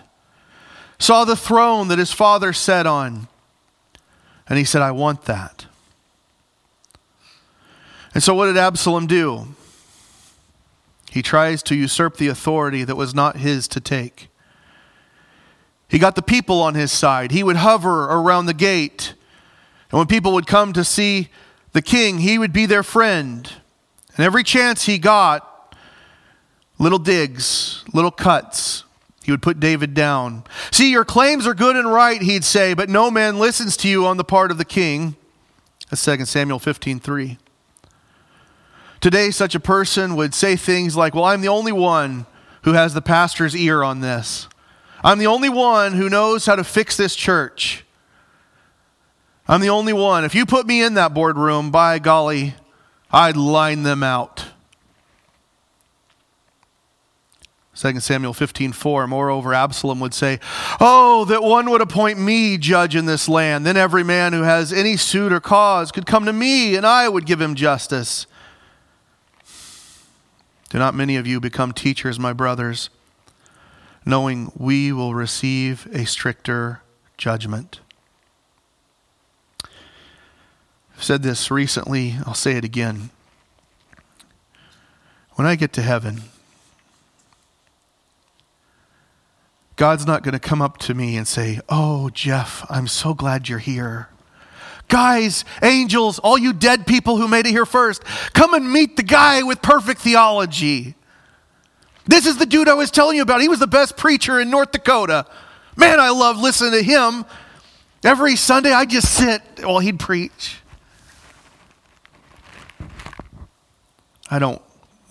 saw 1.00 1.26
the 1.26 1.36
throne 1.36 1.90
that 1.90 2.00
his 2.00 2.12
father 2.12 2.54
sat 2.54 2.88
on, 2.88 3.28
and 4.48 4.58
he 4.58 4.66
said, 4.66 4.82
I 4.82 4.92
want 4.92 5.26
that. 5.26 5.66
And 8.14 8.22
so, 8.22 8.36
what 8.36 8.46
did 8.46 8.58
Absalom 8.58 9.08
do? 9.08 9.48
He 11.14 11.22
tries 11.22 11.62
to 11.64 11.76
usurp 11.76 12.18
the 12.18 12.28
authority 12.28 12.84
that 12.84 12.96
was 12.96 13.14
not 13.14 13.38
his 13.38 13.68
to 13.68 13.80
take. 13.80 14.30
He 15.88 16.00
got 16.00 16.16
the 16.16 16.24
people 16.24 16.60
on 16.60 16.74
his 16.74 16.92
side. 16.92 17.30
He 17.30 17.44
would 17.44 17.58
hover 17.58 18.06
around 18.06 18.48
the 18.48 18.54
gate. 18.56 19.14
And 19.92 20.00
when 20.00 20.08
people 20.08 20.34
would 20.34 20.48
come 20.48 20.74
to 20.74 20.84
see 20.84 21.30
the 21.72 21.84
king, 21.84 22.18
he 22.18 22.40
would 22.40 22.52
be 22.52 22.66
their 22.66 22.82
friend. 22.82 23.48
And 24.18 24.26
every 24.26 24.44
chance 24.44 24.86
he 24.86 24.98
got, 24.98 25.76
little 26.80 26.98
digs, 26.98 27.84
little 27.94 28.10
cuts, 28.10 28.84
he 29.24 29.30
would 29.30 29.44
put 29.44 29.60
David 29.60 29.94
down. 29.94 30.44
See, 30.72 30.90
your 30.90 31.06
claims 31.06 31.46
are 31.46 31.54
good 31.54 31.76
and 31.76 31.94
right, 31.94 32.24
he'd 32.24 32.44
say, 32.44 32.74
but 32.74 32.90
no 32.90 33.12
man 33.12 33.38
listens 33.38 33.78
to 33.78 33.88
you 33.88 34.08
on 34.08 34.18
the 34.18 34.24
part 34.24 34.50
of 34.50 34.58
the 34.58 34.66
king. 34.66 35.16
That's 35.92 36.04
2 36.04 36.26
Samuel 36.26 36.58
15 36.58 37.00
3. 37.00 37.38
Today, 39.04 39.32
such 39.32 39.54
a 39.54 39.60
person 39.60 40.16
would 40.16 40.34
say 40.34 40.56
things 40.56 40.96
like, 40.96 41.14
Well, 41.14 41.26
I'm 41.26 41.42
the 41.42 41.50
only 41.50 41.74
one 41.74 42.26
who 42.62 42.72
has 42.72 42.94
the 42.94 43.02
pastor's 43.02 43.54
ear 43.54 43.84
on 43.84 44.00
this. 44.00 44.48
I'm 45.04 45.20
the 45.20 45.28
only 45.28 45.50
one 45.50 45.92
who 45.92 46.10
knows 46.10 46.46
how 46.46 46.56
to 46.56 46.64
fix 46.64 46.96
this 46.96 47.14
church. 47.14 47.84
I'm 49.46 49.60
the 49.60 49.68
only 49.68 49.92
one. 49.92 50.24
If 50.24 50.34
you 50.34 50.46
put 50.46 50.66
me 50.66 50.82
in 50.82 50.94
that 50.94 51.14
boardroom, 51.14 51.70
by 51.70 52.00
golly, 52.00 52.56
I'd 53.12 53.36
line 53.36 53.84
them 53.84 54.04
out. 54.04 54.46
2 57.76 58.00
Samuel 58.00 58.34
15:4 58.34 59.06
Moreover 59.10 59.54
Absalom 59.54 60.00
would 60.00 60.14
say, 60.14 60.40
"Oh, 60.80 61.26
that 61.26 61.44
one 61.44 61.70
would 61.72 61.82
appoint 61.82 62.20
me 62.20 62.58
judge 62.58 62.96
in 62.96 63.06
this 63.06 63.28
land. 63.28 63.66
Then 63.66 63.76
every 63.76 64.06
man 64.06 64.32
who 64.32 64.44
has 64.44 64.72
any 64.72 64.96
suit 64.96 65.34
or 65.34 65.42
cause 65.42 65.92
could 65.92 66.06
come 66.06 66.24
to 66.24 66.32
me, 66.32 66.78
and 66.78 66.86
I 66.88 67.10
would 67.10 67.26
give 67.26 67.42
him 67.42 67.54
justice." 67.54 68.28
Do 70.74 70.80
not 70.80 70.96
many 70.96 71.18
of 71.18 71.28
you 71.28 71.40
become 71.40 71.72
teachers, 71.72 72.20
my 72.20 72.34
brothers, 72.34 72.90
knowing 74.08 74.52
we 74.58 74.92
will 74.92 75.14
receive 75.14 75.88
a 75.94 76.04
stricter 76.04 76.82
judgment? 77.16 77.80
I've 80.96 81.04
said 81.04 81.22
this 81.22 81.52
recently, 81.52 82.16
I'll 82.26 82.34
say 82.34 82.54
it 82.54 82.64
again. 82.66 83.12
When 85.34 85.46
I 85.46 85.54
get 85.54 85.74
to 85.74 85.84
heaven, 85.84 86.24
God's 89.76 90.08
not 90.08 90.24
going 90.24 90.34
to 90.34 90.40
come 90.40 90.64
up 90.64 90.80
to 90.80 90.96
me 90.96 91.18
and 91.18 91.28
say, 91.28 91.60
Oh, 91.70 92.10
Jeff, 92.10 92.66
I'm 92.68 92.88
so 92.88 93.14
glad 93.14 93.48
you're 93.48 93.60
here. 93.60 94.10
Guys, 94.94 95.44
angels, 95.64 96.20
all 96.20 96.38
you 96.38 96.54
dead 96.54 96.86
people 96.86 97.18
who 97.18 97.28
made 97.28 97.48
it 97.48 97.50
here 97.50 97.66
first, 97.66 98.04
come 98.36 98.54
and 98.54 98.72
meet 98.72 98.96
the 98.96 99.02
guy 99.02 99.42
with 99.42 99.60
perfect 99.60 100.00
theology. 100.02 100.94
This 102.06 102.28
is 102.28 102.38
the 102.38 102.46
dude 102.46 102.68
I 102.68 102.76
was 102.76 102.92
telling 102.92 103.16
you 103.16 103.24
about. 103.24 103.42
He 103.42 103.48
was 103.50 103.58
the 103.58 103.66
best 103.66 103.98
preacher 103.98 104.40
in 104.40 104.52
North 104.52 104.72
Dakota. 104.72 105.26
Man, 105.76 106.00
I 106.00 106.12
love 106.12 106.38
listening 106.38 106.74
to 106.74 106.84
him. 106.84 107.26
Every 108.04 108.36
Sunday, 108.36 108.72
I 108.72 108.86
just 108.86 109.12
sit 109.12 109.42
while 109.64 109.80
he'd 109.80 110.00
preach. 110.00 110.58
I 114.30 114.38
don't 114.38 114.62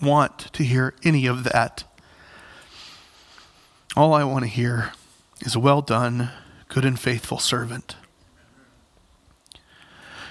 want 0.01 0.53
to 0.53 0.63
hear 0.63 0.93
any 1.03 1.25
of 1.25 1.43
that. 1.43 1.83
All 3.97 4.13
I 4.13 4.23
want 4.23 4.45
to 4.45 4.49
hear 4.49 4.93
is, 5.41 5.57
Well 5.57 5.81
done, 5.81 6.29
good 6.69 6.85
and 6.85 6.97
faithful 6.97 7.37
servant. 7.37 7.97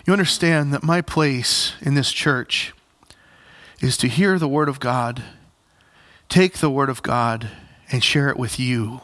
You 0.05 0.13
understand 0.13 0.73
that 0.73 0.83
my 0.83 1.01
place 1.01 1.75
in 1.81 1.95
this 1.95 2.11
church 2.13 2.73
is 3.81 3.97
to 3.99 4.09
hear 4.09 4.39
the 4.39 4.49
Word 4.49 4.69
of 4.69 4.81
God, 4.81 5.23
take 6.29 6.59
the 6.59 6.71
Word 6.71 6.89
of 6.89 7.03
God, 7.03 7.49
and 7.91 8.03
share 8.03 8.29
it 8.29 8.37
with 8.37 8.59
you. 8.59 9.01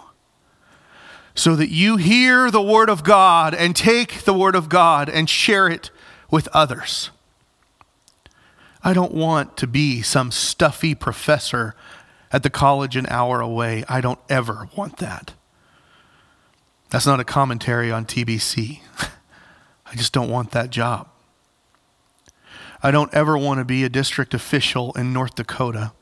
So 1.35 1.55
that 1.55 1.71
you 1.71 1.99
hear 1.99 2.51
the 2.51 2.63
Word 2.63 2.91
of 2.91 3.05
God 3.05 3.55
and 3.55 3.77
take 3.77 4.25
the 4.25 4.35
Word 4.35 4.57
of 4.57 4.69
God 4.69 5.09
and 5.09 5.31
share 5.31 5.69
it 5.69 5.91
with 6.31 6.49
others. 6.49 7.11
I 8.83 8.93
don't 8.93 9.15
want 9.15 9.57
to 9.59 9.67
be 9.67 10.03
some 10.03 10.33
stuffy 10.33 10.95
professor 10.97 11.77
at 12.33 12.43
the 12.43 12.51
college 12.51 12.97
an 12.97 13.07
hour 13.09 13.41
away. 13.41 13.85
I 13.89 14.01
don't 14.01 14.21
ever 14.29 14.69
want 14.77 14.97
that. 14.97 15.35
That's 16.91 17.07
not 17.07 17.21
a 17.21 17.25
commentary 17.25 17.93
on 17.93 18.05
TBC. 18.05 18.81
I 19.91 19.97
just 19.97 20.13
don't 20.13 20.31
want 20.31 20.51
that 20.53 20.71
job. 20.71 21.09
I 22.83 22.91
don't 22.91 23.13
ever 23.13 23.37
want 23.37 23.59
to 23.59 23.65
be 23.65 23.85
a 23.85 23.89
district 23.89 24.35
official 24.35 24.93
in 24.93 25.13
North 25.13 25.35
Dakota. 25.35 25.93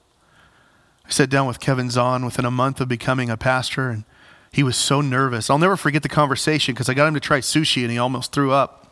I 1.07 1.11
sat 1.11 1.31
down 1.31 1.47
with 1.47 1.61
Kevin 1.61 1.89
Zahn 1.91 2.25
within 2.25 2.45
a 2.45 2.51
month 2.51 2.81
of 2.81 2.89
becoming 2.89 3.31
a 3.31 3.37
pastor, 3.37 3.89
and 3.91 4.05
he 4.53 4.63
was 4.63 4.77
so 4.77 5.01
nervous. 5.01 5.49
I'll 5.49 5.59
never 5.59 5.77
forget 5.77 6.03
the 6.03 6.09
conversation 6.09 6.75
because 6.75 6.89
I 6.89 6.95
got 6.95 7.07
him 7.07 7.15
to 7.15 7.21
try 7.21 7.39
sushi 7.39 7.83
and 7.83 7.91
he 7.91 7.99
almost 7.99 8.33
threw 8.33 8.53
up. 8.53 8.83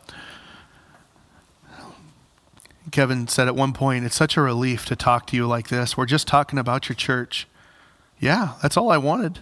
Kevin 2.91 3.27
said 3.27 3.47
at 3.47 3.55
one 3.55 3.73
point, 3.73 4.05
It's 4.05 4.15
such 4.15 4.37
a 4.37 4.41
relief 4.41 4.85
to 4.85 4.95
talk 4.95 5.27
to 5.27 5.35
you 5.35 5.47
like 5.47 5.67
this. 5.67 5.97
We're 5.97 6.05
just 6.05 6.27
talking 6.27 6.57
about 6.57 6.87
your 6.87 6.95
church. 6.95 7.47
Yeah, 8.19 8.53
that's 8.61 8.77
all 8.77 8.89
I 8.89 8.97
wanted. 8.97 9.39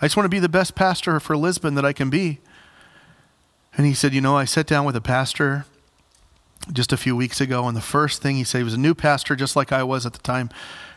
I 0.00 0.06
just 0.06 0.16
want 0.16 0.26
to 0.26 0.30
be 0.30 0.38
the 0.38 0.48
best 0.48 0.74
pastor 0.74 1.18
for 1.18 1.36
Lisbon 1.36 1.74
that 1.74 1.84
I 1.84 1.92
can 1.92 2.10
be. 2.10 2.40
And 3.78 3.86
he 3.86 3.94
said, 3.94 4.12
You 4.12 4.20
know, 4.20 4.36
I 4.36 4.44
sat 4.44 4.66
down 4.66 4.84
with 4.84 4.96
a 4.96 5.00
pastor 5.00 5.64
just 6.72 6.92
a 6.92 6.96
few 6.96 7.16
weeks 7.16 7.40
ago, 7.40 7.66
and 7.68 7.76
the 7.76 7.80
first 7.80 8.20
thing 8.20 8.36
he 8.36 8.44
said, 8.44 8.58
he 8.58 8.64
was 8.64 8.74
a 8.74 8.78
new 8.78 8.94
pastor 8.94 9.36
just 9.36 9.54
like 9.54 9.72
I 9.72 9.84
was 9.84 10.04
at 10.04 10.12
the 10.12 10.18
time. 10.18 10.50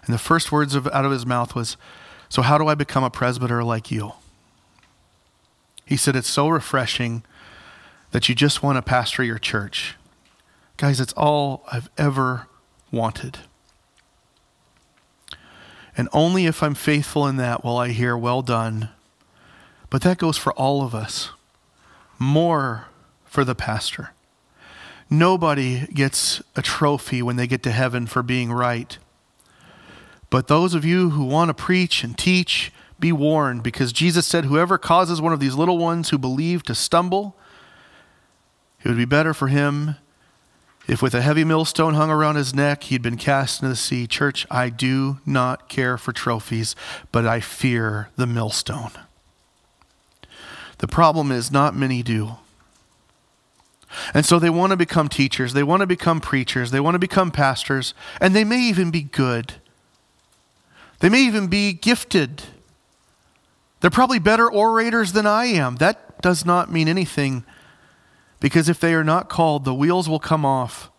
And 0.04 0.13
the 0.13 0.20
first 0.20 0.52
words 0.52 0.74
of, 0.74 0.88
out 0.88 1.06
of 1.06 1.12
his 1.12 1.26
mouth 1.26 1.54
was, 1.54 1.78
So, 2.28 2.41
how 2.41 2.58
do 2.58 2.67
I 2.67 2.76
become 2.76 3.04
a 3.04 3.12
presbyter 3.12 3.63
like 3.63 3.91
you? 3.91 4.13
He 5.86 5.96
said, 5.96 6.15
It's 6.15 6.28
so 6.28 6.50
refreshing 6.50 7.24
that 8.10 8.28
you 8.28 8.34
just 8.34 8.63
want 8.63 8.78
to 8.78 8.82
pastor 8.82 9.24
your 9.24 9.38
church. 9.38 9.96
Guys, 10.78 11.00
it's 11.00 11.13
all 11.13 11.63
I've 11.72 11.89
ever 12.00 12.48
wanted. 12.91 13.38
And 15.96 16.10
only 16.12 16.48
if 16.48 16.63
I'm 16.63 16.74
faithful 16.74 17.28
in 17.28 17.38
that 17.38 17.63
will 17.63 17.78
I 17.78 17.89
hear, 17.89 18.17
Well 18.17 18.41
done. 18.41 18.89
But 19.91 20.02
that 20.02 20.17
goes 20.17 20.38
for 20.38 20.52
all 20.54 20.82
of 20.82 20.96
us 20.96 21.30
more 22.22 22.88
for 23.26 23.44
the 23.44 23.56
pastor. 23.56 24.12
Nobody 25.10 25.88
gets 25.88 26.42
a 26.56 26.62
trophy 26.62 27.22
when 27.22 27.36
they 27.36 27.48
get 27.48 27.64
to 27.64 27.72
heaven 27.72 28.08
for 28.08 28.24
being 28.24 28.52
right. 28.52 28.98
But 30.30 30.48
those 30.48 30.74
of 30.74 30.86
you 30.86 31.10
who 31.10 31.26
want 31.26 31.50
to 31.50 31.54
preach 31.54 32.04
and 32.04 32.18
teach, 32.18 32.72
be 33.00 33.12
warned, 33.12 33.64
because 33.64 33.92
Jesus 33.92 34.26
said, 34.26 34.46
Whoever 34.46 34.78
causes 34.78 35.20
one 35.20 35.34
of 35.34 35.40
these 35.40 35.56
little 35.56 35.78
ones 35.78 36.10
who 36.10 36.18
believe 36.18 36.64
to 36.64 36.76
stumble, 36.76 37.36
it 38.84 38.88
would 38.88 38.98
be 38.98 39.06
better 39.06 39.34
for 39.34 39.48
him 39.48 39.96
if 40.88 41.02
with 41.02 41.14
a 41.14 41.22
heavy 41.22 41.44
millstone 41.44 41.96
hung 41.96 42.10
around 42.10 42.36
his 42.36 42.54
neck 42.54 42.84
he'd 42.84 43.02
been 43.02 43.18
cast 43.18 43.62
into 43.62 43.70
the 43.70 43.76
sea. 43.76 44.08
Church, 44.08 44.48
I 44.50 44.70
do 44.70 45.18
not 45.26 45.68
care 45.68 45.98
for 45.98 46.14
trophies, 46.14 46.76
but 47.12 47.26
I 47.26 47.40
fear 47.40 48.10
the 48.16 48.28
millstone. 48.28 48.92
The 50.82 50.88
problem 50.88 51.32
is, 51.32 51.52
not 51.52 51.76
many 51.76 52.02
do. 52.02 52.38
And 54.15 54.26
so 54.26 54.39
they 54.39 54.50
want 54.50 54.72
to 54.72 54.78
become 54.78 55.10
teachers, 55.10 55.54
they 55.54 55.62
want 55.62 55.82
to 55.82 55.88
become 55.88 56.20
preachers, 56.20 56.72
they 56.72 56.80
want 56.80 56.96
to 56.96 57.00
become 57.00 57.30
pastors, 57.30 57.94
and 58.20 58.36
they 58.36 58.44
may 58.44 58.60
even 58.62 58.89
be 58.89 59.04
good. 59.04 59.54
They 61.00 61.10
may 61.10 61.22
even 61.22 61.48
be 61.48 61.72
gifted. 61.72 62.44
They're 63.80 63.91
probably 63.91 64.17
better 64.17 64.52
orators 64.52 65.13
than 65.13 65.28
I 65.28 65.46
am. 65.46 65.76
That 65.76 66.20
does 66.20 66.46
not 66.46 66.72
mean 66.72 66.88
anything 66.88 67.44
because 68.39 68.67
if 68.67 68.80
they 68.80 68.96
are 68.96 69.04
not 69.04 69.30
called, 69.30 69.65
the 69.65 69.76
wheels 69.76 70.10
will 70.10 70.20
come 70.20 70.46
off 70.46 70.89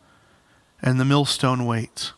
and 0.80 1.00
the 1.00 1.04
millstone 1.04 1.66
waits. 1.66 2.12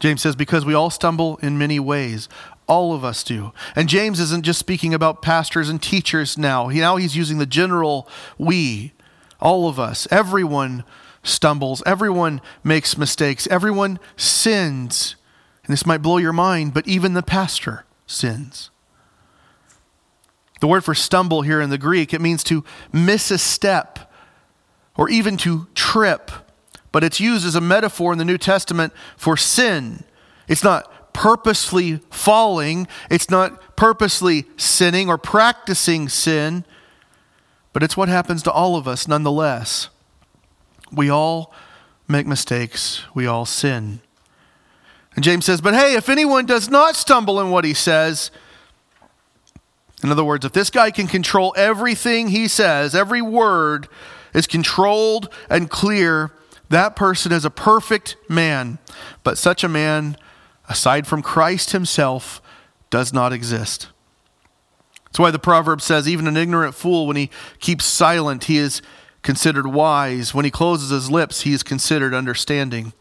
James 0.00 0.22
says, 0.22 0.34
because 0.34 0.64
we 0.64 0.72
all 0.72 0.90
stumble 0.90 1.36
in 1.42 1.58
many 1.58 1.78
ways. 1.78 2.28
All 2.72 2.94
of 2.94 3.04
us 3.04 3.22
do. 3.22 3.52
And 3.76 3.86
James 3.86 4.18
isn't 4.18 4.46
just 4.46 4.58
speaking 4.58 4.94
about 4.94 5.20
pastors 5.20 5.68
and 5.68 5.80
teachers 5.82 6.38
now. 6.38 6.68
He, 6.68 6.80
now 6.80 6.96
he's 6.96 7.14
using 7.14 7.36
the 7.36 7.44
general 7.44 8.08
we, 8.38 8.94
all 9.40 9.68
of 9.68 9.78
us. 9.78 10.08
Everyone 10.10 10.82
stumbles. 11.22 11.82
Everyone 11.84 12.40
makes 12.64 12.96
mistakes. 12.96 13.46
Everyone 13.48 14.00
sins. 14.16 15.16
And 15.66 15.70
this 15.74 15.84
might 15.84 16.00
blow 16.00 16.16
your 16.16 16.32
mind, 16.32 16.72
but 16.72 16.88
even 16.88 17.12
the 17.12 17.22
pastor 17.22 17.84
sins. 18.06 18.70
The 20.62 20.66
word 20.66 20.82
for 20.82 20.94
stumble 20.94 21.42
here 21.42 21.60
in 21.60 21.68
the 21.68 21.76
Greek, 21.76 22.14
it 22.14 22.22
means 22.22 22.42
to 22.44 22.64
miss 22.90 23.30
a 23.30 23.36
step 23.36 24.10
or 24.96 25.10
even 25.10 25.36
to 25.36 25.66
trip. 25.74 26.30
But 26.90 27.04
it's 27.04 27.20
used 27.20 27.44
as 27.44 27.54
a 27.54 27.60
metaphor 27.60 28.12
in 28.12 28.18
the 28.18 28.24
New 28.24 28.38
Testament 28.38 28.94
for 29.18 29.36
sin. 29.36 30.04
It's 30.48 30.64
not 30.64 30.90
purposely 31.12 31.98
falling, 32.10 32.86
it's 33.10 33.30
not 33.30 33.76
purposely 33.76 34.46
sinning 34.56 35.08
or 35.08 35.18
practicing 35.18 36.08
sin, 36.08 36.64
but 37.72 37.82
it's 37.82 37.96
what 37.96 38.08
happens 38.08 38.42
to 38.44 38.52
all 38.52 38.76
of 38.76 38.86
us 38.86 39.08
nonetheless. 39.08 39.88
We 40.92 41.10
all 41.10 41.54
make 42.08 42.26
mistakes, 42.26 43.02
we 43.14 43.26
all 43.26 43.46
sin. 43.46 44.00
And 45.14 45.24
James 45.24 45.44
says, 45.44 45.60
But 45.60 45.74
hey, 45.74 45.94
if 45.94 46.08
anyone 46.08 46.46
does 46.46 46.70
not 46.70 46.96
stumble 46.96 47.40
in 47.40 47.50
what 47.50 47.64
he 47.64 47.74
says, 47.74 48.30
in 50.02 50.10
other 50.10 50.24
words, 50.24 50.44
if 50.44 50.52
this 50.52 50.70
guy 50.70 50.90
can 50.90 51.06
control 51.06 51.54
everything 51.56 52.28
he 52.28 52.48
says, 52.48 52.94
every 52.94 53.22
word 53.22 53.88
is 54.34 54.46
controlled 54.46 55.32
and 55.48 55.70
clear, 55.70 56.32
that 56.70 56.96
person 56.96 57.32
is 57.32 57.44
a 57.44 57.50
perfect 57.50 58.16
man. 58.28 58.78
But 59.22 59.38
such 59.38 59.62
a 59.62 59.68
man, 59.68 60.16
aside 60.72 61.06
from 61.06 61.20
Christ 61.20 61.72
himself, 61.72 62.40
does 62.88 63.12
not 63.12 63.30
exist. 63.30 63.88
That's 65.04 65.18
why 65.18 65.30
the 65.30 65.38
proverb 65.38 65.82
says, 65.82 66.08
even 66.08 66.26
an 66.26 66.38
ignorant 66.38 66.74
fool, 66.74 67.06
when 67.06 67.16
he 67.16 67.28
keeps 67.58 67.84
silent, 67.84 68.44
he 68.44 68.56
is 68.56 68.80
considered 69.20 69.66
wise. 69.66 70.32
When 70.32 70.46
he 70.46 70.50
closes 70.50 70.88
his 70.88 71.10
lips, 71.10 71.42
he 71.42 71.52
is 71.52 71.62
considered 71.62 72.14
understanding. 72.14 72.94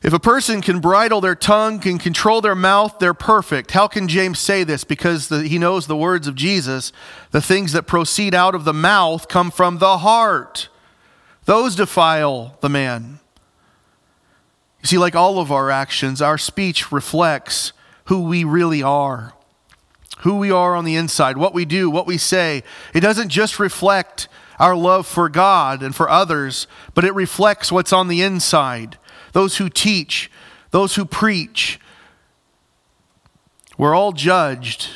If 0.00 0.12
a 0.12 0.20
person 0.20 0.60
can 0.60 0.78
bridle 0.78 1.20
their 1.20 1.34
tongue, 1.34 1.80
can 1.80 1.98
control 1.98 2.40
their 2.40 2.54
mouth, 2.54 3.00
they're 3.00 3.12
perfect. 3.12 3.72
How 3.72 3.88
can 3.88 4.06
James 4.06 4.38
say 4.38 4.62
this? 4.62 4.84
Because 4.84 5.26
the, 5.26 5.48
he 5.48 5.58
knows 5.58 5.88
the 5.88 5.96
words 5.96 6.28
of 6.28 6.36
Jesus. 6.36 6.92
The 7.32 7.42
things 7.42 7.72
that 7.72 7.88
proceed 7.88 8.36
out 8.36 8.54
of 8.54 8.64
the 8.64 8.72
mouth 8.72 9.26
come 9.26 9.50
from 9.50 9.78
the 9.78 9.98
heart, 9.98 10.68
those 11.46 11.74
defile 11.74 12.56
the 12.60 12.68
man. 12.68 13.18
See, 14.88 14.96
like 14.96 15.14
all 15.14 15.38
of 15.38 15.52
our 15.52 15.70
actions, 15.70 16.22
our 16.22 16.38
speech 16.38 16.90
reflects 16.90 17.74
who 18.06 18.22
we 18.22 18.42
really 18.42 18.82
are, 18.82 19.34
who 20.20 20.36
we 20.36 20.50
are 20.50 20.74
on 20.74 20.86
the 20.86 20.96
inside, 20.96 21.36
what 21.36 21.52
we 21.52 21.66
do, 21.66 21.90
what 21.90 22.06
we 22.06 22.16
say. 22.16 22.62
It 22.94 23.00
doesn't 23.00 23.28
just 23.28 23.60
reflect 23.60 24.28
our 24.58 24.74
love 24.74 25.06
for 25.06 25.28
God 25.28 25.82
and 25.82 25.94
for 25.94 26.08
others, 26.08 26.66
but 26.94 27.04
it 27.04 27.12
reflects 27.12 27.70
what's 27.70 27.92
on 27.92 28.08
the 28.08 28.22
inside. 28.22 28.96
Those 29.34 29.58
who 29.58 29.68
teach, 29.68 30.30
those 30.70 30.94
who 30.94 31.04
preach, 31.04 31.78
we're 33.76 33.94
all 33.94 34.12
judged, 34.12 34.88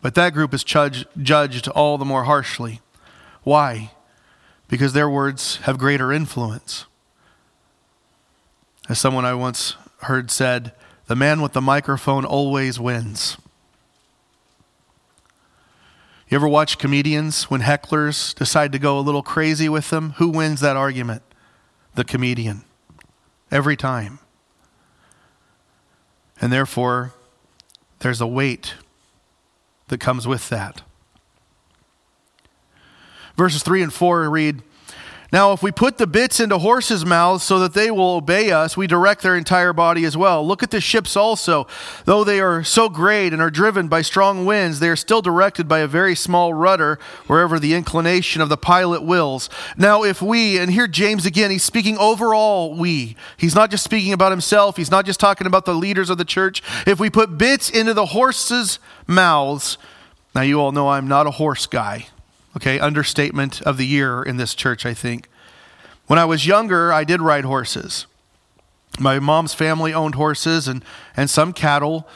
but 0.00 0.14
that 0.14 0.32
group 0.32 0.54
is 0.54 0.64
judged 0.64 1.68
all 1.68 1.98
the 1.98 2.06
more 2.06 2.24
harshly. 2.24 2.80
Why? 3.42 3.90
Because 4.66 4.94
their 4.94 5.10
words 5.10 5.56
have 5.64 5.76
greater 5.76 6.10
influence. 6.10 6.86
As 8.88 8.98
someone 8.98 9.26
I 9.26 9.34
once 9.34 9.74
heard 10.02 10.30
said, 10.30 10.72
the 11.06 11.16
man 11.16 11.42
with 11.42 11.52
the 11.52 11.60
microphone 11.60 12.24
always 12.24 12.80
wins. 12.80 13.36
You 16.28 16.36
ever 16.36 16.48
watch 16.48 16.78
comedians 16.78 17.44
when 17.44 17.62
hecklers 17.62 18.34
decide 18.34 18.72
to 18.72 18.78
go 18.78 18.98
a 18.98 19.00
little 19.00 19.22
crazy 19.22 19.68
with 19.68 19.90
them? 19.90 20.10
Who 20.16 20.28
wins 20.28 20.60
that 20.60 20.76
argument? 20.76 21.22
The 21.94 22.04
comedian. 22.04 22.64
Every 23.50 23.76
time. 23.76 24.18
And 26.40 26.52
therefore, 26.52 27.12
there's 28.00 28.20
a 28.20 28.26
weight 28.26 28.74
that 29.88 30.00
comes 30.00 30.26
with 30.26 30.48
that. 30.50 30.82
Verses 33.36 33.62
3 33.62 33.82
and 33.82 33.92
4 33.92 34.30
read 34.30 34.62
now, 35.30 35.52
if 35.52 35.62
we 35.62 35.70
put 35.70 35.98
the 35.98 36.06
bits 36.06 36.40
into 36.40 36.56
horses' 36.56 37.04
mouths 37.04 37.44
so 37.44 37.58
that 37.58 37.74
they 37.74 37.90
will 37.90 38.14
obey 38.14 38.50
us, 38.50 38.78
we 38.78 38.86
direct 38.86 39.20
their 39.20 39.36
entire 39.36 39.74
body 39.74 40.06
as 40.06 40.16
well. 40.16 40.46
Look 40.46 40.62
at 40.62 40.70
the 40.70 40.80
ships 40.80 41.18
also. 41.18 41.66
Though 42.06 42.24
they 42.24 42.40
are 42.40 42.64
so 42.64 42.88
great 42.88 43.34
and 43.34 43.42
are 43.42 43.50
driven 43.50 43.88
by 43.88 44.00
strong 44.00 44.46
winds, 44.46 44.80
they 44.80 44.88
are 44.88 44.96
still 44.96 45.20
directed 45.20 45.68
by 45.68 45.80
a 45.80 45.86
very 45.86 46.14
small 46.14 46.54
rudder 46.54 46.98
wherever 47.26 47.58
the 47.58 47.74
inclination 47.74 48.40
of 48.40 48.48
the 48.48 48.56
pilot 48.56 49.02
wills. 49.02 49.50
Now, 49.76 50.02
if 50.02 50.22
we, 50.22 50.58
and 50.58 50.70
here 50.70 50.88
James 50.88 51.26
again, 51.26 51.50
he's 51.50 51.62
speaking 51.62 51.98
overall 51.98 52.74
we. 52.74 53.14
He's 53.36 53.54
not 53.54 53.70
just 53.70 53.84
speaking 53.84 54.14
about 54.14 54.32
himself, 54.32 54.78
he's 54.78 54.90
not 54.90 55.04
just 55.04 55.20
talking 55.20 55.46
about 55.46 55.66
the 55.66 55.74
leaders 55.74 56.08
of 56.08 56.16
the 56.16 56.24
church. 56.24 56.62
If 56.86 56.98
we 56.98 57.10
put 57.10 57.36
bits 57.36 57.68
into 57.68 57.92
the 57.92 58.06
horses' 58.06 58.78
mouths, 59.06 59.76
now 60.34 60.40
you 60.40 60.58
all 60.58 60.72
know 60.72 60.88
I'm 60.88 61.06
not 61.06 61.26
a 61.26 61.32
horse 61.32 61.66
guy. 61.66 62.06
Okay, 62.56 62.80
understatement 62.80 63.62
of 63.62 63.76
the 63.76 63.86
year 63.86 64.22
in 64.22 64.36
this 64.36 64.54
church, 64.54 64.86
I 64.86 64.94
think. 64.94 65.28
When 66.06 66.18
I 66.18 66.24
was 66.24 66.46
younger, 66.46 66.92
I 66.92 67.04
did 67.04 67.20
ride 67.20 67.44
horses. 67.44 68.06
My 68.98 69.18
mom's 69.18 69.54
family 69.54 69.92
owned 69.92 70.14
horses 70.14 70.66
and, 70.66 70.84
and 71.16 71.28
some 71.28 71.52
cattle. 71.52 72.08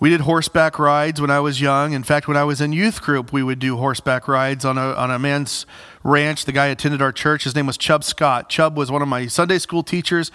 We 0.00 0.10
did 0.10 0.22
horseback 0.22 0.78
rides 0.78 1.20
when 1.20 1.30
I 1.30 1.38
was 1.38 1.60
young. 1.60 1.92
In 1.92 2.02
fact, 2.02 2.26
when 2.26 2.36
I 2.36 2.42
was 2.42 2.60
in 2.60 2.72
youth 2.72 3.02
group, 3.02 3.32
we 3.32 3.42
would 3.42 3.60
do 3.60 3.76
horseback 3.76 4.26
rides 4.26 4.64
on 4.64 4.76
a, 4.78 4.94
on 4.94 5.12
a 5.12 5.18
man's 5.18 5.64
ranch. 6.02 6.44
The 6.44 6.52
guy 6.52 6.66
attended 6.66 7.00
our 7.00 7.12
church. 7.12 7.44
His 7.44 7.54
name 7.54 7.66
was 7.66 7.76
Chub 7.76 8.02
Scott. 8.02 8.48
Chub 8.48 8.76
was 8.76 8.90
one 8.90 9.02
of 9.02 9.06
my 9.06 9.28
Sunday 9.28 9.58
school 9.58 9.84
teachers. 9.84 10.32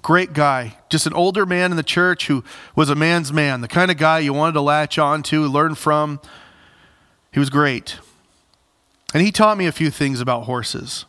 Great 0.00 0.32
guy. 0.32 0.78
Just 0.88 1.06
an 1.06 1.12
older 1.12 1.44
man 1.44 1.70
in 1.70 1.76
the 1.76 1.82
church 1.82 2.28
who 2.28 2.42
was 2.74 2.88
a 2.88 2.94
man's 2.94 3.30
man, 3.30 3.60
the 3.60 3.68
kind 3.68 3.90
of 3.90 3.98
guy 3.98 4.20
you 4.20 4.32
wanted 4.32 4.52
to 4.52 4.62
latch 4.62 4.98
on 4.98 5.22
to, 5.24 5.46
learn 5.46 5.74
from. 5.74 6.18
He 7.30 7.38
was 7.38 7.50
great. 7.50 7.98
And 9.12 9.22
he 9.22 9.32
taught 9.32 9.58
me 9.58 9.66
a 9.66 9.72
few 9.72 9.90
things 9.90 10.20
about 10.20 10.44
horses. 10.44 11.04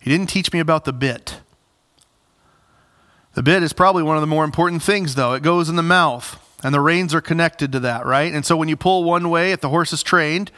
He 0.00 0.10
didn't 0.10 0.28
teach 0.28 0.52
me 0.52 0.60
about 0.60 0.84
the 0.84 0.92
bit. 0.92 1.40
The 3.32 3.42
bit 3.42 3.62
is 3.62 3.72
probably 3.72 4.02
one 4.02 4.16
of 4.16 4.20
the 4.20 4.26
more 4.26 4.44
important 4.44 4.82
things, 4.82 5.14
though. 5.14 5.32
It 5.32 5.42
goes 5.42 5.68
in 5.68 5.76
the 5.76 5.82
mouth, 5.82 6.38
and 6.62 6.74
the 6.74 6.80
reins 6.80 7.14
are 7.14 7.20
connected 7.20 7.72
to 7.72 7.80
that, 7.80 8.04
right? 8.04 8.32
And 8.32 8.44
so 8.44 8.56
when 8.56 8.68
you 8.68 8.76
pull 8.76 9.02
one 9.02 9.30
way, 9.30 9.52
if 9.52 9.60
the 9.60 9.70
horse 9.70 9.92
is 9.92 10.02
trained, 10.02 10.50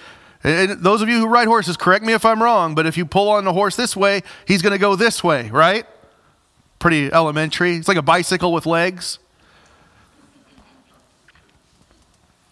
and 0.43 0.83
those 0.83 1.01
of 1.01 1.09
you 1.09 1.21
who 1.21 1.27
ride 1.27 1.49
horses, 1.49 1.77
correct 1.77 2.05
me 2.05 2.13
if 2.13 2.25
I'm 2.25 2.43
wrong, 2.43 2.75
but 2.75 2.87
if 2.87 2.97
you 2.97 3.07
pull 3.07 3.31
on 3.31 3.45
the 3.45 3.53
horse 3.53 3.77
this 3.77 3.97
way, 3.97 4.23
he's 4.47 4.63
going 4.63 4.73
to 4.73 4.79
go 4.79 4.95
this 4.95 5.25
way, 5.25 5.49
right? 5.51 5.87
Pretty 6.79 7.11
elementary. 7.13 7.77
It's 7.77 7.89
like 7.89 7.97
a 7.97 8.03
bicycle 8.03 8.53
with 8.53 8.67
legs. 8.67 9.19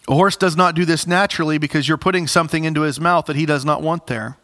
A 0.07 0.13
horse 0.13 0.35
does 0.35 0.55
not 0.55 0.75
do 0.75 0.85
this 0.85 1.07
naturally 1.07 1.57
because 1.57 1.87
you're 1.87 1.97
putting 1.97 2.27
something 2.27 2.63
into 2.63 2.81
his 2.81 2.99
mouth 2.99 3.25
that 3.25 3.35
he 3.35 3.45
does 3.45 3.65
not 3.65 3.81
want 3.81 4.07
there. 4.07 4.37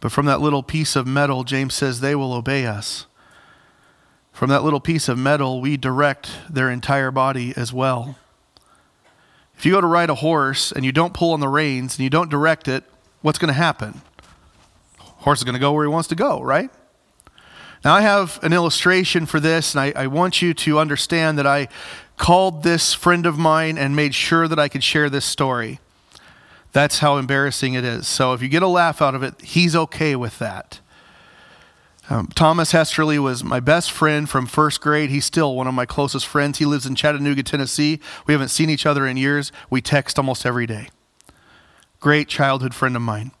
But 0.00 0.10
from 0.10 0.26
that 0.26 0.40
little 0.40 0.62
piece 0.62 0.96
of 0.96 1.06
metal, 1.06 1.44
James 1.44 1.74
says, 1.74 2.00
they 2.00 2.14
will 2.14 2.32
obey 2.32 2.66
us. 2.66 3.06
From 4.32 4.48
that 4.48 4.64
little 4.64 4.80
piece 4.80 5.08
of 5.08 5.18
metal, 5.18 5.60
we 5.60 5.76
direct 5.76 6.30
their 6.48 6.70
entire 6.70 7.10
body 7.10 7.52
as 7.56 7.72
well. 7.72 8.16
If 9.56 9.66
you 9.66 9.72
go 9.72 9.80
to 9.80 9.86
ride 9.86 10.10
a 10.10 10.16
horse 10.16 10.72
and 10.72 10.84
you 10.84 10.92
don't 10.92 11.14
pull 11.14 11.32
on 11.32 11.40
the 11.40 11.48
reins 11.48 11.96
and 11.96 12.02
you 12.02 12.10
don't 12.10 12.30
direct 12.30 12.66
it, 12.66 12.84
what's 13.20 13.38
going 13.38 13.48
to 13.48 13.54
happen? 13.54 14.00
Horse 14.98 15.40
is 15.40 15.44
going 15.44 15.54
to 15.54 15.60
go 15.60 15.72
where 15.72 15.84
he 15.84 15.88
wants 15.88 16.08
to 16.08 16.16
go, 16.16 16.40
right? 16.40 16.70
Now, 17.84 17.94
I 17.94 18.00
have 18.00 18.42
an 18.42 18.52
illustration 18.52 19.26
for 19.26 19.38
this, 19.38 19.74
and 19.74 19.80
I, 19.80 20.02
I, 20.02 20.06
want 20.06 20.40
you 20.40 20.54
to 20.54 20.78
understand 20.78 21.38
that 21.38 21.46
I 21.46 21.68
called 22.22 22.62
this 22.62 22.94
friend 22.94 23.26
of 23.26 23.36
mine 23.36 23.76
and 23.76 23.96
made 23.96 24.14
sure 24.14 24.46
that 24.46 24.56
I 24.56 24.68
could 24.68 24.84
share 24.84 25.10
this 25.10 25.24
story. 25.24 25.80
That's 26.70 27.00
how 27.00 27.16
embarrassing 27.16 27.74
it 27.74 27.84
is. 27.84 28.06
So, 28.06 28.32
if 28.32 28.40
you 28.40 28.48
get 28.48 28.62
a 28.62 28.68
laugh 28.68 29.02
out 29.02 29.16
of 29.16 29.24
it, 29.24 29.40
he's 29.40 29.74
okay 29.74 30.14
with 30.14 30.38
that. 30.38 30.78
Um, 32.08 32.28
Thomas 32.28 32.70
Hesterly 32.70 33.18
was 33.18 33.42
my 33.42 33.58
best 33.58 33.90
friend 33.90 34.30
from 34.30 34.46
first 34.46 34.80
grade. 34.80 35.10
He's 35.10 35.24
still 35.24 35.56
one 35.56 35.66
of 35.66 35.74
my 35.74 35.84
closest 35.84 36.28
friends. 36.28 36.58
He 36.58 36.64
lives 36.64 36.86
in 36.86 36.94
Chattanooga, 36.94 37.42
Tennessee. 37.42 37.98
We 38.28 38.34
haven't 38.34 38.50
seen 38.50 38.70
each 38.70 38.86
other 38.86 39.04
in 39.04 39.16
years. 39.16 39.50
We 39.68 39.82
text 39.82 40.16
almost 40.16 40.46
every 40.46 40.66
day. 40.66 40.90
Great 41.98 42.28
childhood 42.28 42.72
friend 42.72 42.94
of 42.94 43.02
mine. 43.02 43.32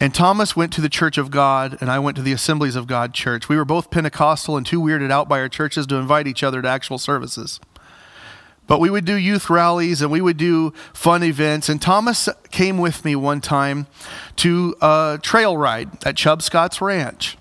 And 0.00 0.14
Thomas 0.14 0.56
went 0.56 0.72
to 0.74 0.80
the 0.80 0.88
Church 0.88 1.18
of 1.18 1.30
God, 1.30 1.76
and 1.82 1.90
I 1.90 1.98
went 1.98 2.16
to 2.16 2.22
the 2.22 2.32
Assemblies 2.32 2.76
of 2.76 2.86
God 2.86 3.12
church. 3.12 3.50
We 3.50 3.56
were 3.56 3.64
both 3.66 3.90
Pentecostal 3.90 4.56
and 4.56 4.64
too 4.64 4.80
weirded 4.80 5.10
out 5.10 5.28
by 5.28 5.40
our 5.40 5.48
churches 5.50 5.86
to 5.88 5.96
invite 5.96 6.26
each 6.26 6.42
other 6.42 6.62
to 6.62 6.68
actual 6.68 6.98
services. 6.98 7.60
But 8.66 8.80
we 8.80 8.90
would 8.90 9.04
do 9.04 9.14
youth 9.14 9.48
rallies 9.48 10.02
and 10.02 10.10
we 10.10 10.20
would 10.20 10.36
do 10.36 10.72
fun 10.92 11.22
events. 11.22 11.68
And 11.68 11.80
Thomas 11.80 12.28
came 12.50 12.78
with 12.78 13.04
me 13.04 13.14
one 13.14 13.40
time 13.40 13.86
to 14.36 14.74
a 14.80 15.18
trail 15.22 15.56
ride 15.56 16.04
at 16.04 16.16
Chub 16.16 16.42
Scott's 16.42 16.80
Ranch. 16.80 17.38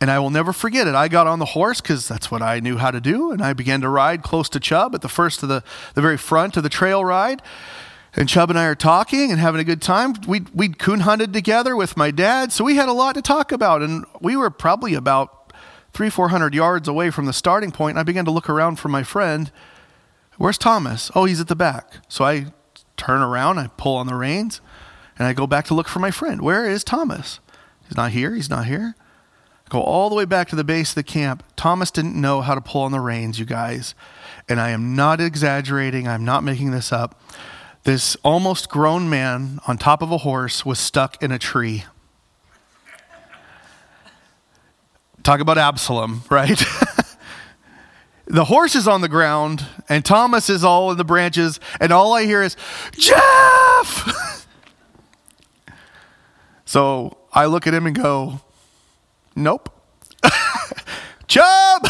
And 0.00 0.10
I 0.10 0.18
will 0.18 0.30
never 0.30 0.52
forget 0.52 0.86
it. 0.86 0.94
I 0.94 1.08
got 1.08 1.26
on 1.26 1.38
the 1.38 1.46
horse 1.46 1.80
because 1.80 2.06
that's 2.06 2.30
what 2.30 2.42
I 2.42 2.60
knew 2.60 2.76
how 2.76 2.90
to 2.90 3.00
do. 3.00 3.30
And 3.30 3.40
I 3.40 3.54
began 3.54 3.80
to 3.80 3.88
ride 3.88 4.22
close 4.22 4.48
to 4.50 4.60
Chub 4.60 4.94
at 4.94 5.00
the 5.00 5.08
first 5.08 5.42
of 5.42 5.48
the, 5.48 5.62
the 5.94 6.02
very 6.02 6.18
front 6.18 6.56
of 6.56 6.62
the 6.62 6.68
trail 6.68 7.04
ride. 7.04 7.40
And 8.14 8.28
Chub 8.28 8.50
and 8.50 8.58
I 8.58 8.64
are 8.64 8.74
talking 8.74 9.30
and 9.30 9.38
having 9.38 9.60
a 9.60 9.64
good 9.64 9.82
time. 9.82 10.14
We'd, 10.26 10.48
we'd 10.50 10.78
coon 10.78 11.00
hunted 11.00 11.32
together 11.32 11.76
with 11.76 11.96
my 11.96 12.10
dad, 12.10 12.50
so 12.50 12.64
we 12.64 12.76
had 12.76 12.88
a 12.88 12.92
lot 12.92 13.14
to 13.14 13.22
talk 13.22 13.52
about. 13.52 13.82
And 13.82 14.04
we 14.20 14.36
were 14.36 14.50
probably 14.50 14.94
about 14.94 15.35
three, 15.96 16.10
four 16.10 16.28
hundred 16.28 16.54
yards 16.54 16.86
away 16.86 17.10
from 17.10 17.24
the 17.24 17.32
starting 17.32 17.72
point. 17.72 17.94
And 17.94 17.98
I 17.98 18.02
began 18.02 18.26
to 18.26 18.30
look 18.30 18.50
around 18.50 18.76
for 18.76 18.88
my 18.88 19.02
friend. 19.02 19.50
Where's 20.36 20.58
Thomas? 20.58 21.10
Oh, 21.14 21.24
he's 21.24 21.40
at 21.40 21.48
the 21.48 21.56
back. 21.56 21.94
So 22.06 22.22
I 22.22 22.46
turn 22.98 23.22
around, 23.22 23.58
I 23.58 23.68
pull 23.78 23.96
on 23.96 24.06
the 24.06 24.14
reins, 24.14 24.60
and 25.18 25.26
I 25.26 25.32
go 25.32 25.46
back 25.46 25.64
to 25.66 25.74
look 25.74 25.88
for 25.88 25.98
my 25.98 26.10
friend. 26.10 26.42
Where 26.42 26.68
is 26.68 26.84
Thomas? 26.84 27.40
He's 27.88 27.96
not 27.96 28.10
here. 28.10 28.34
He's 28.34 28.50
not 28.50 28.66
here. 28.66 28.94
I 29.66 29.68
go 29.70 29.80
all 29.80 30.10
the 30.10 30.14
way 30.14 30.26
back 30.26 30.48
to 30.48 30.56
the 30.56 30.64
base 30.64 30.90
of 30.90 30.96
the 30.96 31.02
camp. 31.02 31.42
Thomas 31.56 31.90
didn't 31.90 32.20
know 32.20 32.42
how 32.42 32.54
to 32.54 32.60
pull 32.60 32.82
on 32.82 32.92
the 32.92 33.00
reins, 33.00 33.38
you 33.38 33.46
guys. 33.46 33.94
And 34.50 34.60
I 34.60 34.70
am 34.70 34.94
not 34.94 35.18
exaggerating. 35.18 36.06
I'm 36.06 36.26
not 36.26 36.44
making 36.44 36.72
this 36.72 36.92
up. 36.92 37.18
This 37.84 38.16
almost 38.22 38.68
grown 38.68 39.08
man 39.08 39.60
on 39.66 39.78
top 39.78 40.02
of 40.02 40.12
a 40.12 40.18
horse 40.18 40.66
was 40.66 40.78
stuck 40.78 41.22
in 41.22 41.32
a 41.32 41.38
tree. 41.38 41.84
Talk 45.26 45.40
about 45.40 45.58
Absalom, 45.58 46.22
right? 46.30 46.56
the 48.26 48.44
horse 48.44 48.76
is 48.76 48.86
on 48.86 49.00
the 49.00 49.08
ground, 49.08 49.66
and 49.88 50.04
Thomas 50.04 50.48
is 50.48 50.62
all 50.62 50.92
in 50.92 50.98
the 50.98 51.04
branches, 51.04 51.58
and 51.80 51.92
all 51.92 52.12
I 52.12 52.26
hear 52.26 52.44
is, 52.44 52.56
Jeff! 52.92 54.46
so 56.64 57.16
I 57.32 57.46
look 57.46 57.66
at 57.66 57.74
him 57.74 57.88
and 57.88 57.96
go, 57.96 58.40
Nope. 59.34 59.68
Chub! 61.26 61.88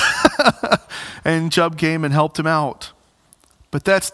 and 1.23 1.53
Chub 1.53 1.77
came 1.77 2.05
and 2.07 2.15
helped 2.15 2.39
him 2.39 2.47
out. 2.47 2.93
But 3.71 3.85
that's 3.85 4.13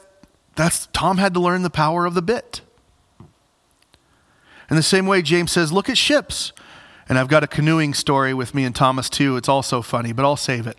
that's 0.57 0.89
Tom 0.93 1.19
had 1.19 1.33
to 1.35 1.41
learn 1.41 1.63
the 1.63 1.71
power 1.71 2.07
of 2.07 2.15
the 2.15 2.23
bit. 2.23 2.61
In 4.69 4.75
the 4.75 4.83
same 4.83 5.07
way, 5.07 5.23
James 5.23 5.53
says, 5.53 5.73
look 5.73 5.89
at 5.89 5.97
ships. 5.97 6.53
And 7.09 7.19
I've 7.19 7.29
got 7.29 7.43
a 7.43 7.47
canoeing 7.47 7.95
story 7.95 8.33
with 8.33 8.55
me 8.55 8.65
and 8.65 8.75
Thomas 8.75 9.11
too. 9.11 9.37
It's 9.37 9.49
also 9.49 9.83
funny, 9.83 10.13
but 10.13 10.25
I'll 10.25 10.37
save 10.37 10.67
it. 10.67 10.79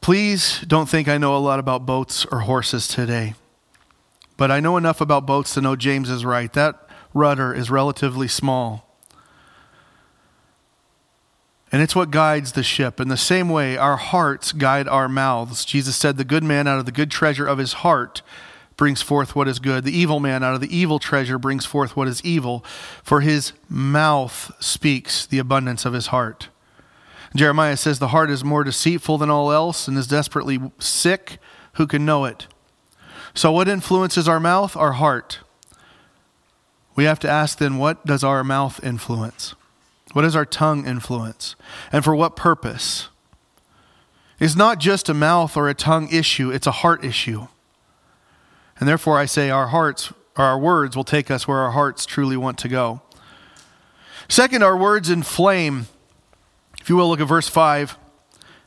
Please 0.00 0.60
don't 0.66 0.88
think 0.88 1.08
I 1.08 1.16
know 1.16 1.36
a 1.36 1.38
lot 1.38 1.58
about 1.58 1.86
boats 1.86 2.26
or 2.26 2.40
horses 2.40 2.86
today. 2.86 3.34
But 4.36 4.50
I 4.50 4.60
know 4.60 4.76
enough 4.76 5.00
about 5.00 5.26
boats 5.26 5.54
to 5.54 5.60
know 5.60 5.76
James 5.76 6.10
is 6.10 6.24
right. 6.24 6.52
That 6.52 6.88
rudder 7.14 7.54
is 7.54 7.70
relatively 7.70 8.28
small. 8.28 8.84
And 11.70 11.82
it's 11.82 11.96
what 11.96 12.10
guides 12.10 12.52
the 12.52 12.62
ship. 12.62 13.00
In 13.00 13.08
the 13.08 13.16
same 13.16 13.48
way, 13.48 13.76
our 13.76 13.96
hearts 13.96 14.52
guide 14.52 14.86
our 14.86 15.08
mouths. 15.08 15.64
Jesus 15.64 15.96
said, 15.96 16.16
The 16.16 16.24
good 16.24 16.44
man 16.44 16.68
out 16.68 16.78
of 16.78 16.86
the 16.86 16.92
good 16.92 17.10
treasure 17.10 17.46
of 17.46 17.58
his 17.58 17.74
heart 17.74 18.22
brings 18.76 19.02
forth 19.02 19.36
what 19.36 19.48
is 19.48 19.58
good. 19.58 19.84
The 19.84 19.96
evil 19.96 20.20
man 20.20 20.42
out 20.42 20.54
of 20.54 20.60
the 20.60 20.76
evil 20.76 20.98
treasure 20.98 21.38
brings 21.38 21.64
forth 21.64 21.96
what 21.96 22.08
is 22.08 22.24
evil. 22.24 22.64
For 23.02 23.20
his 23.20 23.52
mouth 23.68 24.52
speaks 24.60 25.26
the 25.26 25.38
abundance 25.38 25.84
of 25.84 25.92
his 25.92 26.08
heart. 26.08 26.48
Jeremiah 27.36 27.76
says, 27.76 27.98
The 27.98 28.08
heart 28.08 28.30
is 28.30 28.44
more 28.44 28.64
deceitful 28.64 29.18
than 29.18 29.30
all 29.30 29.52
else 29.52 29.88
and 29.88 29.96
is 29.98 30.06
desperately 30.06 30.60
sick. 30.78 31.38
Who 31.74 31.86
can 31.86 32.04
know 32.04 32.24
it? 32.24 32.46
So, 33.34 33.50
what 33.50 33.68
influences 33.68 34.28
our 34.28 34.38
mouth? 34.38 34.76
Our 34.76 34.92
heart. 34.92 35.40
We 36.96 37.04
have 37.04 37.18
to 37.20 37.30
ask 37.30 37.58
then, 37.58 37.78
what 37.78 38.06
does 38.06 38.22
our 38.22 38.44
mouth 38.44 38.82
influence? 38.84 39.54
What 40.12 40.22
does 40.22 40.36
our 40.36 40.44
tongue 40.44 40.86
influence? 40.86 41.56
And 41.90 42.04
for 42.04 42.14
what 42.14 42.36
purpose? 42.36 43.08
It's 44.38 44.54
not 44.54 44.78
just 44.78 45.08
a 45.08 45.14
mouth 45.14 45.56
or 45.56 45.68
a 45.68 45.74
tongue 45.74 46.08
issue, 46.12 46.50
it's 46.50 46.66
a 46.68 46.72
heart 46.72 47.04
issue. 47.04 47.48
And 48.78 48.88
therefore, 48.88 49.18
I 49.18 49.26
say 49.26 49.50
our 49.50 49.68
hearts, 49.68 50.12
or 50.36 50.44
our 50.44 50.58
words, 50.58 50.96
will 50.96 51.04
take 51.04 51.30
us 51.30 51.46
where 51.46 51.58
our 51.58 51.72
hearts 51.72 52.06
truly 52.06 52.36
want 52.36 52.58
to 52.58 52.68
go. 52.68 53.02
Second, 54.28 54.62
our 54.62 54.76
words 54.76 55.10
inflame. 55.10 55.86
If 56.80 56.88
you 56.88 56.96
will, 56.96 57.08
look 57.08 57.20
at 57.20 57.28
verse 57.28 57.48
5 57.48 57.98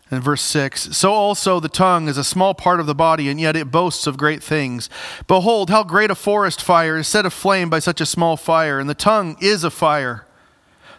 and 0.09 0.23
verse 0.23 0.41
6. 0.41 0.95
So 0.95 1.11
also 1.11 1.59
the 1.59 1.67
tongue 1.67 2.07
is 2.07 2.17
a 2.17 2.23
small 2.23 2.53
part 2.53 2.79
of 2.79 2.85
the 2.85 2.95
body, 2.95 3.27
and 3.29 3.39
yet 3.39 3.55
it 3.55 3.71
boasts 3.71 4.07
of 4.07 4.17
great 4.17 4.43
things. 4.43 4.89
Behold, 5.27 5.69
how 5.69 5.83
great 5.83 6.11
a 6.11 6.15
forest 6.15 6.61
fire 6.61 6.97
is 6.97 7.07
set 7.07 7.25
aflame 7.25 7.69
by 7.69 7.79
such 7.79 7.99
a 7.99 8.05
small 8.05 8.37
fire, 8.37 8.79
and 8.79 8.89
the 8.89 8.93
tongue 8.93 9.35
is 9.41 9.63
a 9.63 9.71
fire 9.71 10.26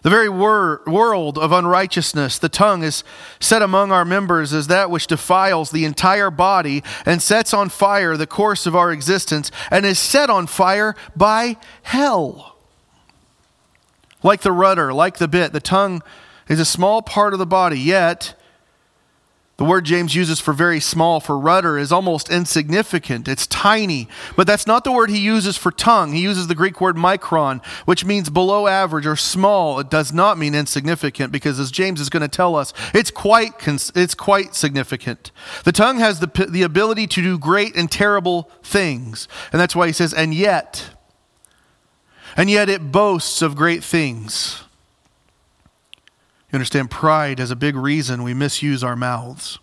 the 0.09 0.15
very 0.15 0.31
wor- 0.31 0.81
world 0.87 1.37
of 1.37 1.53
unrighteousness, 1.53 2.39
the 2.39 2.49
tongue, 2.49 2.83
is 2.83 3.05
set 3.41 3.61
among 3.61 3.93
our 3.93 4.07
members 4.07 4.55
as 4.55 4.67
that 4.69 4.91
which 4.91 5.07
defiles 5.07 5.71
the 5.71 5.85
entire 5.85 6.31
body 6.31 6.83
and 7.05 7.21
sets 7.21 7.53
on 7.53 7.69
fire 7.69 8.17
the 8.17 8.27
course 8.27 8.65
of 8.65 8.75
our 8.75 8.91
existence 8.91 9.51
and 9.71 9.85
is 9.85 9.99
set 9.99 10.31
on 10.31 10.47
fire 10.47 10.97
by 11.15 11.59
hell. 11.83 12.57
Like 14.23 14.41
the 14.41 14.51
rudder, 14.51 14.95
like 14.95 15.19
the 15.19 15.29
bit, 15.29 15.53
the 15.53 15.61
tongue 15.61 16.03
is 16.49 16.59
a 16.59 16.65
small 16.65 17.03
part 17.03 17.35
of 17.35 17.39
the 17.39 17.45
body, 17.45 17.79
yet 17.79 18.35
the 19.59 19.65
word 19.65 19.85
James 19.85 20.15
uses 20.15 20.39
for 20.39 20.53
very 20.53 20.79
small, 20.79 21.19
for 21.19 21.37
rudder, 21.37 21.77
is 21.79 21.91
almost 21.91 22.31
insignificant. 22.31 23.27
It's 23.27 23.45
tiny. 23.49 24.09
But 24.37 24.47
that's 24.47 24.69
not 24.69 24.85
the 24.85 24.93
word 24.93 25.11
he 25.11 25.19
uses 25.19 25.57
for 25.57 25.73
tongue. 25.73 26.13
He 26.13 26.21
uses 26.21 26.47
the 26.47 26.55
Greek 26.55 26.81
word 26.81 26.95
micron, 26.95 27.65
which 27.85 28.05
means 28.05 28.31
below 28.31 28.69
average 28.69 29.05
or 29.05 29.17
small. 29.17 29.81
It 29.81 29.91
does 29.91 30.13
not 30.13 30.39
mean 30.39 30.55
insignificant 30.55 31.33
because, 31.33 31.59
as 31.59 31.73
James 31.73 32.01
is 32.01 32.09
going 32.09 32.23
to 32.23 32.29
tell 32.29 32.55
us, 32.55 32.73
it's 32.95 33.11
quite, 33.11 33.55
it's 33.67 34.15
quite 34.15 34.55
significant. 34.55 35.33
The 35.65 35.73
tongue 35.73 35.99
has 35.99 36.21
the, 36.21 36.47
the 36.49 36.63
ability 36.63 37.09
to 37.09 37.21
do 37.21 37.37
great 37.37 37.75
and 37.75 37.91
terrible 37.91 38.49
things. 38.63 39.27
And 39.51 39.61
that's 39.61 39.75
why 39.75 39.89
he 39.89 39.93
says, 39.93 40.15
and 40.15 40.33
yet, 40.33 40.91
and 42.37 42.49
yet 42.49 42.69
it 42.69 42.93
boasts 42.93 43.43
of 43.43 43.57
great 43.57 43.83
things. 43.83 44.63
You 46.51 46.57
understand, 46.57 46.91
pride 46.91 47.41
is 47.41 47.51
a 47.51 47.57
big 47.57 47.77
reason 47.77 48.23
we 48.23 48.35
misuse 48.35 48.83
our 48.83 48.97
mouths. 48.97 49.59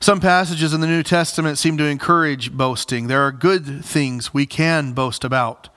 Some 0.00 0.20
passages 0.20 0.74
in 0.74 0.80
the 0.80 0.86
New 0.86 1.02
Testament 1.02 1.58
seem 1.58 1.76
to 1.78 1.84
encourage 1.84 2.52
boasting. 2.52 3.06
There 3.06 3.22
are 3.22 3.32
good 3.32 3.84
things 3.84 4.34
we 4.34 4.46
can 4.46 4.92
boast 4.92 5.24
about. 5.24 5.68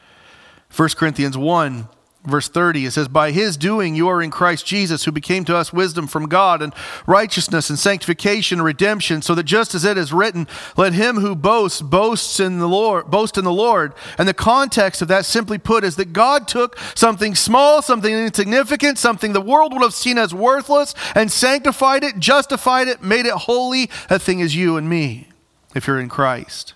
1 0.75 0.89
Corinthians 0.89 1.37
1 1.37 1.87
Verse 2.23 2.47
30, 2.47 2.85
it 2.85 2.91
says, 2.91 3.07
By 3.07 3.31
his 3.31 3.57
doing 3.57 3.95
you 3.95 4.07
are 4.07 4.21
in 4.21 4.29
Christ 4.29 4.63
Jesus, 4.63 5.05
who 5.05 5.11
became 5.11 5.43
to 5.45 5.55
us 5.55 5.73
wisdom 5.73 6.05
from 6.05 6.29
God, 6.29 6.61
and 6.61 6.71
righteousness 7.07 7.71
and 7.71 7.79
sanctification 7.79 8.59
and 8.59 8.65
redemption, 8.65 9.23
so 9.23 9.33
that 9.33 9.45
just 9.45 9.73
as 9.73 9.85
it 9.85 9.97
is 9.97 10.13
written, 10.13 10.47
let 10.77 10.93
him 10.93 11.15
who 11.15 11.35
boasts 11.35 11.81
boasts 11.81 12.39
in 12.39 12.59
the 12.59 12.67
Lord 12.67 13.09
boast 13.09 13.39
in 13.39 13.43
the 13.43 13.51
Lord. 13.51 13.93
And 14.19 14.27
the 14.27 14.35
context 14.35 15.01
of 15.01 15.07
that 15.07 15.25
simply 15.25 15.57
put 15.57 15.83
is 15.83 15.95
that 15.95 16.13
God 16.13 16.47
took 16.47 16.77
something 16.93 17.33
small, 17.33 17.81
something 17.81 18.13
insignificant, 18.13 18.99
something 18.99 19.33
the 19.33 19.41
world 19.41 19.73
would 19.73 19.81
have 19.81 19.95
seen 19.95 20.19
as 20.19 20.31
worthless, 20.31 20.93
and 21.15 21.31
sanctified 21.31 22.03
it, 22.03 22.19
justified 22.19 22.87
it, 22.87 23.01
made 23.01 23.25
it 23.25 23.33
holy. 23.33 23.89
That 24.09 24.21
thing 24.21 24.41
is 24.41 24.55
you 24.55 24.77
and 24.77 24.87
me, 24.87 25.29
if 25.73 25.87
you're 25.87 25.99
in 25.99 26.09
Christ. 26.09 26.75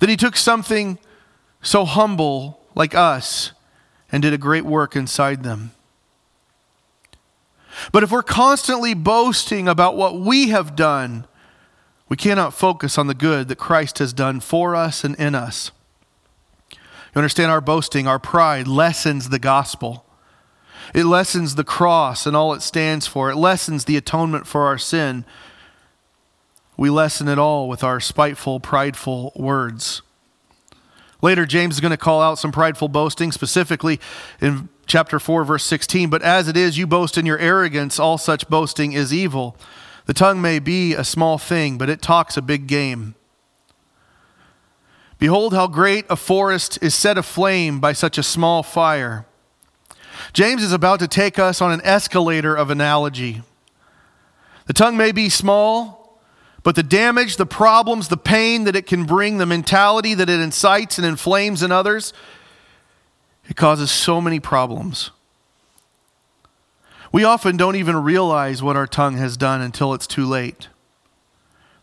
That 0.00 0.08
he 0.08 0.16
took 0.16 0.36
something 0.36 0.98
so 1.62 1.84
humble 1.84 2.60
like 2.74 2.96
us 2.96 3.52
and 4.12 4.22
did 4.22 4.32
a 4.32 4.38
great 4.38 4.64
work 4.64 4.96
inside 4.96 5.42
them. 5.42 5.72
But 7.92 8.02
if 8.02 8.10
we're 8.10 8.22
constantly 8.22 8.94
boasting 8.94 9.68
about 9.68 9.96
what 9.96 10.18
we 10.18 10.48
have 10.48 10.76
done, 10.76 11.26
we 12.08 12.16
cannot 12.16 12.54
focus 12.54 12.98
on 12.98 13.06
the 13.06 13.14
good 13.14 13.48
that 13.48 13.56
Christ 13.56 13.98
has 13.98 14.12
done 14.12 14.40
for 14.40 14.74
us 14.74 15.04
and 15.04 15.14
in 15.16 15.34
us. 15.34 15.70
You 16.72 16.78
understand, 17.18 17.50
our 17.50 17.60
boasting, 17.60 18.06
our 18.06 18.18
pride 18.18 18.68
lessens 18.68 19.28
the 19.28 19.38
gospel. 19.38 20.04
It 20.94 21.04
lessens 21.04 21.54
the 21.54 21.64
cross 21.64 22.26
and 22.26 22.36
all 22.36 22.52
it 22.52 22.62
stands 22.62 23.06
for. 23.06 23.30
It 23.30 23.36
lessens 23.36 23.84
the 23.84 23.96
atonement 23.96 24.46
for 24.46 24.66
our 24.66 24.78
sin. 24.78 25.24
We 26.76 26.90
lessen 26.90 27.28
it 27.28 27.38
all 27.38 27.68
with 27.68 27.84
our 27.84 28.00
spiteful, 28.00 28.58
prideful 28.58 29.32
words. 29.36 30.02
Later, 31.22 31.46
James 31.46 31.74
is 31.74 31.80
going 31.80 31.90
to 31.90 31.96
call 31.96 32.22
out 32.22 32.38
some 32.38 32.52
prideful 32.52 32.88
boasting, 32.88 33.32
specifically 33.32 34.00
in 34.40 34.68
chapter 34.86 35.18
4, 35.18 35.44
verse 35.44 35.64
16. 35.64 36.10
But 36.10 36.22
as 36.22 36.48
it 36.48 36.56
is, 36.56 36.78
you 36.78 36.86
boast 36.86 37.18
in 37.18 37.26
your 37.26 37.38
arrogance, 37.38 37.98
all 37.98 38.18
such 38.18 38.48
boasting 38.48 38.92
is 38.92 39.12
evil. 39.12 39.56
The 40.06 40.14
tongue 40.14 40.40
may 40.40 40.58
be 40.58 40.94
a 40.94 41.04
small 41.04 41.38
thing, 41.38 41.78
but 41.78 41.90
it 41.90 42.02
talks 42.02 42.36
a 42.36 42.42
big 42.42 42.66
game. 42.66 43.14
Behold, 45.18 45.52
how 45.52 45.66
great 45.66 46.06
a 46.08 46.16
forest 46.16 46.78
is 46.80 46.94
set 46.94 47.18
aflame 47.18 47.78
by 47.78 47.92
such 47.92 48.16
a 48.16 48.22
small 48.22 48.62
fire. 48.62 49.26
James 50.32 50.62
is 50.62 50.72
about 50.72 50.98
to 51.00 51.08
take 51.08 51.38
us 51.38 51.60
on 51.60 51.72
an 51.72 51.82
escalator 51.84 52.54
of 52.54 52.70
analogy. 52.70 53.42
The 54.66 54.72
tongue 54.72 54.96
may 54.96 55.12
be 55.12 55.28
small, 55.28 55.99
but 56.62 56.74
the 56.74 56.82
damage, 56.82 57.36
the 57.36 57.46
problems, 57.46 58.08
the 58.08 58.16
pain 58.16 58.64
that 58.64 58.76
it 58.76 58.86
can 58.86 59.04
bring, 59.04 59.38
the 59.38 59.46
mentality 59.46 60.14
that 60.14 60.28
it 60.28 60.40
incites 60.40 60.98
and 60.98 61.06
inflames 61.06 61.62
in 61.62 61.72
others, 61.72 62.12
it 63.48 63.56
causes 63.56 63.90
so 63.90 64.20
many 64.20 64.38
problems. 64.38 65.10
We 67.12 67.24
often 67.24 67.56
don't 67.56 67.76
even 67.76 67.96
realize 67.96 68.62
what 68.62 68.76
our 68.76 68.86
tongue 68.86 69.16
has 69.16 69.36
done 69.36 69.60
until 69.60 69.94
it's 69.94 70.06
too 70.06 70.26
late. 70.26 70.68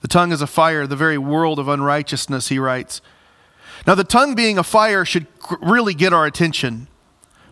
The 0.01 0.07
tongue 0.07 0.31
is 0.31 0.41
a 0.41 0.47
fire, 0.47 0.87
the 0.87 0.95
very 0.95 1.17
world 1.17 1.59
of 1.59 1.67
unrighteousness, 1.67 2.47
he 2.47 2.59
writes. 2.59 3.01
Now, 3.85 3.95
the 3.95 4.03
tongue 4.03 4.35
being 4.35 4.57
a 4.57 4.63
fire 4.63 5.03
should 5.03 5.27
really 5.61 5.93
get 5.93 6.13
our 6.13 6.25
attention. 6.25 6.87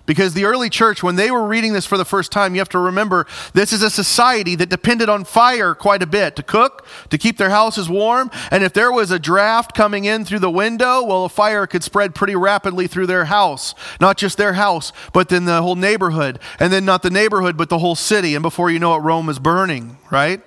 Because 0.06 0.34
the 0.34 0.46
early 0.46 0.70
church, 0.70 1.02
when 1.02 1.16
they 1.16 1.32
were 1.32 1.48
reading 1.48 1.74
this 1.74 1.86
for 1.86 1.98
the 1.98 2.06
first 2.06 2.32
time, 2.32 2.54
you 2.54 2.62
have 2.62 2.70
to 2.70 2.80
remember 2.80 3.26
this 3.54 3.74
is 3.74 3.82
a 3.82 3.90
society 3.90 4.56
that 4.56 4.70
depended 4.70 5.10
on 5.10 5.24
fire 5.24 5.74
quite 5.74 6.04
a 6.04 6.08
bit 6.08 6.36
to 6.36 6.44
cook, 6.44 6.86
to 7.10 7.18
keep 7.18 7.38
their 7.38 7.50
houses 7.50 7.90
warm. 7.90 8.30
And 8.52 8.64
if 8.64 8.74
there 8.74 8.92
was 8.92 9.10
a 9.10 9.18
draft 9.18 9.74
coming 9.74 10.06
in 10.06 10.24
through 10.24 10.40
the 10.40 10.52
window, 10.52 11.04
well, 11.04 11.26
a 11.26 11.30
fire 11.30 11.66
could 11.66 11.84
spread 11.84 12.14
pretty 12.14 12.36
rapidly 12.36 12.88
through 12.88 13.08
their 13.08 13.26
house. 13.26 13.74
Not 14.00 14.18
just 14.18 14.38
their 14.38 14.54
house, 14.54 14.92
but 15.12 15.30
then 15.30 15.46
the 15.46 15.62
whole 15.62 15.76
neighborhood. 15.76 16.40
And 16.60 16.72
then 16.72 16.86
not 16.86 17.02
the 17.02 17.10
neighborhood, 17.10 17.58
but 17.58 17.70
the 17.70 17.80
whole 17.80 17.96
city. 17.96 18.36
And 18.36 18.44
before 18.44 18.70
you 18.70 18.80
know 18.80 18.96
it, 18.96 19.00
Rome 19.00 19.30
is 19.30 19.40
burning, 19.40 19.98
right? 20.12 20.42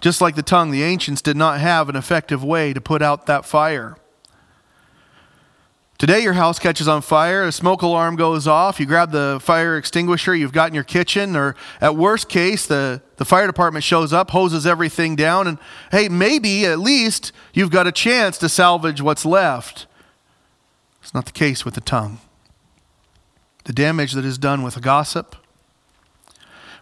Just 0.00 0.20
like 0.20 0.34
the 0.34 0.42
tongue, 0.42 0.70
the 0.70 0.82
ancients 0.82 1.22
did 1.22 1.36
not 1.36 1.60
have 1.60 1.88
an 1.88 1.96
effective 1.96 2.42
way 2.44 2.72
to 2.72 2.80
put 2.80 3.02
out 3.02 3.26
that 3.26 3.44
fire. 3.44 3.96
Today, 5.98 6.20
your 6.20 6.34
house 6.34 6.58
catches 6.58 6.88
on 6.88 7.00
fire, 7.00 7.44
a 7.44 7.52
smoke 7.52 7.80
alarm 7.80 8.16
goes 8.16 8.46
off, 8.46 8.78
you 8.78 8.84
grab 8.84 9.12
the 9.12 9.38
fire 9.40 9.78
extinguisher 9.78 10.34
you've 10.34 10.52
got 10.52 10.68
in 10.68 10.74
your 10.74 10.84
kitchen, 10.84 11.34
or 11.34 11.56
at 11.80 11.96
worst 11.96 12.28
case, 12.28 12.66
the, 12.66 13.00
the 13.16 13.24
fire 13.24 13.46
department 13.46 13.82
shows 13.82 14.12
up, 14.12 14.30
hoses 14.30 14.66
everything 14.66 15.16
down, 15.16 15.46
and 15.46 15.56
hey, 15.92 16.10
maybe 16.10 16.66
at 16.66 16.80
least 16.80 17.32
you've 17.54 17.70
got 17.70 17.86
a 17.86 17.92
chance 17.92 18.36
to 18.38 18.48
salvage 18.50 19.00
what's 19.00 19.24
left. 19.24 19.86
It's 21.00 21.14
not 21.14 21.24
the 21.24 21.32
case 21.32 21.64
with 21.64 21.72
the 21.72 21.80
tongue. 21.80 22.18
The 23.64 23.72
damage 23.72 24.12
that 24.12 24.24
is 24.26 24.36
done 24.36 24.62
with 24.62 24.78
gossip, 24.82 25.34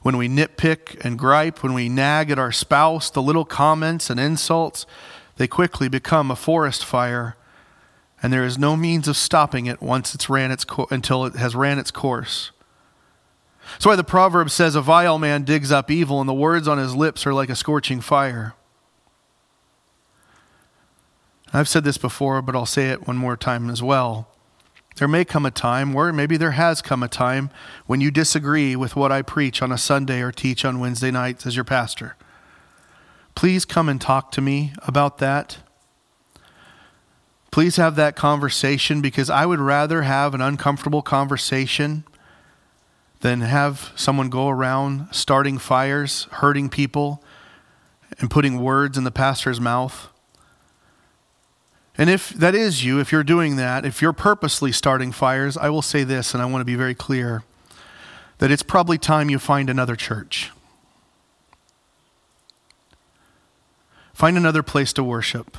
when 0.02 0.16
we 0.16 0.28
nitpick 0.28 1.02
and 1.04 1.16
gripe, 1.16 1.62
when 1.62 1.72
we 1.72 1.88
nag 1.88 2.32
at 2.32 2.38
our 2.40 2.50
spouse, 2.50 3.10
the 3.10 3.22
little 3.22 3.44
comments 3.44 4.10
and 4.10 4.18
insults, 4.18 4.86
they 5.36 5.46
quickly 5.46 5.88
become 5.88 6.32
a 6.32 6.36
forest 6.36 6.84
fire 6.84 7.36
and 8.24 8.32
there 8.32 8.46
is 8.46 8.56
no 8.56 8.74
means 8.74 9.06
of 9.06 9.18
stopping 9.18 9.66
it 9.66 9.82
once 9.82 10.14
it's 10.14 10.30
ran 10.30 10.50
its 10.50 10.64
co- 10.64 10.88
until 10.90 11.26
it 11.26 11.34
has 11.34 11.54
ran 11.54 11.78
its 11.78 11.90
course. 11.90 12.52
That's 13.72 13.84
why 13.84 13.96
the 13.96 14.02
proverb 14.02 14.48
says, 14.48 14.74
A 14.74 14.80
vile 14.80 15.18
man 15.18 15.44
digs 15.44 15.70
up 15.70 15.90
evil, 15.90 16.20
and 16.20 16.26
the 16.26 16.32
words 16.32 16.66
on 16.66 16.78
his 16.78 16.96
lips 16.96 17.26
are 17.26 17.34
like 17.34 17.50
a 17.50 17.54
scorching 17.54 18.00
fire. 18.00 18.54
I've 21.52 21.68
said 21.68 21.84
this 21.84 21.98
before, 21.98 22.40
but 22.40 22.56
I'll 22.56 22.64
say 22.64 22.88
it 22.88 23.06
one 23.06 23.18
more 23.18 23.36
time 23.36 23.68
as 23.68 23.82
well. 23.82 24.30
There 24.96 25.06
may 25.06 25.26
come 25.26 25.44
a 25.44 25.50
time, 25.50 25.94
or 25.94 26.10
maybe 26.10 26.38
there 26.38 26.52
has 26.52 26.80
come 26.80 27.02
a 27.02 27.08
time, 27.08 27.50
when 27.84 28.00
you 28.00 28.10
disagree 28.10 28.74
with 28.74 28.96
what 28.96 29.12
I 29.12 29.20
preach 29.20 29.60
on 29.60 29.70
a 29.70 29.76
Sunday 29.76 30.22
or 30.22 30.32
teach 30.32 30.64
on 30.64 30.80
Wednesday 30.80 31.10
nights 31.10 31.44
as 31.44 31.56
your 31.56 31.64
pastor. 31.66 32.16
Please 33.34 33.66
come 33.66 33.90
and 33.90 34.00
talk 34.00 34.32
to 34.32 34.40
me 34.40 34.72
about 34.86 35.18
that. 35.18 35.58
Please 37.54 37.76
have 37.76 37.94
that 37.94 38.16
conversation 38.16 39.00
because 39.00 39.30
I 39.30 39.46
would 39.46 39.60
rather 39.60 40.02
have 40.02 40.34
an 40.34 40.40
uncomfortable 40.40 41.02
conversation 41.02 42.02
than 43.20 43.42
have 43.42 43.92
someone 43.94 44.28
go 44.28 44.48
around 44.48 45.06
starting 45.12 45.58
fires, 45.58 46.26
hurting 46.32 46.68
people, 46.68 47.22
and 48.18 48.28
putting 48.28 48.60
words 48.60 48.98
in 48.98 49.04
the 49.04 49.12
pastor's 49.12 49.60
mouth. 49.60 50.08
And 51.96 52.10
if 52.10 52.30
that 52.30 52.56
is 52.56 52.84
you, 52.84 52.98
if 52.98 53.12
you're 53.12 53.22
doing 53.22 53.54
that, 53.54 53.84
if 53.84 54.02
you're 54.02 54.12
purposely 54.12 54.72
starting 54.72 55.12
fires, 55.12 55.56
I 55.56 55.68
will 55.68 55.80
say 55.80 56.02
this, 56.02 56.34
and 56.34 56.42
I 56.42 56.46
want 56.46 56.60
to 56.60 56.66
be 56.66 56.74
very 56.74 56.96
clear 56.96 57.44
that 58.38 58.50
it's 58.50 58.64
probably 58.64 58.98
time 58.98 59.30
you 59.30 59.38
find 59.38 59.70
another 59.70 59.94
church. 59.94 60.50
Find 64.12 64.36
another 64.36 64.64
place 64.64 64.92
to 64.94 65.04
worship. 65.04 65.56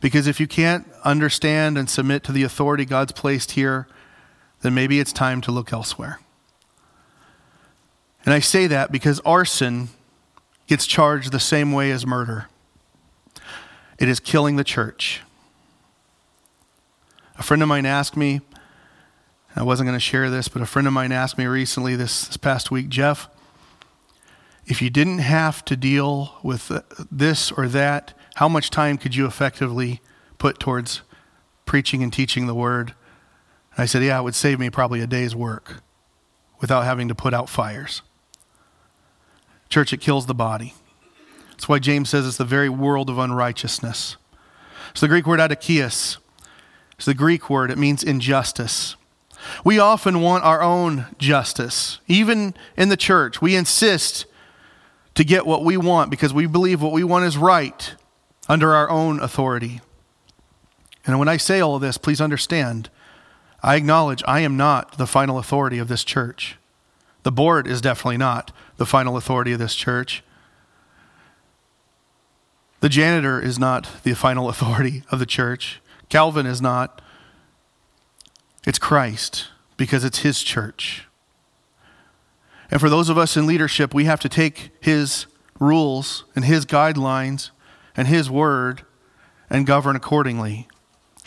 Because 0.00 0.26
if 0.26 0.40
you 0.40 0.46
can't 0.46 0.86
understand 1.04 1.78
and 1.78 1.88
submit 1.88 2.24
to 2.24 2.32
the 2.32 2.42
authority 2.42 2.84
God's 2.84 3.12
placed 3.12 3.52
here, 3.52 3.86
then 4.62 4.74
maybe 4.74 5.00
it's 5.00 5.12
time 5.12 5.40
to 5.42 5.52
look 5.52 5.72
elsewhere. 5.72 6.20
And 8.24 8.32
I 8.32 8.40
say 8.40 8.66
that 8.66 8.90
because 8.90 9.20
arson 9.20 9.88
gets 10.66 10.86
charged 10.86 11.32
the 11.32 11.40
same 11.40 11.72
way 11.72 11.90
as 11.90 12.06
murder 12.06 12.48
it 13.98 14.08
is 14.08 14.20
killing 14.20 14.56
the 14.56 14.64
church. 14.64 15.22
A 17.38 17.42
friend 17.42 17.62
of 17.62 17.68
mine 17.68 17.86
asked 17.86 18.16
me, 18.16 18.40
I 19.56 19.62
wasn't 19.62 19.86
going 19.86 19.96
to 19.96 20.00
share 20.00 20.30
this, 20.30 20.48
but 20.48 20.62
a 20.62 20.66
friend 20.66 20.88
of 20.88 20.94
mine 20.94 21.12
asked 21.12 21.38
me 21.38 21.46
recently 21.46 21.94
this, 21.94 22.26
this 22.26 22.36
past 22.36 22.70
week, 22.70 22.88
Jeff, 22.88 23.28
if 24.66 24.82
you 24.82 24.90
didn't 24.90 25.18
have 25.18 25.64
to 25.66 25.76
deal 25.76 26.34
with 26.42 26.70
uh, 26.70 26.82
this 27.10 27.52
or 27.52 27.68
that, 27.68 28.14
how 28.34 28.48
much 28.48 28.70
time 28.70 28.98
could 28.98 29.14
you 29.14 29.26
effectively 29.26 30.00
put 30.38 30.58
towards 30.58 31.02
preaching 31.66 32.02
and 32.02 32.12
teaching 32.12 32.46
the 32.46 32.54
word? 32.54 32.94
And 33.74 33.82
I 33.82 33.86
said, 33.86 34.02
Yeah, 34.02 34.18
it 34.18 34.22
would 34.22 34.34
save 34.34 34.58
me 34.58 34.70
probably 34.70 35.00
a 35.00 35.06
day's 35.06 35.34
work 35.34 35.82
without 36.60 36.84
having 36.84 37.08
to 37.08 37.14
put 37.14 37.34
out 37.34 37.48
fires. 37.48 38.02
Church, 39.68 39.92
it 39.92 40.00
kills 40.00 40.26
the 40.26 40.34
body. 40.34 40.74
That's 41.50 41.68
why 41.68 41.78
James 41.78 42.10
says 42.10 42.26
it's 42.26 42.36
the 42.36 42.44
very 42.44 42.68
world 42.68 43.08
of 43.08 43.18
unrighteousness. 43.18 44.16
So 44.92 45.06
the 45.06 45.08
Greek 45.08 45.26
word 45.26 45.40
adikios 45.40 46.18
is 46.98 47.04
the 47.04 47.14
Greek 47.14 47.48
word, 47.48 47.70
it 47.70 47.78
means 47.78 48.02
injustice. 48.02 48.96
We 49.64 49.78
often 49.78 50.20
want 50.20 50.44
our 50.44 50.62
own 50.62 51.06
justice. 51.18 52.00
Even 52.06 52.54
in 52.76 52.88
the 52.88 52.96
church, 52.96 53.42
we 53.42 53.56
insist 53.56 54.26
to 55.14 55.24
get 55.24 55.46
what 55.46 55.64
we 55.64 55.76
want 55.76 56.10
because 56.10 56.32
we 56.32 56.46
believe 56.46 56.80
what 56.82 56.92
we 56.92 57.04
want 57.04 57.24
is 57.24 57.36
right 57.36 57.94
under 58.48 58.74
our 58.74 58.90
own 58.90 59.20
authority. 59.20 59.80
And 61.06 61.18
when 61.18 61.28
I 61.28 61.36
say 61.36 61.60
all 61.60 61.76
of 61.76 61.82
this, 61.82 61.98
please 61.98 62.20
understand, 62.20 62.90
I 63.62 63.76
acknowledge 63.76 64.22
I 64.26 64.40
am 64.40 64.56
not 64.56 64.98
the 64.98 65.06
final 65.06 65.38
authority 65.38 65.78
of 65.78 65.88
this 65.88 66.04
church. 66.04 66.56
The 67.22 67.32
board 67.32 67.66
is 67.66 67.80
definitely 67.80 68.18
not 68.18 68.52
the 68.76 68.86
final 68.86 69.16
authority 69.16 69.52
of 69.52 69.58
this 69.58 69.74
church. 69.74 70.22
The 72.80 72.88
janitor 72.90 73.40
is 73.40 73.58
not 73.58 73.88
the 74.02 74.14
final 74.14 74.48
authority 74.50 75.02
of 75.10 75.18
the 75.18 75.26
church. 75.26 75.80
Calvin 76.08 76.46
is 76.46 76.60
not. 76.60 77.00
It's 78.66 78.78
Christ 78.78 79.48
because 79.76 80.04
it's 80.04 80.18
his 80.18 80.42
church. 80.42 81.06
And 82.70 82.80
for 82.80 82.88
those 82.90 83.08
of 83.08 83.18
us 83.18 83.36
in 83.36 83.46
leadership, 83.46 83.94
we 83.94 84.04
have 84.04 84.20
to 84.20 84.28
take 84.28 84.70
his 84.80 85.26
rules 85.58 86.24
and 86.34 86.44
his 86.44 86.66
guidelines 86.66 87.50
and 87.96 88.08
His 88.08 88.30
word 88.30 88.82
and 89.50 89.66
govern 89.66 89.96
accordingly 89.96 90.68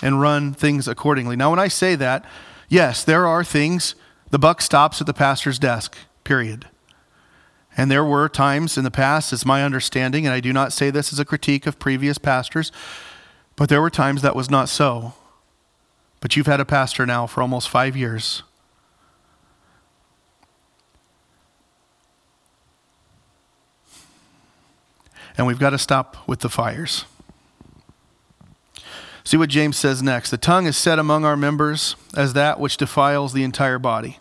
and 0.02 0.22
run 0.22 0.54
things 0.54 0.88
accordingly. 0.88 1.36
Now, 1.36 1.50
when 1.50 1.60
I 1.60 1.68
say 1.68 1.96
that, 1.96 2.26
yes, 2.68 3.04
there 3.04 3.26
are 3.26 3.44
things, 3.44 3.96
the 4.30 4.40
buck 4.40 4.62
stops 4.62 5.02
at 5.02 5.08
the 5.08 5.14
pastor's 5.14 5.60
desk, 5.60 5.98
period. 6.24 6.68
And 7.76 7.92
there 7.92 8.06
were 8.06 8.28
times 8.28 8.78
in 8.78 8.84
the 8.84 8.92
past, 8.92 9.32
it's 9.32 9.46
my 9.46 9.64
understanding, 9.64 10.26
and 10.26 10.34
I 10.34 10.40
do 10.40 10.52
not 10.52 10.74
say 10.74 10.90
this 10.90 11.14
as 11.14 11.20
a 11.20 11.26
critique 11.26 11.68
of 11.68 11.80
previous 11.80 12.18
pastors, 12.18 12.72
but 13.56 13.70
there 13.70 13.82
were 13.82 13.90
times 13.90 14.22
that 14.24 14.36
was 14.36 14.50
not 14.50 14.70
so. 14.70 15.14
But 16.20 16.36
you've 16.36 16.48
had 16.48 16.60
a 16.60 16.66
pastor 16.66 17.06
now 17.06 17.28
for 17.28 17.42
almost 17.42 17.70
five 17.70 17.96
years. 17.96 18.42
And 25.38 25.46
we've 25.46 25.60
got 25.60 25.70
to 25.70 25.78
stop 25.78 26.28
with 26.28 26.40
the 26.40 26.50
fires. 26.50 27.06
See 29.24 29.38
what 29.38 29.50
James 29.50 29.78
says 29.78 30.02
next. 30.02 30.32
The 30.32 30.38
tongue 30.38 30.68
is 30.68 30.78
set 30.78 31.00
among 31.00 31.26
our 31.26 31.38
members 31.38 31.96
as 32.16 32.34
that 32.34 32.60
which 32.60 32.78
defiles 32.78 33.34
the 33.34 33.44
entire 33.44 33.78
body. 33.78 34.20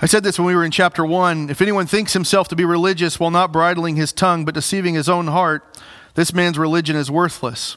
I 0.00 0.06
said 0.06 0.24
this 0.24 0.38
when 0.38 0.46
we 0.46 0.54
were 0.54 0.64
in 0.64 0.70
chapter 0.70 1.04
1. 1.04 1.50
If 1.50 1.62
anyone 1.62 1.86
thinks 1.86 2.14
himself 2.14 2.48
to 2.48 2.56
be 2.56 2.64
religious 2.64 3.20
while 3.20 3.30
not 3.30 3.52
bridling 3.52 3.96
his 3.96 4.12
tongue 4.12 4.44
but 4.44 4.54
deceiving 4.54 4.94
his 4.94 5.08
own 5.08 5.28
heart, 5.28 5.78
this 6.14 6.32
man's 6.32 6.58
religion 6.58 6.96
is 6.96 7.10
worthless. 7.10 7.76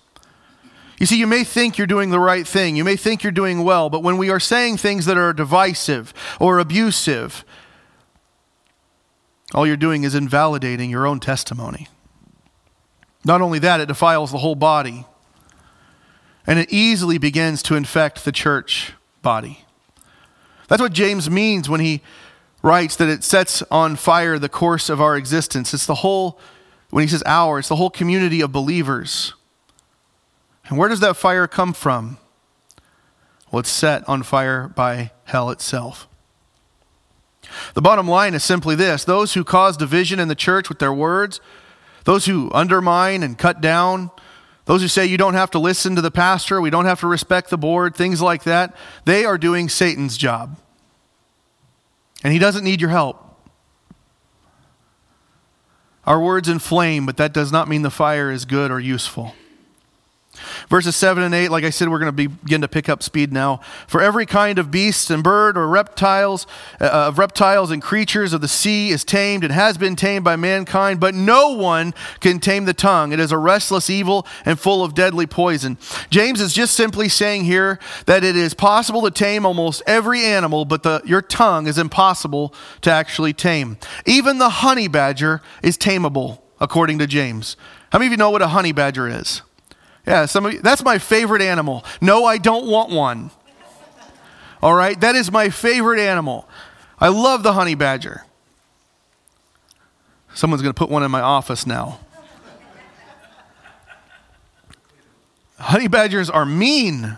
You 1.00 1.06
see, 1.06 1.20
you 1.20 1.28
may 1.28 1.44
think 1.44 1.78
you're 1.78 1.86
doing 1.86 2.10
the 2.10 2.20
right 2.20 2.48
thing, 2.48 2.76
you 2.76 2.84
may 2.84 2.96
think 2.96 3.22
you're 3.22 3.32
doing 3.32 3.64
well, 3.64 3.90
but 3.90 4.02
when 4.02 4.18
we 4.18 4.30
are 4.30 4.40
saying 4.40 4.78
things 4.78 5.06
that 5.06 5.18
are 5.18 5.32
divisive 5.32 6.14
or 6.40 6.58
abusive, 6.58 7.46
all 9.54 9.66
you're 9.66 9.78
doing 9.78 10.04
is 10.04 10.16
invalidating 10.16 10.90
your 10.90 11.06
own 11.08 11.20
testimony. 11.20 11.88
Not 13.24 13.42
only 13.42 13.60
that, 13.60 13.80
it 13.80 13.88
defiles 13.88 14.32
the 14.32 14.38
whole 14.38 14.56
body. 14.56 15.06
And 16.46 16.60
it 16.60 16.72
easily 16.72 17.18
begins 17.18 17.62
to 17.64 17.76
infect 17.76 18.24
the 18.24 18.32
church 18.32 18.94
body. 19.22 19.66
That's 20.68 20.82
what 20.82 20.94
James 20.94 21.30
means 21.30 21.70
when 21.70 21.80
he 21.80 22.02
writes 22.62 22.96
that 22.98 23.10
it 23.10 23.24
sets 23.24 23.62
on 23.72 23.96
fire 23.96 24.40
the 24.40 24.50
course 24.50 24.90
of 24.90 25.02
our 25.02 25.16
existence. 25.16 25.74
It's 25.74 25.86
the 25.86 25.96
whole, 25.96 26.40
when 26.90 27.04
he 27.04 27.08
says 27.08 27.24
our, 27.26 27.60
it's 27.60 27.70
the 27.70 27.76
whole 27.76 27.90
community 27.90 28.42
of 28.42 28.52
believers. 28.52 29.34
And 30.68 30.78
where 30.78 30.90
does 30.90 31.00
that 31.00 31.16
fire 31.16 31.48
come 31.48 31.74
from? 31.74 32.18
Well, 33.52 33.62
it's 33.62 33.70
set 33.70 34.08
on 34.10 34.24
fire 34.24 34.68
by 34.68 35.12
hell 35.26 35.50
itself. 35.50 36.08
The 37.74 37.82
bottom 37.82 38.08
line 38.08 38.34
is 38.34 38.44
simply 38.44 38.76
this 38.76 39.04
those 39.04 39.34
who 39.34 39.44
cause 39.44 39.78
division 39.78 40.20
in 40.20 40.28
the 40.28 40.36
church 40.36 40.70
with 40.70 40.80
their 40.80 40.94
words, 40.94 41.40
those 42.04 42.26
who 42.26 42.52
undermine 42.54 43.24
and 43.24 43.38
cut 43.38 43.62
down, 43.62 44.12
those 44.66 44.82
who 44.82 44.88
say 44.88 45.06
you 45.06 45.18
don't 45.18 45.34
have 45.34 45.52
to 45.52 45.60
listen 45.60 45.96
to 45.96 46.02
the 46.02 46.12
pastor, 46.12 46.60
we 46.60 46.70
don't 46.70 46.86
have 46.86 47.00
to 47.00 47.08
respect 47.08 47.50
the 47.50 47.58
board, 47.58 47.96
things 47.96 48.22
like 48.22 48.44
that, 48.44 48.76
they 49.06 49.26
are 49.26 49.38
doing 49.38 49.70
Satan's 49.70 50.18
job. 50.18 50.58
And 52.24 52.34
he 52.34 52.40
doesn't 52.40 52.64
need 52.64 52.82
your 52.82 52.90
help. 52.90 53.24
Our 56.06 56.22
words 56.22 56.48
inflame, 56.48 57.06
but 57.06 57.18
that 57.18 57.34
does 57.34 57.52
not 57.52 57.68
mean 57.68 57.82
the 57.82 57.90
fire 57.90 58.32
is 58.32 58.46
good 58.46 58.72
or 58.72 58.80
useful. 58.80 59.34
Verses 60.70 60.96
7 60.96 61.24
and 61.24 61.34
8, 61.34 61.50
like 61.50 61.64
I 61.64 61.70
said, 61.70 61.90
we're 61.90 62.00
going 62.00 62.16
to 62.16 62.30
begin 62.30 62.62
to 62.62 62.68
pick 62.68 62.90
up 62.90 63.04
speed 63.04 63.32
now. 63.32 63.62
For 63.88 64.02
every 64.02 64.26
kind 64.26 64.60
of 64.60 64.72
beast 64.72 65.10
and 65.10 65.24
bird 65.24 65.58
or 65.58 65.68
reptiles, 65.68 66.48
uh, 66.80 66.86
of 67.08 67.18
reptiles 67.18 67.72
and 67.72 67.82
creatures 67.82 68.34
of 68.34 68.42
the 68.42 68.48
sea 68.48 68.90
is 68.90 69.04
tamed 69.04 69.44
and 69.44 69.54
has 69.54 69.78
been 69.78 69.96
tamed 69.96 70.24
by 70.24 70.36
mankind, 70.36 71.00
but 71.00 71.16
no 71.16 71.54
one 71.54 71.94
can 72.20 72.40
tame 72.40 72.66
the 72.66 72.74
tongue. 72.74 73.12
It 73.12 73.20
is 73.20 73.32
a 73.32 73.38
restless 73.38 73.90
evil 73.90 74.26
and 74.46 74.60
full 74.60 74.84
of 74.84 74.94
deadly 74.94 75.28
poison. 75.28 75.78
James 76.10 76.42
is 76.42 76.54
just 76.54 76.76
simply 76.76 77.10
saying 77.10 77.46
here 77.46 77.80
that 78.06 78.24
it 78.24 78.36
is 78.36 78.54
possible 78.54 79.02
to 79.04 79.12
tame 79.12 79.46
almost 79.46 79.82
every 79.88 80.24
animal, 80.24 80.66
but 80.66 80.84
the, 80.84 81.02
your 81.06 81.22
tongue 81.22 81.68
is 81.68 81.78
impossible 81.78 82.54
to 82.82 82.92
actually 82.92 83.34
tame. 83.34 83.78
Even 84.06 84.38
the 84.38 84.50
honey 84.50 84.88
badger 84.88 85.42
is 85.64 85.78
tameable, 85.78 86.40
according 86.60 87.00
to 87.00 87.08
James. 87.08 87.56
How 87.92 88.00
many 88.00 88.08
of 88.08 88.12
you 88.12 88.18
know 88.18 88.30
what 88.30 88.42
a 88.42 88.50
honey 88.50 88.72
badger 88.72 89.08
is? 89.08 89.42
Yeah, 90.08 90.26
some 90.26 90.46
of 90.46 90.54
you, 90.54 90.62
that's 90.62 90.86
my 90.86 91.00
favorite 91.00 91.42
animal. 91.42 91.84
No, 92.00 92.24
I 92.24 92.38
don't 92.38 92.66
want 92.66 92.92
one. 92.92 93.30
All 94.62 94.74
right, 94.74 94.98
that 95.02 95.16
is 95.16 95.30
my 95.30 95.50
favorite 95.50 96.00
animal. 96.00 96.48
I 96.98 97.10
love 97.10 97.44
the 97.44 97.52
honey 97.54 97.76
badger. 97.76 98.24
Someone's 100.34 100.62
going 100.62 100.74
to 100.74 100.78
put 100.78 100.90
one 100.90 101.04
in 101.04 101.12
my 101.12 101.20
office 101.20 101.68
now. 101.68 102.00
honey 105.60 105.90
badgers 105.90 106.30
are 106.30 106.46
mean. 106.46 107.18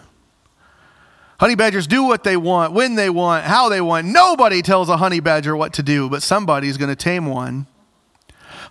Honey 1.39 1.55
badgers 1.55 1.85
do 1.85 2.03
what 2.03 2.23
they 2.23 2.37
want, 2.37 2.73
when 2.73 2.95
they 2.95 3.09
want, 3.09 3.45
how 3.45 3.69
they 3.69 3.81
want. 3.81 4.07
Nobody 4.07 4.63
tells 4.63 4.89
a 4.89 4.97
honey 4.97 5.19
badger 5.19 5.55
what 5.55 5.73
to 5.73 5.83
do, 5.83 6.09
but 6.09 6.23
somebody's 6.23 6.77
going 6.77 6.89
to 6.89 6.95
tame 6.95 7.27
one. 7.27 7.67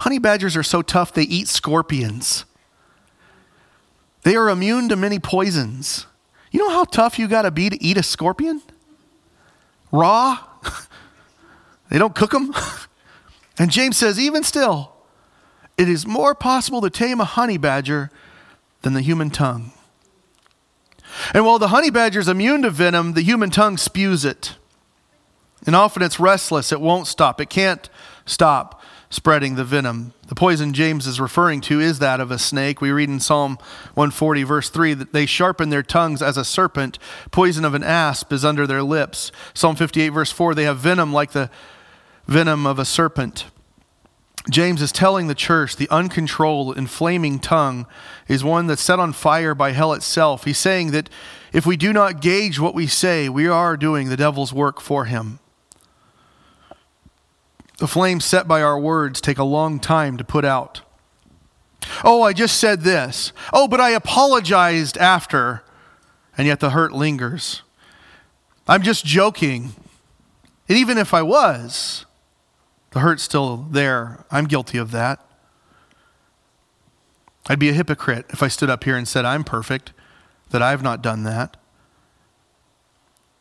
Honey 0.01 0.19
badgers 0.19 0.57
are 0.57 0.65
so 0.65 0.83
tough 0.83 1.15
they 1.15 1.23
eat 1.23 1.47
scorpions. 1.47 2.45
They 4.29 4.37
are 4.37 4.51
immune 4.51 4.91
to 4.91 4.97
many 4.97 5.19
poisons. 5.19 6.07
You 6.51 6.61
know 6.61 6.69
how 6.69 6.85
tough 6.85 7.19
you 7.19 7.29
got 7.29 7.43
to 7.43 7.51
be 7.51 7.71
to 7.71 7.83
eat 7.83 7.97
a 7.97 8.03
scorpion? 8.03 8.61
Raw? 9.91 10.41
they 11.89 11.97
don't 11.97 12.15
cook 12.15 12.33
them. 12.33 12.53
and 13.59 13.71
James 13.71 13.97
says, 13.97 14.21
even 14.21 14.45
still, 14.45 14.93
it 15.79 15.89
is 15.89 16.07
more 16.07 16.35
possible 16.35 16.83
to 16.83 16.91
tame 16.91 17.23
a 17.23 17.25
honey 17.25 17.57
badger 17.57 18.11
than 18.83 18.93
the 18.93 19.01
human 19.01 19.31
tongue. 19.31 19.73
And 21.33 21.47
while 21.47 21.59
the 21.59 21.69
honey 21.69 21.89
badger 21.89 22.21
is 22.21 22.29
immune 22.29 22.61
to 22.65 22.71
venom, 22.71 23.15
the 23.15 23.23
human 23.23 23.49
tongue 23.49 23.79
spews 23.79 24.27
it. 24.27 24.58
And 25.67 25.75
often 25.75 26.03
it's 26.03 26.21
restless, 26.21 26.73
it 26.73 26.81
won't 26.81 27.07
stop, 27.07 27.41
it 27.41 27.51
can't 27.51 27.89
stop 28.25 28.81
spreading 29.11 29.55
the 29.55 29.65
venom. 29.65 30.13
The 30.29 30.35
poison 30.35 30.73
James 30.75 31.07
is 31.07 31.21
referring 31.21 31.63
to 31.63 31.81
is 31.81 31.99
that 31.99 32.21
of 32.21 32.31
a 32.31 32.39
snake. 32.39 32.81
We 32.81 32.91
read 32.91 33.09
in 33.09 33.21
Psalm 33.21 33.57
140, 33.95 34.43
verse 34.43 34.69
3, 34.69 34.95
that 34.95 35.13
they 35.13 35.25
sharpen 35.27 35.71
their 35.71 35.83
tongues 35.83 36.21
as 36.21 36.37
a 36.37 36.45
serpent. 36.45 36.99
Poison 37.31 37.65
of 37.65 37.75
an 37.75 37.83
asp 37.83 38.33
is 38.33 38.45
under 38.45 38.67
their 38.67 38.83
lips. 38.83 39.33
Psalm 39.55 39.77
58, 39.77 40.11
verse 40.11 40.31
4, 40.31 40.55
they 40.55 40.65
have 40.65 40.79
venom 40.79 41.13
like 41.13 41.33
the 41.33 41.51
venom 42.27 42.67
of 42.67 42.79
a 42.79 42.85
serpent. 42.85 43.47
James 44.51 44.81
is 44.81 44.93
telling 44.93 45.27
the 45.27 45.35
church 45.35 45.77
the 45.77 45.89
uncontrolled, 45.91 46.79
inflaming 46.79 47.39
tongue 47.39 47.87
is 48.29 48.45
one 48.45 48.67
that's 48.67 48.83
set 48.83 48.99
on 48.99 49.13
fire 49.13 49.55
by 49.55 49.73
hell 49.73 49.93
itself. 49.93 50.45
He's 50.45 50.59
saying 50.59 50.91
that 50.93 51.11
if 51.53 51.67
we 51.67 51.77
do 51.77 51.93
not 51.93 52.23
gauge 52.23 52.59
what 52.59 52.75
we 52.75 52.87
say, 52.87 53.29
we 53.29 53.47
are 53.47 53.77
doing 53.77 54.09
the 54.09 54.17
devil's 54.17 54.53
work 54.53 54.81
for 54.81 55.07
him. 55.07 55.39
The 57.79 57.87
flames 57.87 58.25
set 58.25 58.47
by 58.47 58.61
our 58.61 58.79
words 58.79 59.21
take 59.21 59.39
a 59.39 59.45
long 59.45 59.79
time 59.81 60.17
to 60.19 60.25
put 60.25 60.45
out. 60.45 60.83
Oh, 62.05 62.23
I 62.23 62.33
just 62.33 62.59
said 62.59 62.83
this. 62.83 63.33
Oh, 63.53 63.69
but 63.69 63.81
I 63.81 63.91
apologized 63.91 64.99
after. 64.99 65.63
And 66.37 66.47
yet 66.47 66.61
the 66.61 66.71
hurt 66.71 66.93
lingers. 66.93 67.63
I'm 68.67 68.83
just 68.83 69.05
joking. 69.05 69.73
And 70.69 70.77
even 70.77 70.99
if 70.99 71.15
I 71.15 71.23
was, 71.23 72.05
the 72.91 73.01
hurt's 73.01 73.23
still 73.23 73.57
there. 73.71 74.25
I'm 74.31 74.47
guilty 74.47 74.77
of 74.77 74.91
that. 74.91 75.25
I'd 77.49 77.61
be 77.61 77.71
a 77.71 77.75
hypocrite 77.75 78.27
if 78.31 78.43
I 78.43 78.49
stood 78.49 78.69
up 78.69 78.85
here 78.85 78.97
and 78.97 79.09
said 79.09 79.25
I'm 79.25 79.45
perfect, 79.45 79.93
that 80.51 80.61
I've 80.61 80.83
not 80.83 81.01
done 81.01 81.23
that. 81.23 81.57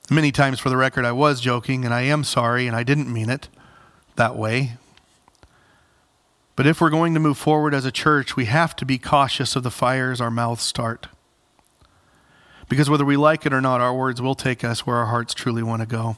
Many 0.10 0.32
times, 0.32 0.62
for 0.62 0.70
the 0.70 0.78
record, 0.78 1.04
I 1.04 1.12
was 1.12 1.42
joking 1.42 1.84
and 1.84 1.94
I 1.94 2.02
am 2.04 2.24
sorry 2.24 2.68
and 2.68 2.76
I 2.76 2.84
didn't 2.84 3.12
mean 3.12 3.30
it 3.30 3.50
that 4.18 4.36
way. 4.36 4.74
But 6.55 6.65
if 6.65 6.82
we're 6.82 6.89
going 6.89 7.13
to 7.13 7.20
move 7.20 7.38
forward 7.38 7.74
as 7.74 7.86
a 7.86 7.91
church, 7.91 8.36
we 8.36 8.45
have 8.45 8.76
to 8.78 8.86
be 8.86 8.97
cautious 8.97 9.55
of 9.55 9.63
the 9.63 9.72
fires 9.72 10.20
our 10.20 10.32
mouths 10.32 10.63
start. 10.63 11.07
Because 12.68 12.89
whether 12.89 13.05
we 13.05 13.15
like 13.15 13.45
it 13.45 13.53
or 13.53 13.61
not, 13.61 13.80
our 13.80 13.95
words 13.95 14.22
will 14.22 14.36
take 14.36 14.63
us 14.63 14.86
where 14.86 14.97
our 14.97 15.05
hearts 15.05 15.34
truly 15.34 15.63
want 15.63 15.82
to 15.82 15.86
go. 15.86 16.18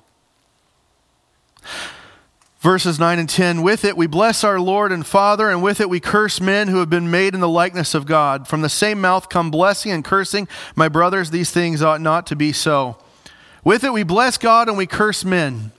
Verses 2.59 2.99
9 2.99 3.19
and 3.19 3.29
10 3.29 3.61
With 3.61 3.85
it 3.85 3.95
we 3.95 4.07
bless 4.07 4.43
our 4.43 4.59
Lord 4.59 4.91
and 4.91 5.05
Father, 5.05 5.49
and 5.49 5.61
with 5.61 5.79
it 5.79 5.89
we 5.89 5.99
curse 5.99 6.41
men 6.41 6.67
who 6.67 6.79
have 6.79 6.89
been 6.89 7.11
made 7.11 7.33
in 7.33 7.39
the 7.39 7.47
likeness 7.47 7.93
of 7.93 8.05
God. 8.05 8.47
From 8.47 8.61
the 8.61 8.69
same 8.69 8.99
mouth 8.99 9.29
come 9.29 9.51
blessing 9.51 9.91
and 9.91 10.03
cursing. 10.03 10.47
My 10.75 10.89
brothers, 10.89 11.31
these 11.31 11.51
things 11.51 11.81
ought 11.81 12.01
not 12.01 12.27
to 12.27 12.35
be 12.35 12.51
so. 12.51 12.97
With 13.63 13.83
it 13.83 13.93
we 13.93 14.03
bless 14.03 14.37
God 14.37 14.67
and 14.67 14.77
we 14.77 14.87
curse 14.87 15.23
men. 15.23 15.71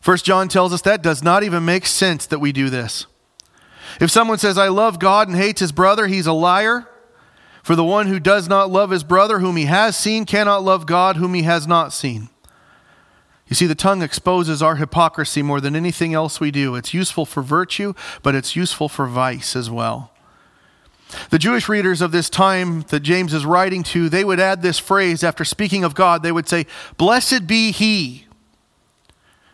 First 0.00 0.24
John 0.24 0.48
tells 0.48 0.72
us 0.72 0.82
that 0.82 1.02
does 1.02 1.22
not 1.22 1.42
even 1.42 1.64
make 1.64 1.86
sense 1.86 2.26
that 2.26 2.38
we 2.38 2.52
do 2.52 2.70
this. 2.70 3.06
If 4.00 4.10
someone 4.10 4.38
says, 4.38 4.58
I 4.58 4.68
love 4.68 4.98
God 4.98 5.28
and 5.28 5.36
hates 5.36 5.60
his 5.60 5.72
brother, 5.72 6.06
he's 6.06 6.26
a 6.26 6.32
liar. 6.32 6.88
For 7.62 7.74
the 7.74 7.84
one 7.84 8.06
who 8.06 8.20
does 8.20 8.48
not 8.48 8.70
love 8.70 8.90
his 8.90 9.04
brother 9.04 9.40
whom 9.40 9.56
he 9.56 9.64
has 9.64 9.96
seen 9.96 10.24
cannot 10.24 10.62
love 10.62 10.86
God 10.86 11.16
whom 11.16 11.34
he 11.34 11.42
has 11.42 11.66
not 11.66 11.92
seen. 11.92 12.28
You 13.48 13.56
see, 13.56 13.66
the 13.66 13.74
tongue 13.74 14.02
exposes 14.02 14.62
our 14.62 14.76
hypocrisy 14.76 15.42
more 15.42 15.60
than 15.60 15.74
anything 15.74 16.14
else 16.14 16.38
we 16.38 16.50
do. 16.50 16.74
It's 16.76 16.94
useful 16.94 17.26
for 17.26 17.42
virtue, 17.42 17.94
but 18.22 18.34
it's 18.34 18.54
useful 18.54 18.88
for 18.88 19.06
vice 19.06 19.56
as 19.56 19.70
well. 19.70 20.12
The 21.30 21.38
Jewish 21.38 21.68
readers 21.68 22.02
of 22.02 22.12
this 22.12 22.28
time 22.28 22.82
that 22.88 23.00
James 23.00 23.32
is 23.32 23.46
writing 23.46 23.82
to, 23.84 24.10
they 24.10 24.24
would 24.24 24.40
add 24.40 24.60
this 24.60 24.78
phrase 24.78 25.24
after 25.24 25.44
speaking 25.44 25.82
of 25.82 25.94
God. 25.94 26.22
They 26.22 26.32
would 26.32 26.48
say, 26.48 26.66
Blessed 26.98 27.46
be 27.46 27.72
he 27.72 28.27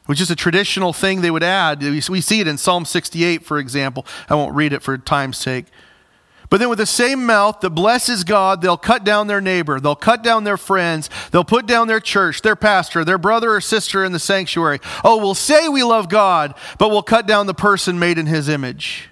which 0.06 0.20
is 0.20 0.30
a 0.30 0.36
traditional 0.36 0.92
thing 0.92 1.20
they 1.20 1.30
would 1.30 1.42
add. 1.42 1.82
We 1.82 2.20
see 2.20 2.40
it 2.40 2.46
in 2.46 2.58
Psalm 2.58 2.84
68, 2.84 3.44
for 3.44 3.58
example. 3.58 4.06
I 4.28 4.34
won't 4.34 4.54
read 4.54 4.72
it 4.72 4.82
for 4.82 4.98
time's 4.98 5.38
sake. 5.38 5.66
But 6.50 6.60
then, 6.60 6.68
with 6.68 6.78
the 6.78 6.86
same 6.86 7.24
mouth 7.24 7.60
that 7.62 7.70
blesses 7.70 8.22
God, 8.22 8.60
they'll 8.60 8.76
cut 8.76 9.02
down 9.02 9.26
their 9.26 9.40
neighbor, 9.40 9.80
they'll 9.80 9.96
cut 9.96 10.22
down 10.22 10.44
their 10.44 10.58
friends, 10.58 11.08
they'll 11.32 11.42
put 11.42 11.66
down 11.66 11.88
their 11.88 12.00
church, 12.00 12.42
their 12.42 12.54
pastor, 12.54 13.04
their 13.04 13.18
brother 13.18 13.54
or 13.54 13.60
sister 13.60 14.04
in 14.04 14.12
the 14.12 14.18
sanctuary. 14.18 14.78
Oh, 15.02 15.16
we'll 15.16 15.34
say 15.34 15.68
we 15.68 15.82
love 15.82 16.08
God, 16.08 16.54
but 16.78 16.90
we'll 16.90 17.02
cut 17.02 17.26
down 17.26 17.46
the 17.46 17.54
person 17.54 17.98
made 17.98 18.18
in 18.18 18.26
his 18.26 18.48
image. 18.48 19.08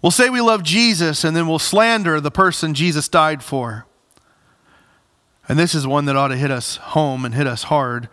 We'll 0.00 0.10
say 0.10 0.30
we 0.30 0.40
love 0.40 0.62
Jesus, 0.62 1.22
and 1.22 1.36
then 1.36 1.46
we'll 1.46 1.58
slander 1.58 2.20
the 2.20 2.30
person 2.30 2.74
Jesus 2.74 3.08
died 3.08 3.42
for. 3.42 3.86
And 5.48 5.58
this 5.58 5.74
is 5.74 5.86
one 5.86 6.06
that 6.06 6.16
ought 6.16 6.28
to 6.28 6.36
hit 6.36 6.50
us 6.50 6.76
home 6.76 7.24
and 7.24 7.34
hit 7.34 7.46
us 7.46 7.64
hard 7.64 8.08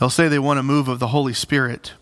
They'll 0.00 0.08
say 0.08 0.28
they 0.28 0.38
want 0.38 0.58
a 0.58 0.62
move 0.62 0.88
of 0.88 0.98
the 0.98 1.08
Holy 1.08 1.34
Spirit, 1.34 1.92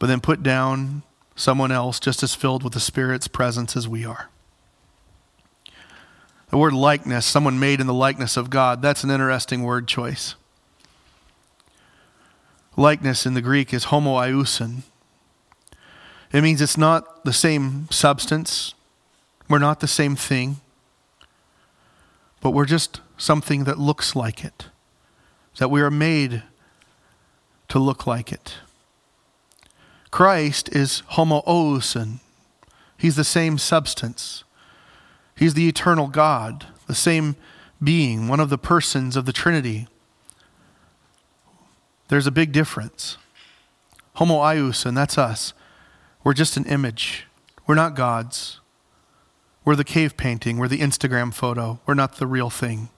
but 0.00 0.08
then 0.08 0.20
put 0.20 0.42
down 0.42 1.04
someone 1.36 1.70
else 1.70 2.00
just 2.00 2.24
as 2.24 2.34
filled 2.34 2.64
with 2.64 2.72
the 2.72 2.80
Spirit's 2.80 3.28
presence 3.28 3.76
as 3.76 3.86
we 3.86 4.04
are. 4.04 4.28
The 6.48 6.58
word 6.58 6.72
likeness, 6.72 7.24
someone 7.24 7.60
made 7.60 7.80
in 7.80 7.86
the 7.86 7.94
likeness 7.94 8.36
of 8.36 8.50
God, 8.50 8.82
that's 8.82 9.04
an 9.04 9.10
interesting 9.12 9.62
word 9.62 9.86
choice. 9.86 10.34
Likeness 12.76 13.24
in 13.24 13.34
the 13.34 13.40
Greek 13.40 13.72
is 13.72 13.86
homoiousin. 13.86 14.82
It 16.32 16.42
means 16.42 16.60
it's 16.60 16.76
not 16.76 17.24
the 17.24 17.32
same 17.32 17.88
substance. 17.88 18.74
We're 19.48 19.60
not 19.60 19.78
the 19.78 19.86
same 19.86 20.16
thing. 20.16 20.56
But 22.40 22.50
we're 22.50 22.66
just 22.66 23.00
something 23.16 23.62
that 23.62 23.78
looks 23.78 24.16
like 24.16 24.44
it 24.44 24.69
that 25.58 25.70
we 25.70 25.80
are 25.80 25.90
made 25.90 26.42
to 27.68 27.78
look 27.78 28.06
like 28.06 28.32
it. 28.32 28.56
Christ 30.10 30.68
is 30.74 31.02
homoousin. 31.12 32.20
He's 32.96 33.16
the 33.16 33.24
same 33.24 33.58
substance. 33.58 34.44
He's 35.36 35.54
the 35.54 35.68
eternal 35.68 36.08
God, 36.08 36.66
the 36.86 36.94
same 36.94 37.36
being, 37.82 38.28
one 38.28 38.40
of 38.40 38.50
the 38.50 38.58
persons 38.58 39.16
of 39.16 39.24
the 39.24 39.32
Trinity. 39.32 39.86
There's 42.08 42.26
a 42.26 42.32
big 42.32 42.52
difference. 42.52 43.16
Homoiousin, 44.16 44.94
that's 44.94 45.16
us. 45.16 45.54
We're 46.24 46.34
just 46.34 46.56
an 46.56 46.66
image. 46.66 47.26
We're 47.66 47.74
not 47.76 47.94
gods. 47.94 48.60
We're 49.64 49.76
the 49.76 49.84
cave 49.84 50.16
painting. 50.16 50.58
We're 50.58 50.68
the 50.68 50.80
Instagram 50.80 51.32
photo. 51.32 51.80
We're 51.86 51.94
not 51.94 52.16
the 52.16 52.26
real 52.26 52.50
thing. 52.50 52.88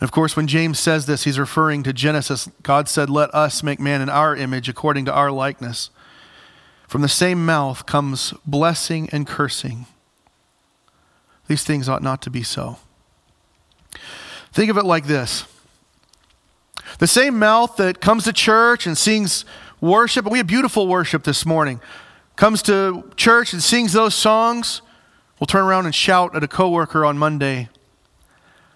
And 0.00 0.08
of 0.08 0.12
course, 0.12 0.34
when 0.34 0.46
James 0.46 0.78
says 0.78 1.04
this, 1.04 1.24
he's 1.24 1.38
referring 1.38 1.82
to 1.82 1.92
Genesis. 1.92 2.48
God 2.62 2.88
said, 2.88 3.10
Let 3.10 3.34
us 3.34 3.62
make 3.62 3.78
man 3.78 4.00
in 4.00 4.08
our 4.08 4.34
image 4.34 4.66
according 4.66 5.04
to 5.04 5.12
our 5.12 5.30
likeness. 5.30 5.90
From 6.88 7.02
the 7.02 7.08
same 7.08 7.44
mouth 7.44 7.84
comes 7.84 8.32
blessing 8.46 9.10
and 9.12 9.26
cursing. 9.26 9.84
These 11.48 11.64
things 11.64 11.86
ought 11.86 12.02
not 12.02 12.22
to 12.22 12.30
be 12.30 12.42
so. 12.42 12.78
Think 14.52 14.70
of 14.70 14.78
it 14.78 14.86
like 14.86 15.06
this 15.06 15.44
the 16.98 17.06
same 17.06 17.38
mouth 17.38 17.76
that 17.76 18.00
comes 18.00 18.24
to 18.24 18.32
church 18.32 18.86
and 18.86 18.96
sings 18.96 19.44
worship, 19.82 20.24
and 20.24 20.32
we 20.32 20.38
had 20.38 20.46
beautiful 20.46 20.86
worship 20.86 21.24
this 21.24 21.44
morning, 21.44 21.78
comes 22.36 22.62
to 22.62 23.04
church 23.16 23.52
and 23.52 23.62
sings 23.62 23.92
those 23.92 24.14
songs, 24.14 24.80
will 25.38 25.46
turn 25.46 25.64
around 25.64 25.84
and 25.84 25.94
shout 25.94 26.34
at 26.34 26.42
a 26.42 26.48
coworker 26.48 27.04
on 27.04 27.18
Monday 27.18 27.68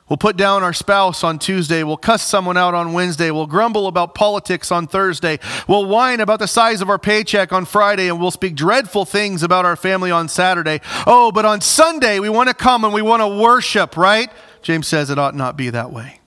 We'll 0.08 0.18
put 0.18 0.36
down 0.36 0.62
our 0.62 0.74
spouse 0.74 1.24
on 1.24 1.38
Tuesday. 1.38 1.82
We'll 1.82 1.96
cuss 1.96 2.22
someone 2.22 2.58
out 2.58 2.74
on 2.74 2.92
Wednesday. 2.92 3.30
We'll 3.30 3.46
grumble 3.46 3.86
about 3.86 4.14
politics 4.14 4.70
on 4.70 4.86
Thursday. 4.86 5.38
We'll 5.66 5.86
whine 5.86 6.20
about 6.20 6.40
the 6.40 6.46
size 6.46 6.82
of 6.82 6.90
our 6.90 6.98
paycheck 6.98 7.54
on 7.54 7.64
Friday, 7.64 8.08
and 8.08 8.20
we'll 8.20 8.30
speak 8.30 8.54
dreadful 8.54 9.06
things 9.06 9.42
about 9.42 9.64
our 9.64 9.76
family 9.76 10.10
on 10.10 10.28
Saturday. 10.28 10.82
Oh, 11.06 11.32
but 11.32 11.46
on 11.46 11.62
Sunday, 11.62 12.18
we 12.18 12.28
want 12.28 12.50
to 12.50 12.54
come 12.54 12.84
and 12.84 12.92
we 12.92 13.00
want 13.00 13.22
to 13.22 13.28
worship, 13.28 13.96
right? 13.96 14.30
James 14.60 14.86
says 14.86 15.08
it 15.08 15.18
ought 15.18 15.34
not 15.34 15.56
be 15.56 15.70
that 15.70 15.90
way. 15.90 16.20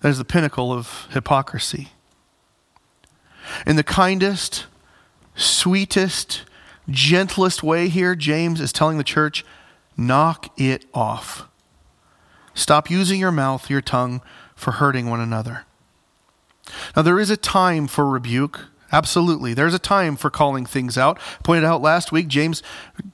That 0.00 0.08
is 0.08 0.18
the 0.18 0.24
pinnacle 0.24 0.72
of 0.72 1.06
hypocrisy. 1.12 1.90
In 3.64 3.76
the 3.76 3.84
kindest, 3.84 4.66
sweetest, 5.36 6.42
gentlest 6.90 7.62
way 7.62 7.88
here, 7.88 8.16
James 8.16 8.60
is 8.60 8.72
telling 8.72 8.98
the 8.98 9.04
church 9.04 9.44
Knock 9.96 10.48
it 10.58 10.84
off. 10.94 11.48
Stop 12.54 12.90
using 12.90 13.20
your 13.20 13.32
mouth, 13.32 13.70
your 13.70 13.80
tongue, 13.80 14.20
for 14.54 14.72
hurting 14.72 15.08
one 15.08 15.20
another. 15.20 15.64
Now, 16.94 17.02
there 17.02 17.18
is 17.18 17.30
a 17.30 17.36
time 17.36 17.86
for 17.86 18.08
rebuke. 18.08 18.66
Absolutely. 18.92 19.54
There's 19.54 19.74
a 19.74 19.78
time 19.78 20.16
for 20.16 20.28
calling 20.28 20.66
things 20.66 20.98
out. 20.98 21.18
Pointed 21.42 21.64
out 21.64 21.80
last 21.80 22.12
week, 22.12 22.28
James 22.28 22.62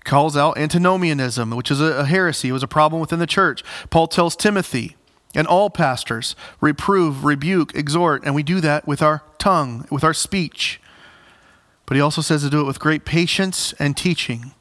calls 0.05 0.37
out 0.37 0.59
antinomianism, 0.59 1.51
which 1.51 1.71
is 1.71 1.81
a, 1.81 2.05
heresy. 2.05 2.49
It 2.49 2.53
was 2.53 2.65
a 2.65 2.69
problem 2.69 3.01
within 3.01 3.21
the 3.21 3.27
church. 3.27 3.63
Paul 3.89 4.09
tells 4.09 4.35
Timothy 4.35 4.97
and 5.35 5.47
all 5.47 5.71
pastors 5.71 6.35
reprove, 6.61 7.25
rebuke, 7.25 7.75
exhort, 7.77 8.25
and 8.25 8.35
we 8.35 8.43
do 8.43 8.61
that 8.61 8.89
with 8.89 9.03
our 9.03 9.23
tongue, 9.39 9.87
with 9.91 10.03
our 10.03 10.15
speech. 10.15 10.81
But 11.87 11.97
he 11.97 12.01
also 12.01 12.23
says 12.23 12.43
to 12.43 12.51
do 12.51 12.61
it 12.61 12.67
with 12.67 12.81
great 12.81 13.05
patience 13.05 13.73
and 13.79 13.97
teaching. 13.97 14.53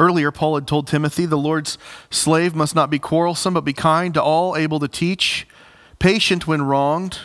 Earlier, 0.00 0.30
Paul 0.30 0.54
had 0.54 0.66
told 0.66 0.86
Timothy, 0.86 1.26
the 1.26 1.36
Lord's 1.36 1.76
slave 2.10 2.54
must 2.54 2.74
not 2.74 2.88
be 2.88 2.98
quarrelsome, 2.98 3.52
but 3.52 3.66
be 3.66 3.74
kind 3.74 4.14
to 4.14 4.22
all, 4.22 4.56
able 4.56 4.80
to 4.80 4.88
teach, 4.88 5.46
patient 5.98 6.46
when 6.46 6.62
wronged, 6.62 7.18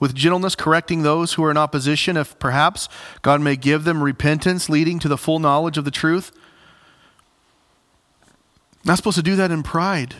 with 0.00 0.16
gentleness 0.16 0.56
correcting 0.56 1.04
those 1.04 1.34
who 1.34 1.44
are 1.44 1.50
in 1.52 1.56
opposition, 1.56 2.16
if 2.16 2.36
perhaps 2.40 2.88
God 3.22 3.40
may 3.40 3.54
give 3.54 3.84
them 3.84 4.02
repentance 4.02 4.68
leading 4.68 4.98
to 4.98 5.06
the 5.06 5.16
full 5.16 5.38
knowledge 5.38 5.78
of 5.78 5.84
the 5.84 5.92
truth. 5.92 6.32
Not 8.84 8.96
supposed 8.96 9.18
to 9.18 9.22
do 9.22 9.36
that 9.36 9.52
in 9.52 9.62
pride. 9.62 10.16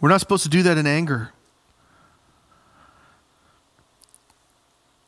We're 0.00 0.08
not 0.08 0.18
supposed 0.18 0.42
to 0.42 0.48
do 0.48 0.64
that 0.64 0.76
in 0.76 0.88
anger. 0.88 1.30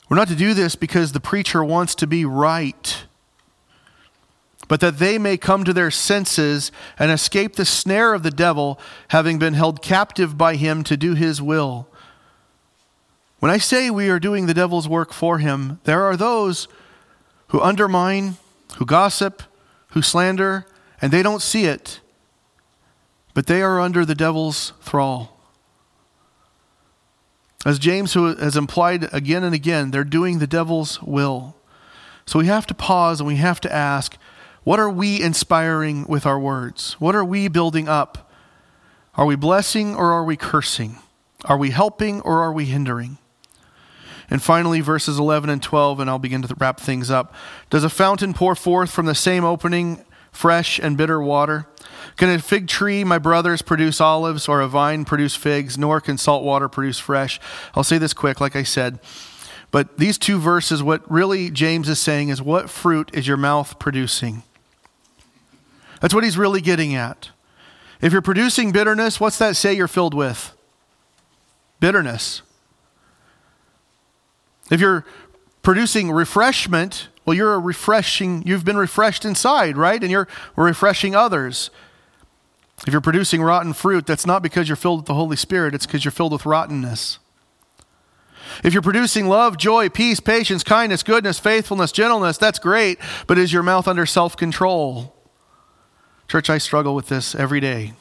We're 0.08 0.16
not 0.16 0.28
to 0.28 0.36
do 0.36 0.54
this 0.54 0.76
because 0.76 1.10
the 1.10 1.18
preacher 1.18 1.64
wants 1.64 1.96
to 1.96 2.06
be 2.06 2.24
right 2.24 3.07
but 4.68 4.80
that 4.80 4.98
they 4.98 5.18
may 5.18 5.36
come 5.36 5.64
to 5.64 5.72
their 5.72 5.90
senses 5.90 6.70
and 6.98 7.10
escape 7.10 7.56
the 7.56 7.64
snare 7.64 8.14
of 8.14 8.22
the 8.22 8.30
devil, 8.30 8.78
having 9.08 9.38
been 9.38 9.54
held 9.54 9.82
captive 9.82 10.36
by 10.36 10.56
him 10.56 10.84
to 10.84 10.96
do 10.96 11.14
his 11.14 11.42
will. 11.42 11.88
When 13.40 13.50
I 13.50 13.58
say 13.58 13.90
we 13.90 14.10
are 14.10 14.20
doing 14.20 14.46
the 14.46 14.54
devil's 14.54 14.88
work 14.88 15.12
for 15.12 15.38
him, 15.38 15.80
there 15.84 16.02
are 16.02 16.16
those 16.16 16.68
who 17.48 17.60
undermine, 17.60 18.36
who 18.76 18.84
gossip, 18.84 19.42
who 19.90 20.02
slander, 20.02 20.66
and 21.00 21.12
they 21.12 21.22
don't 21.22 21.42
see 21.42 21.64
it, 21.64 22.00
but 23.32 23.46
they 23.46 23.62
are 23.62 23.80
under 23.80 24.04
the 24.04 24.14
devil's 24.14 24.72
thrall. 24.80 25.38
As 27.64 27.78
James 27.78 28.14
has 28.14 28.56
implied 28.56 29.12
again 29.12 29.44
and 29.44 29.54
again, 29.54 29.90
they're 29.90 30.04
doing 30.04 30.38
the 30.38 30.46
devil's 30.46 31.00
will. 31.02 31.56
So 32.26 32.38
we 32.38 32.46
have 32.46 32.66
to 32.66 32.74
pause 32.74 33.20
and 33.20 33.26
we 33.26 33.36
have 33.36 33.60
to 33.60 33.72
ask 33.72 34.16
what 34.68 34.78
are 34.78 34.90
we 34.90 35.22
inspiring 35.22 36.04
with 36.08 36.26
our 36.26 36.38
words? 36.38 36.92
What 36.98 37.14
are 37.14 37.24
we 37.24 37.48
building 37.48 37.88
up? 37.88 38.30
Are 39.14 39.24
we 39.24 39.34
blessing 39.34 39.94
or 39.94 40.12
are 40.12 40.24
we 40.24 40.36
cursing? 40.36 40.98
Are 41.46 41.56
we 41.56 41.70
helping 41.70 42.20
or 42.20 42.42
are 42.42 42.52
we 42.52 42.66
hindering? 42.66 43.16
And 44.28 44.42
finally, 44.42 44.82
verses 44.82 45.18
11 45.18 45.48
and 45.48 45.62
12, 45.62 46.00
and 46.00 46.10
I'll 46.10 46.18
begin 46.18 46.42
to 46.42 46.54
wrap 46.58 46.80
things 46.80 47.10
up. 47.10 47.34
Does 47.70 47.82
a 47.82 47.88
fountain 47.88 48.34
pour 48.34 48.54
forth 48.54 48.90
from 48.90 49.06
the 49.06 49.14
same 49.14 49.42
opening 49.42 50.04
fresh 50.32 50.78
and 50.78 50.98
bitter 50.98 51.22
water? 51.22 51.66
Can 52.18 52.28
a 52.28 52.38
fig 52.38 52.68
tree, 52.68 53.04
my 53.04 53.16
brothers, 53.16 53.62
produce 53.62 54.02
olives, 54.02 54.48
or 54.48 54.60
a 54.60 54.68
vine 54.68 55.06
produce 55.06 55.34
figs, 55.34 55.78
nor 55.78 55.98
can 55.98 56.18
salt 56.18 56.44
water 56.44 56.68
produce 56.68 56.98
fresh? 56.98 57.40
I'll 57.74 57.84
say 57.84 57.96
this 57.96 58.12
quick, 58.12 58.38
like 58.38 58.54
I 58.54 58.64
said. 58.64 58.98
But 59.70 59.96
these 59.96 60.18
two 60.18 60.38
verses, 60.38 60.82
what 60.82 61.10
really 61.10 61.50
James 61.50 61.88
is 61.88 61.98
saying 61.98 62.28
is, 62.28 62.42
what 62.42 62.68
fruit 62.68 63.10
is 63.14 63.26
your 63.26 63.38
mouth 63.38 63.78
producing? 63.78 64.42
That's 66.00 66.14
what 66.14 66.24
he's 66.24 66.38
really 66.38 66.60
getting 66.60 66.94
at. 66.94 67.30
If 68.00 68.12
you're 68.12 68.22
producing 68.22 68.72
bitterness, 68.72 69.18
what's 69.18 69.38
that 69.38 69.56
say 69.56 69.74
you're 69.74 69.88
filled 69.88 70.14
with? 70.14 70.52
Bitterness. 71.80 72.42
If 74.70 74.80
you're 74.80 75.04
producing 75.62 76.12
refreshment, 76.12 77.08
well, 77.24 77.34
you're 77.34 77.54
a 77.54 77.58
refreshing, 77.58 78.42
you've 78.46 78.64
been 78.64 78.76
refreshed 78.76 79.24
inside, 79.24 79.76
right? 79.76 80.00
And 80.00 80.10
you're 80.10 80.28
refreshing 80.56 81.14
others. 81.14 81.70
If 82.86 82.92
you're 82.92 83.00
producing 83.00 83.42
rotten 83.42 83.72
fruit, 83.72 84.06
that's 84.06 84.26
not 84.26 84.42
because 84.42 84.68
you're 84.68 84.76
filled 84.76 85.00
with 85.00 85.06
the 85.06 85.14
Holy 85.14 85.36
Spirit, 85.36 85.74
it's 85.74 85.86
because 85.86 86.04
you're 86.04 86.12
filled 86.12 86.32
with 86.32 86.46
rottenness. 86.46 87.18
If 88.64 88.72
you're 88.72 88.82
producing 88.82 89.26
love, 89.26 89.56
joy, 89.58 89.88
peace, 89.88 90.20
patience, 90.20 90.62
kindness, 90.62 91.02
goodness, 91.02 91.38
faithfulness, 91.38 91.92
gentleness, 91.92 92.38
that's 92.38 92.58
great, 92.58 92.98
but 93.26 93.36
is 93.36 93.52
your 93.52 93.62
mouth 93.62 93.86
under 93.86 94.06
self 94.06 94.36
control? 94.36 95.14
Church, 96.28 96.50
I 96.50 96.58
struggle 96.58 96.94
with 96.94 97.08
this 97.08 97.34
every 97.34 97.58
day. 97.58 97.94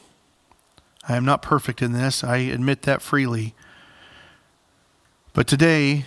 I 1.08 1.16
am 1.16 1.24
not 1.24 1.40
perfect 1.40 1.80
in 1.80 1.92
this. 1.92 2.22
I 2.22 2.36
admit 2.36 2.82
that 2.82 3.00
freely. 3.00 3.54
But 5.32 5.48
today, 5.48 6.04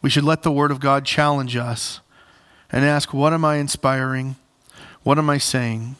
we 0.00 0.08
should 0.08 0.24
let 0.24 0.42
the 0.42 0.50
Word 0.50 0.70
of 0.70 0.80
God 0.80 1.04
challenge 1.04 1.56
us 1.56 2.00
and 2.72 2.86
ask, 2.86 3.12
What 3.12 3.34
am 3.34 3.44
I 3.44 3.56
inspiring? 3.56 4.36
What 5.02 5.18
am 5.18 5.28
I 5.28 5.36
saying? 5.36 5.96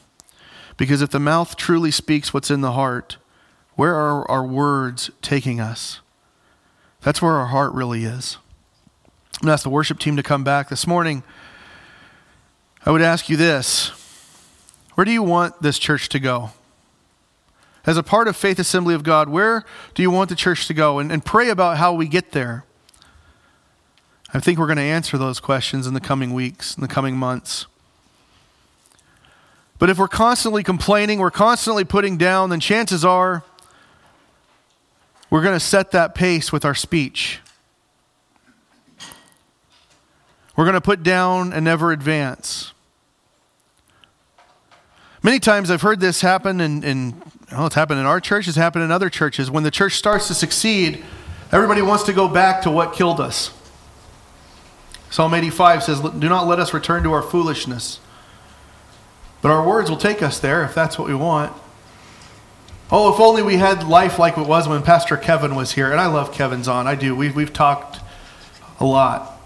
Because 0.78 1.02
if 1.02 1.10
the 1.10 1.20
mouth 1.20 1.54
truly 1.54 1.90
speaks 1.90 2.32
what's 2.32 2.50
in 2.50 2.62
the 2.62 2.72
heart, 2.72 3.18
where 3.74 3.94
are 3.94 4.28
our 4.30 4.46
words 4.46 5.10
taking 5.20 5.60
us? 5.60 6.00
That's 7.02 7.20
where 7.20 7.34
our 7.34 7.48
heart 7.48 7.74
really 7.74 8.04
is. 8.04 8.38
I'm 9.34 9.46
going 9.46 9.48
to 9.48 9.52
ask 9.52 9.64
the 9.64 9.68
worship 9.68 9.98
team 9.98 10.16
to 10.16 10.22
come 10.22 10.44
back 10.44 10.70
this 10.70 10.86
morning. 10.86 11.22
I 12.86 12.90
would 12.90 13.02
ask 13.02 13.28
you 13.28 13.36
this 13.36 13.90
where 14.94 15.04
do 15.04 15.12
you 15.12 15.22
want 15.22 15.60
this 15.62 15.78
church 15.78 16.08
to 16.10 16.18
go? 16.18 16.50
As 17.86 17.96
a 17.96 18.02
part 18.02 18.28
of 18.28 18.36
Faith 18.36 18.58
Assembly 18.58 18.94
of 18.94 19.02
God, 19.02 19.28
where 19.28 19.64
do 19.94 20.02
you 20.02 20.10
want 20.10 20.30
the 20.30 20.36
church 20.36 20.66
to 20.68 20.74
go? 20.74 20.98
And, 20.98 21.12
and 21.12 21.24
pray 21.24 21.50
about 21.50 21.76
how 21.76 21.92
we 21.92 22.08
get 22.08 22.32
there. 22.32 22.64
I 24.32 24.40
think 24.40 24.58
we're 24.58 24.66
going 24.66 24.78
to 24.78 24.82
answer 24.82 25.16
those 25.16 25.38
questions 25.38 25.86
in 25.86 25.94
the 25.94 26.00
coming 26.00 26.32
weeks, 26.32 26.74
in 26.74 26.80
the 26.80 26.88
coming 26.88 27.16
months. 27.16 27.66
But 29.78 29.90
if 29.90 29.98
we're 29.98 30.08
constantly 30.08 30.62
complaining, 30.62 31.18
we're 31.18 31.30
constantly 31.30 31.84
putting 31.84 32.16
down, 32.16 32.50
then 32.50 32.60
chances 32.60 33.04
are 33.04 33.44
we're 35.30 35.42
going 35.42 35.54
to 35.56 35.64
set 35.64 35.90
that 35.90 36.14
pace 36.14 36.52
with 36.52 36.64
our 36.64 36.74
speech. 36.74 37.40
We're 40.56 40.64
going 40.64 40.74
to 40.74 40.80
put 40.80 41.02
down 41.02 41.52
and 41.52 41.64
never 41.64 41.90
advance. 41.90 42.73
Many 45.24 45.40
times 45.40 45.70
I've 45.70 45.80
heard 45.80 46.00
this 46.00 46.20
happen, 46.20 46.60
and 46.60 47.22
well, 47.50 47.64
it's 47.64 47.74
happened 47.74 47.98
in 47.98 48.04
our 48.04 48.20
church, 48.20 48.46
it's 48.46 48.58
happened 48.58 48.84
in 48.84 48.90
other 48.90 49.08
churches. 49.08 49.50
When 49.50 49.62
the 49.62 49.70
church 49.70 49.94
starts 49.94 50.28
to 50.28 50.34
succeed, 50.34 51.02
everybody 51.50 51.80
wants 51.80 52.04
to 52.04 52.12
go 52.12 52.28
back 52.28 52.60
to 52.62 52.70
what 52.70 52.92
killed 52.92 53.20
us. 53.20 53.50
Psalm 55.08 55.32
85 55.32 55.82
says, 55.82 56.00
Do 56.00 56.28
not 56.28 56.46
let 56.46 56.60
us 56.60 56.74
return 56.74 57.04
to 57.04 57.12
our 57.12 57.22
foolishness. 57.22 58.00
But 59.40 59.50
our 59.50 59.66
words 59.66 59.88
will 59.88 59.96
take 59.96 60.22
us 60.22 60.38
there 60.40 60.62
if 60.62 60.74
that's 60.74 60.98
what 60.98 61.08
we 61.08 61.14
want. 61.14 61.56
Oh, 62.92 63.14
if 63.14 63.18
only 63.18 63.42
we 63.42 63.56
had 63.56 63.82
life 63.82 64.18
like 64.18 64.36
it 64.36 64.46
was 64.46 64.68
when 64.68 64.82
Pastor 64.82 65.16
Kevin 65.16 65.54
was 65.54 65.72
here. 65.72 65.90
And 65.90 66.00
I 66.00 66.06
love 66.06 66.34
Kevin's 66.34 66.68
on. 66.68 66.86
I 66.86 66.96
do. 66.96 67.16
We've, 67.16 67.34
we've 67.34 67.52
talked 67.52 68.00
a 68.78 68.84
lot. 68.84 69.40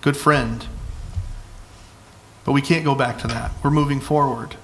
Good 0.00 0.16
friend. 0.16 0.64
But 2.44 2.52
we 2.52 2.60
can't 2.60 2.84
go 2.84 2.94
back 2.94 3.18
to 3.20 3.26
that. 3.28 3.52
We're 3.62 3.70
moving 3.70 4.00
forward. 4.00 4.56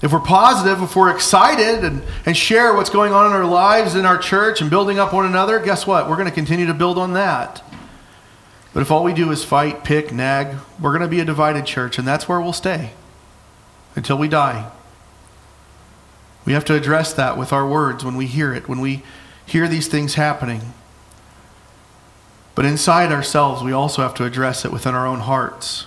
If 0.00 0.12
we're 0.12 0.20
positive, 0.20 0.80
if 0.82 0.94
we're 0.94 1.14
excited 1.14 1.84
and, 1.84 2.02
and 2.24 2.36
share 2.36 2.72
what's 2.74 2.90
going 2.90 3.12
on 3.12 3.26
in 3.26 3.32
our 3.32 3.44
lives, 3.44 3.96
in 3.96 4.06
our 4.06 4.16
church, 4.16 4.60
and 4.60 4.70
building 4.70 4.98
up 4.98 5.12
one 5.12 5.26
another, 5.26 5.58
guess 5.58 5.86
what? 5.86 6.08
We're 6.08 6.16
going 6.16 6.28
to 6.28 6.34
continue 6.34 6.66
to 6.66 6.74
build 6.74 6.98
on 6.98 7.14
that. 7.14 7.64
But 8.72 8.82
if 8.82 8.90
all 8.92 9.02
we 9.02 9.12
do 9.12 9.30
is 9.32 9.44
fight, 9.44 9.82
pick, 9.82 10.12
nag, 10.12 10.56
we're 10.80 10.92
going 10.92 11.02
to 11.02 11.08
be 11.08 11.18
a 11.18 11.24
divided 11.24 11.66
church, 11.66 11.98
and 11.98 12.06
that's 12.06 12.28
where 12.28 12.40
we'll 12.40 12.52
stay 12.52 12.92
until 13.96 14.16
we 14.18 14.28
die. 14.28 14.70
We 16.44 16.52
have 16.52 16.64
to 16.66 16.74
address 16.74 17.12
that 17.14 17.36
with 17.36 17.52
our 17.52 17.68
words 17.68 18.04
when 18.04 18.16
we 18.16 18.26
hear 18.26 18.54
it, 18.54 18.68
when 18.68 18.80
we 18.80 19.02
hear 19.44 19.66
these 19.66 19.88
things 19.88 20.14
happening. 20.14 20.60
But 22.58 22.64
inside 22.64 23.12
ourselves, 23.12 23.62
we 23.62 23.70
also 23.70 24.02
have 24.02 24.14
to 24.14 24.24
address 24.24 24.64
it 24.64 24.72
within 24.72 24.92
our 24.92 25.06
own 25.06 25.20
hearts. 25.20 25.86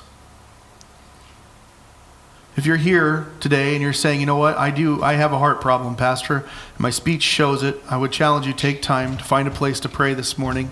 If 2.55 2.65
you're 2.65 2.77
here 2.77 3.27
today 3.41 3.73
and 3.73 3.81
you're 3.81 3.91
saying, 3.91 4.21
you 4.21 4.25
know 4.25 4.37
what, 4.37 4.55
I 4.55 4.71
do, 4.71 5.03
I 5.03 5.15
have 5.15 5.33
a 5.33 5.37
heart 5.37 5.59
problem, 5.59 5.97
Pastor, 5.97 6.47
my 6.77 6.89
speech 6.89 7.23
shows 7.23 7.61
it, 7.61 7.77
I 7.89 7.97
would 7.97 8.13
challenge 8.13 8.47
you 8.47 8.53
take 8.53 8.81
time 8.81 9.17
to 9.17 9.23
find 9.25 9.49
a 9.49 9.51
place 9.51 9.81
to 9.81 9.89
pray 9.89 10.13
this 10.13 10.37
morning. 10.37 10.71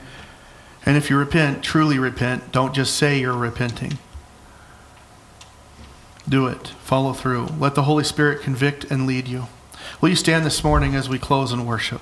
And 0.85 0.95
if 0.95 1.09
you 1.09 1.17
repent, 1.17 1.63
truly 1.65 1.99
repent. 1.99 2.53
Don't 2.53 2.73
just 2.73 2.95
say 2.95 3.19
you're 3.19 3.33
repenting. 3.33 3.97
Do 6.29 6.47
it. 6.47 6.69
Follow 6.81 7.11
through. 7.11 7.47
Let 7.59 7.75
the 7.75 7.83
Holy 7.83 8.05
Spirit 8.05 8.41
convict 8.41 8.85
and 8.85 9.05
lead 9.05 9.27
you. 9.27 9.47
Will 9.99 10.07
you 10.07 10.15
stand 10.15 10.45
this 10.45 10.63
morning 10.63 10.95
as 10.95 11.09
we 11.09 11.19
close 11.19 11.51
in 11.51 11.65
worship? 11.65 11.99